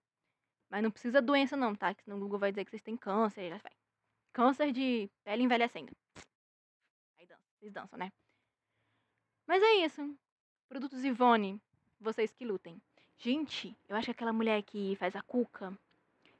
Mas 0.68 0.82
não 0.82 0.90
precisa 0.90 1.22
doença 1.22 1.56
não, 1.56 1.74
tá? 1.74 1.94
Que 1.94 2.02
senão 2.02 2.16
o 2.16 2.20
Google 2.20 2.38
vai 2.38 2.50
dizer 2.50 2.64
que 2.64 2.70
vocês 2.70 2.82
têm 2.82 2.96
câncer, 2.96 3.48
já 3.48 3.58
vai. 3.58 3.72
Câncer 4.32 4.72
de 4.72 5.08
pele 5.22 5.44
envelhecendo. 5.44 5.96
Aí 7.16 7.26
dança, 7.26 7.44
vocês 7.58 7.72
dançam, 7.72 7.98
né? 7.98 8.12
Mas 9.46 9.62
é 9.62 9.84
isso. 9.84 10.18
Produtos 10.68 11.04
Ivone, 11.04 11.60
vocês 12.00 12.32
que 12.32 12.44
lutem. 12.44 12.82
Gente, 13.18 13.76
eu 13.88 13.96
acho 13.96 14.06
que 14.06 14.10
aquela 14.10 14.32
mulher 14.32 14.62
que 14.62 14.96
faz 14.96 15.16
a 15.16 15.22
Cuca, 15.22 15.72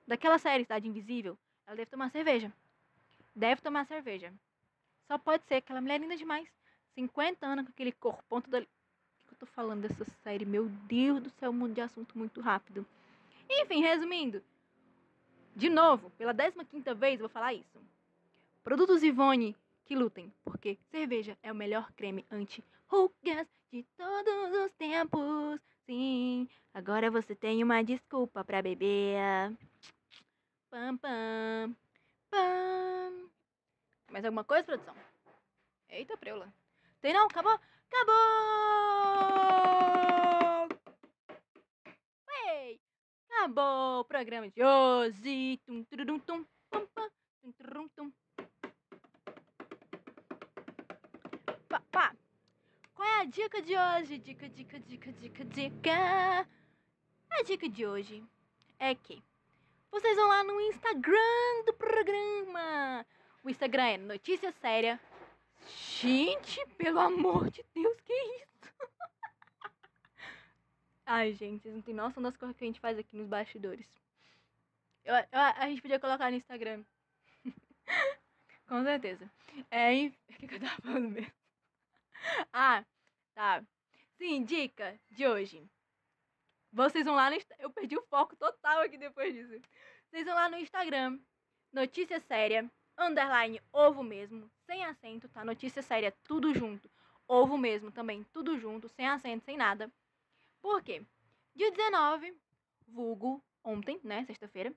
daquela 0.06 0.38
série 0.38 0.64
Cidade 0.64 0.88
Invisível, 0.88 1.38
ela 1.66 1.76
deve 1.76 1.90
tomar 1.90 2.10
cerveja. 2.10 2.52
Deve 3.34 3.60
tomar 3.60 3.86
cerveja. 3.86 4.32
Só 5.06 5.18
pode 5.18 5.44
ser, 5.46 5.56
aquela 5.56 5.80
mulher 5.80 6.00
linda 6.00 6.16
demais. 6.16 6.48
50 6.94 7.46
anos 7.46 7.64
com 7.64 7.70
aquele 7.70 7.92
corpão 7.92 8.40
todo 8.40 8.54
ali. 8.54 8.68
Que 9.26 9.34
eu 9.34 9.38
tô 9.38 9.46
falando 9.46 9.82
dessa 9.82 10.04
série? 10.22 10.44
Meu 10.44 10.68
Deus 10.68 11.22
do 11.22 11.30
céu, 11.30 11.52
mundo 11.52 11.74
de 11.74 11.80
assunto 11.80 12.16
muito 12.16 12.40
rápido. 12.40 12.86
Enfim, 13.48 13.82
resumindo. 13.82 14.42
De 15.56 15.68
novo, 15.68 16.10
pela 16.10 16.34
15 16.34 16.94
vez, 16.94 17.20
vou 17.20 17.28
falar 17.28 17.54
isso. 17.54 17.80
Produtos 18.62 19.02
Ivone 19.02 19.56
que 19.84 19.94
lutem, 19.94 20.32
porque 20.42 20.78
cerveja 20.90 21.36
é 21.42 21.52
o 21.52 21.54
melhor 21.54 21.92
creme 21.92 22.24
anti-rugas 22.30 23.46
de 23.70 23.82
todos 23.96 24.64
os 24.64 24.72
tempos. 24.72 25.60
Sim, 25.86 26.48
agora 26.72 27.10
você 27.10 27.34
tem 27.34 27.62
uma 27.62 27.82
desculpa 27.84 28.42
para 28.42 28.62
beber. 28.62 29.18
Pam, 30.70 30.96
pam, 30.96 31.76
pam. 32.30 33.30
Mais 34.10 34.24
alguma 34.24 34.44
coisa, 34.44 34.64
produção? 34.64 34.94
Eita, 35.90 36.16
preula. 36.16 36.50
Tem 37.02 37.12
não? 37.12 37.26
Acabou? 37.26 37.60
Acabou! 37.92 38.14
Ei! 42.48 42.80
Acabou 43.28 44.00
o 44.00 44.04
programa 44.04 44.48
de 44.48 44.64
hoje. 44.64 45.58
Tum, 45.66 45.84
tum, 45.84 46.46
pam, 46.70 46.86
pam, 46.94 47.10
tum, 47.42 47.88
tum. 47.94 48.12
A 53.24 53.26
dica 53.26 53.62
de 53.62 53.74
hoje? 53.74 54.18
Dica, 54.18 54.46
dica, 54.50 54.78
dica, 54.78 55.10
dica, 55.12 55.44
dica. 55.46 56.46
A 57.30 57.42
dica 57.42 57.66
de 57.70 57.86
hoje 57.86 58.22
é 58.78 58.94
que 58.94 59.24
vocês 59.90 60.14
vão 60.14 60.28
lá 60.28 60.44
no 60.44 60.60
Instagram 60.60 61.64
do 61.64 61.72
programa. 61.72 63.06
O 63.42 63.48
Instagram 63.48 63.84
é 63.84 63.96
Notícia 63.96 64.52
Séria. 64.52 65.00
Gente, 65.98 66.66
pelo 66.76 67.00
amor 67.00 67.48
de 67.48 67.64
Deus, 67.74 67.98
que 68.02 68.12
isso? 68.12 68.74
Ai, 71.06 71.32
gente, 71.32 71.62
vocês 71.62 71.74
não 71.74 71.80
têm 71.80 71.94
noção 71.94 72.22
das 72.22 72.36
coisas 72.36 72.54
que 72.54 72.64
a 72.64 72.66
gente 72.66 72.80
faz 72.80 72.98
aqui 72.98 73.16
nos 73.16 73.26
bastidores. 73.26 73.88
Eu, 75.02 75.14
eu, 75.14 75.24
a 75.32 75.66
gente 75.66 75.80
podia 75.80 75.98
colocar 75.98 76.30
no 76.30 76.36
Instagram. 76.36 76.84
Com 78.68 78.84
certeza. 78.84 79.30
É, 79.70 79.94
o 80.28 80.34
que, 80.34 80.46
que 80.46 80.54
eu 80.56 80.60
tava 80.60 80.82
falando 80.82 81.08
mesmo? 81.08 81.32
Ah, 82.52 82.84
tá. 83.34 83.64
Sim, 84.16 84.44
dica 84.44 84.98
de 85.10 85.26
hoje. 85.26 85.68
Vocês 86.72 87.04
vão 87.04 87.14
lá 87.14 87.30
no. 87.30 87.36
Eu 87.58 87.70
perdi 87.70 87.96
o 87.96 88.06
foco 88.06 88.36
total 88.36 88.80
aqui 88.80 88.96
depois 88.96 89.34
disso. 89.34 89.60
Vocês 90.08 90.24
vão 90.24 90.34
lá 90.34 90.48
no 90.48 90.58
Instagram. 90.58 91.18
Notícia 91.72 92.20
séria. 92.20 92.70
Underline 92.98 93.60
ovo 93.72 94.02
mesmo. 94.02 94.50
Sem 94.66 94.84
acento, 94.84 95.28
tá? 95.28 95.44
Notícia 95.44 95.82
séria, 95.82 96.14
tudo 96.24 96.54
junto. 96.54 96.90
Ovo 97.26 97.58
mesmo 97.58 97.90
também, 97.90 98.24
tudo 98.32 98.58
junto. 98.58 98.88
Sem 98.88 99.08
acento, 99.08 99.44
sem 99.44 99.56
nada. 99.56 99.90
Por 100.62 100.82
quê? 100.82 101.04
Dia 101.54 101.70
19, 101.70 102.36
vulgo, 102.88 103.42
ontem, 103.62 104.00
né? 104.02 104.24
Sexta-feira. 104.24 104.74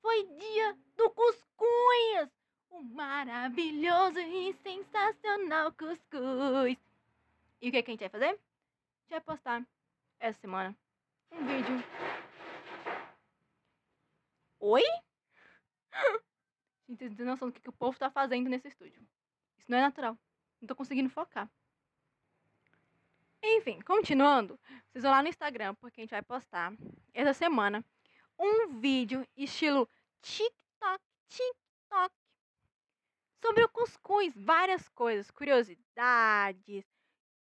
Foi 0.00 0.24
dia 0.24 0.78
do 0.96 1.10
cuscuz! 1.10 2.30
O 2.70 2.82
maravilhoso 2.82 4.18
e 4.18 4.54
sensacional 4.62 5.72
cuscuz. 5.72 6.78
E 7.60 7.68
o 7.68 7.72
que, 7.72 7.82
que 7.82 7.90
a 7.90 7.92
gente 7.92 8.00
vai 8.00 8.08
fazer? 8.08 8.26
A 8.26 8.30
gente 8.30 9.10
vai 9.10 9.20
postar 9.20 9.66
essa 10.18 10.40
semana 10.40 10.76
um 11.30 11.44
vídeo. 11.46 11.84
Oi? 14.60 14.82
Gente, 16.88 16.98
vocês 16.98 17.10
não 17.10 17.16
têm 17.16 17.26
noção 17.26 17.48
do 17.48 17.52
que, 17.52 17.60
que 17.60 17.68
o 17.68 17.72
povo 17.72 17.98
tá 17.98 18.10
fazendo 18.10 18.48
nesse 18.48 18.68
estúdio. 18.68 19.06
Isso 19.58 19.70
não 19.70 19.78
é 19.78 19.82
natural. 19.82 20.18
Não 20.60 20.66
tô 20.66 20.74
conseguindo 20.74 21.10
focar. 21.10 21.50
Enfim, 23.42 23.80
continuando, 23.82 24.58
vocês 24.90 25.02
vão 25.02 25.12
lá 25.12 25.22
no 25.22 25.28
Instagram, 25.28 25.74
porque 25.76 26.00
a 26.00 26.04
gente 26.04 26.10
vai 26.10 26.22
postar 26.22 26.72
essa 27.14 27.32
semana 27.32 27.84
um 28.38 28.80
vídeo 28.80 29.26
estilo 29.36 29.88
TikTok, 30.22 31.04
TikTok, 31.28 32.14
sobre 33.42 33.64
o 33.64 33.68
cuscuz, 33.68 34.34
várias 34.36 34.88
coisas, 34.90 35.30
curiosidades, 35.30 36.84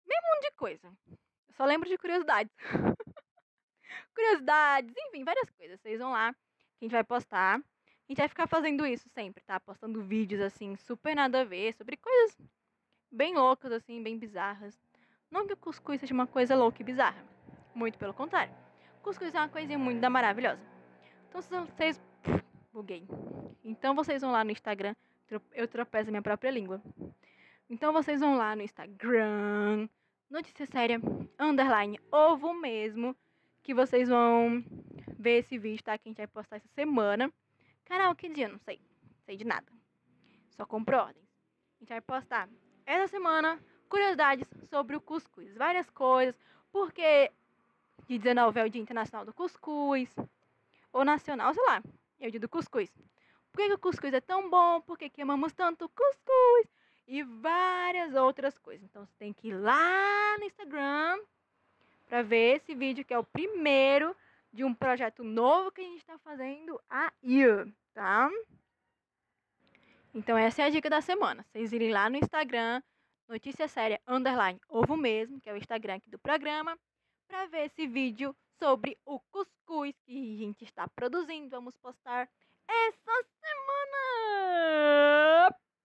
meio 0.10 0.22
mundo 0.24 0.42
de 0.42 0.52
coisa. 0.52 0.88
Eu 1.08 1.54
só 1.54 1.66
lembro 1.66 1.88
de 1.88 1.98
curiosidades. 1.98 2.52
curiosidades, 4.16 4.94
enfim, 4.98 5.24
várias 5.24 5.50
coisas. 5.52 5.80
Vocês 5.80 6.00
vão 6.00 6.12
lá, 6.12 6.34
que 6.34 6.40
a 6.82 6.86
gente 6.86 6.92
vai 6.92 7.04
postar. 7.04 7.58
A 7.58 8.12
gente 8.12 8.18
vai 8.18 8.28
ficar 8.28 8.48
fazendo 8.48 8.86
isso 8.86 9.08
sempre, 9.10 9.44
tá? 9.44 9.60
Postando 9.60 10.02
vídeos 10.02 10.42
assim, 10.42 10.76
super 10.76 11.16
nada 11.16 11.42
a 11.42 11.44
ver, 11.44 11.76
sobre 11.76 11.96
coisas 11.96 12.36
bem 13.12 13.36
loucas, 13.36 13.72
assim, 13.72 14.02
bem 14.02 14.18
bizarras. 14.18 14.80
Não 15.30 15.46
que 15.46 15.54
o 15.54 15.58
cuscuz 15.58 16.00
seja 16.00 16.14
uma 16.14 16.26
coisa 16.26 16.56
louca 16.56 16.82
e 16.82 16.86
bizarra. 16.86 17.24
Muito 17.74 18.00
pelo 18.00 18.14
contrário. 18.14 18.54
Cuscuz 19.04 19.34
é 19.34 19.38
uma 19.38 19.50
coisinha 19.50 19.78
muito 19.78 20.02
da 20.02 20.10
maravilhosa. 20.10 20.62
Então 21.30 21.42
vocês. 21.42 22.02
Buguei. 22.74 23.08
Então 23.64 23.94
vocês 23.96 24.22
vão 24.22 24.32
lá 24.32 24.44
no 24.44 24.52
Instagram. 24.52 24.96
Eu 25.54 25.68
tropeço 25.68 26.10
a 26.10 26.12
minha 26.12 26.22
própria 26.22 26.50
língua. 26.50 26.82
Então 27.70 27.94
vocês 27.94 28.20
vão 28.20 28.36
lá 28.36 28.56
no 28.56 28.64
Instagram. 28.64 29.88
Notícia 30.30 30.68
séria. 30.68 31.02
Underline 31.40 32.00
ovo 32.12 32.54
mesmo. 32.54 33.16
Que 33.64 33.74
vocês 33.74 34.08
vão 34.10 34.64
ver 35.18 35.40
esse 35.40 35.58
vídeo, 35.58 35.84
tá? 35.84 35.98
Que 35.98 36.08
a 36.08 36.10
gente 36.12 36.18
vai 36.18 36.28
postar 36.28 36.58
essa 36.58 36.68
semana. 36.76 37.34
Canal, 37.84 38.16
que 38.16 38.30
dia? 38.30 38.48
Não 38.48 38.60
sei. 38.60 38.80
Sei 39.26 39.36
de 39.36 39.44
nada. 39.44 39.66
Só 40.52 40.68
compro 40.68 40.98
ordens. 40.98 41.26
A 41.26 41.80
gente 41.80 41.90
vai 41.90 42.02
postar 42.02 42.48
essa 42.86 43.08
semana 43.08 43.60
curiosidades 43.90 44.48
sobre 44.70 44.96
o 44.96 45.02
cuscuz. 45.02 45.56
Várias 45.56 45.90
coisas. 45.90 46.36
Porque 46.72 47.32
de 48.08 48.20
19 48.20 48.60
é 48.60 48.66
o 48.66 48.70
Dia 48.70 48.82
Internacional 48.84 49.26
do 49.26 49.34
Cuscuz. 49.34 50.16
Ou 50.94 51.04
nacional, 51.04 51.56
sei 51.56 51.64
lá. 51.64 51.82
É 52.20 52.28
o 52.28 52.32
dia 52.32 52.40
do 52.40 52.48
cuscuz. 52.48 52.92
Por 53.52 53.62
que, 53.62 53.68
que 53.68 53.74
o 53.74 53.80
cuscuz 53.80 54.14
é 54.14 54.22
tão 54.22 54.48
bom? 54.48 54.80
Por 54.82 54.96
que, 54.96 55.10
que 55.10 55.24
amamos 55.24 55.54
tanto 55.54 55.90
cuscuz? 55.90 56.68
E 57.12 57.24
várias 57.24 58.14
outras 58.14 58.56
coisas. 58.60 58.86
Então 58.86 59.04
você 59.04 59.12
tem 59.18 59.34
que 59.34 59.48
ir 59.48 59.56
lá 59.56 60.38
no 60.38 60.46
Instagram 60.46 61.20
para 62.08 62.22
ver 62.22 62.58
esse 62.58 62.76
vídeo 62.76 63.04
que 63.04 63.12
é 63.12 63.18
o 63.18 63.24
primeiro 63.24 64.16
de 64.54 64.64
um 64.64 64.76
projeto 64.76 65.24
novo 65.24 65.72
que 65.72 65.82
a 65.82 65.84
gente 65.84 65.98
está 65.98 66.20
fazendo 66.20 66.80
aí, 66.88 67.12
tá? 67.96 68.30
Então 70.14 70.38
essa 70.38 70.62
é 70.62 70.66
a 70.66 70.70
dica 70.70 70.88
da 70.88 71.02
semana. 71.02 71.44
Vocês 71.48 71.74
irem 71.74 71.92
lá 71.92 72.12
no 72.12 72.18
Instagram, 72.18 72.80
notícia 73.28 73.68
séria 73.68 74.00
underline 74.08 74.62
ovo 74.70 74.96
mesmo, 74.96 75.42
que 75.42 75.50
é 75.50 75.54
o 75.54 75.58
Instagram 75.58 75.96
aqui 75.96 76.12
do 76.12 76.20
programa, 76.20 76.78
para 77.28 77.48
ver 77.48 77.66
esse 77.66 77.88
vídeo 77.88 78.36
sobre 78.60 78.96
o 79.04 79.20
cuscuz 79.32 79.96
que 80.06 80.36
a 80.36 80.38
gente 80.38 80.64
está 80.64 80.88
produzindo. 80.88 81.50
Vamos 81.50 81.76
postar 81.78 82.30
essa 82.68 83.24
semana. 83.42 84.00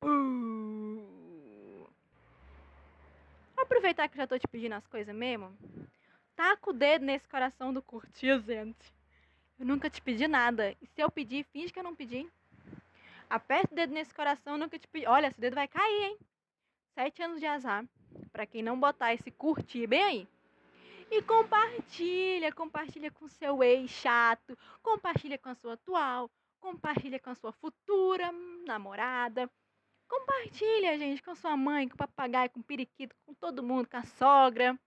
Vou 0.02 0.33
aproveitar 3.84 4.08
que 4.08 4.16
já 4.16 4.26
tô 4.26 4.38
te 4.38 4.48
pedindo 4.48 4.74
as 4.74 4.86
coisas 4.86 5.14
mesmo. 5.14 5.54
Taca 6.34 6.70
o 6.70 6.72
dedo 6.72 7.04
nesse 7.04 7.28
coração 7.28 7.70
do 7.70 7.82
curtir, 7.82 8.40
gente. 8.40 8.94
Eu 9.58 9.66
nunca 9.66 9.90
te 9.90 10.00
pedi 10.00 10.26
nada. 10.26 10.74
E 10.80 10.86
se 10.86 11.02
eu 11.02 11.10
pedir, 11.10 11.44
finge 11.52 11.70
que 11.70 11.78
eu 11.78 11.82
não 11.82 11.94
pedi. 11.94 12.26
Aperta 13.28 13.72
o 13.72 13.76
dedo 13.76 13.92
nesse 13.92 14.14
coração, 14.14 14.54
eu 14.54 14.58
nunca 14.58 14.78
te 14.78 14.88
pedi. 14.88 15.06
Olha, 15.06 15.26
esse 15.26 15.38
dedo 15.38 15.54
vai 15.54 15.68
cair, 15.68 16.02
hein? 16.02 16.18
Sete 16.94 17.22
anos 17.22 17.40
de 17.40 17.46
azar. 17.46 17.84
Pra 18.32 18.46
quem 18.46 18.62
não 18.62 18.80
botar 18.80 19.12
esse 19.12 19.30
curtir 19.30 19.86
bem 19.86 20.02
aí. 20.02 20.28
E 21.10 21.20
compartilha, 21.20 22.50
compartilha 22.52 23.10
com 23.10 23.28
seu 23.28 23.62
ex 23.62 23.90
chato, 23.90 24.56
compartilha 24.82 25.36
com 25.36 25.50
a 25.50 25.54
sua 25.54 25.74
atual, 25.74 26.30
compartilha 26.58 27.20
com 27.20 27.28
a 27.28 27.34
sua 27.34 27.52
futura 27.52 28.32
namorada, 28.66 29.48
Compartilha, 30.14 30.96
gente, 30.96 31.20
com 31.24 31.34
sua 31.34 31.56
mãe, 31.56 31.88
com 31.88 31.96
o 31.96 31.98
papagaio, 31.98 32.48
com 32.48 32.60
o 32.60 32.64
periquito, 32.64 33.16
com 33.26 33.34
todo 33.34 33.64
mundo, 33.64 33.88
com 33.88 33.96
a 33.96 34.04
sogra. 34.04 34.78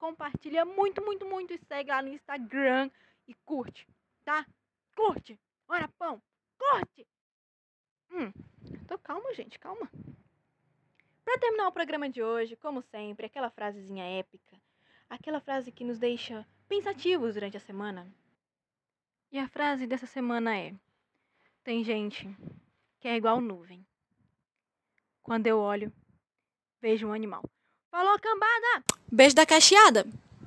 Compartilha 0.00 0.64
muito, 0.64 1.00
muito, 1.00 1.24
muito 1.24 1.54
e 1.54 1.58
segue 1.58 1.90
lá 1.90 2.02
no 2.02 2.08
Instagram 2.08 2.90
e 3.28 3.34
curte, 3.44 3.86
tá? 4.24 4.44
Curte! 4.96 5.38
Ora, 5.68 5.86
pão! 5.96 6.20
Curte! 6.58 7.06
Hum, 8.10 8.32
tô 8.88 8.98
calma, 8.98 9.32
gente, 9.32 9.60
calma. 9.60 9.88
Pra 11.24 11.38
terminar 11.38 11.68
o 11.68 11.72
programa 11.72 12.10
de 12.10 12.20
hoje, 12.20 12.56
como 12.56 12.82
sempre, 12.82 13.26
aquela 13.26 13.50
frasezinha 13.50 14.04
épica. 14.04 14.60
Aquela 15.08 15.40
frase 15.40 15.70
que 15.70 15.84
nos 15.84 16.00
deixa 16.00 16.44
pensativos 16.66 17.34
durante 17.34 17.56
a 17.56 17.60
semana. 17.60 18.12
E 19.30 19.38
a 19.38 19.48
frase 19.48 19.86
dessa 19.86 20.06
semana 20.06 20.58
é: 20.58 20.74
Tem 21.62 21.84
gente 21.84 22.28
que 22.98 23.06
é 23.06 23.14
igual 23.14 23.40
nuvem. 23.40 23.86
Quando 25.24 25.46
eu 25.46 25.58
olho, 25.58 25.90
vejo 26.82 27.06
um 27.06 27.12
animal. 27.14 27.42
Falou, 27.90 28.18
cambada! 28.20 28.84
Beijo 29.10 29.34
da 29.34 29.46
cacheada! 29.46 30.06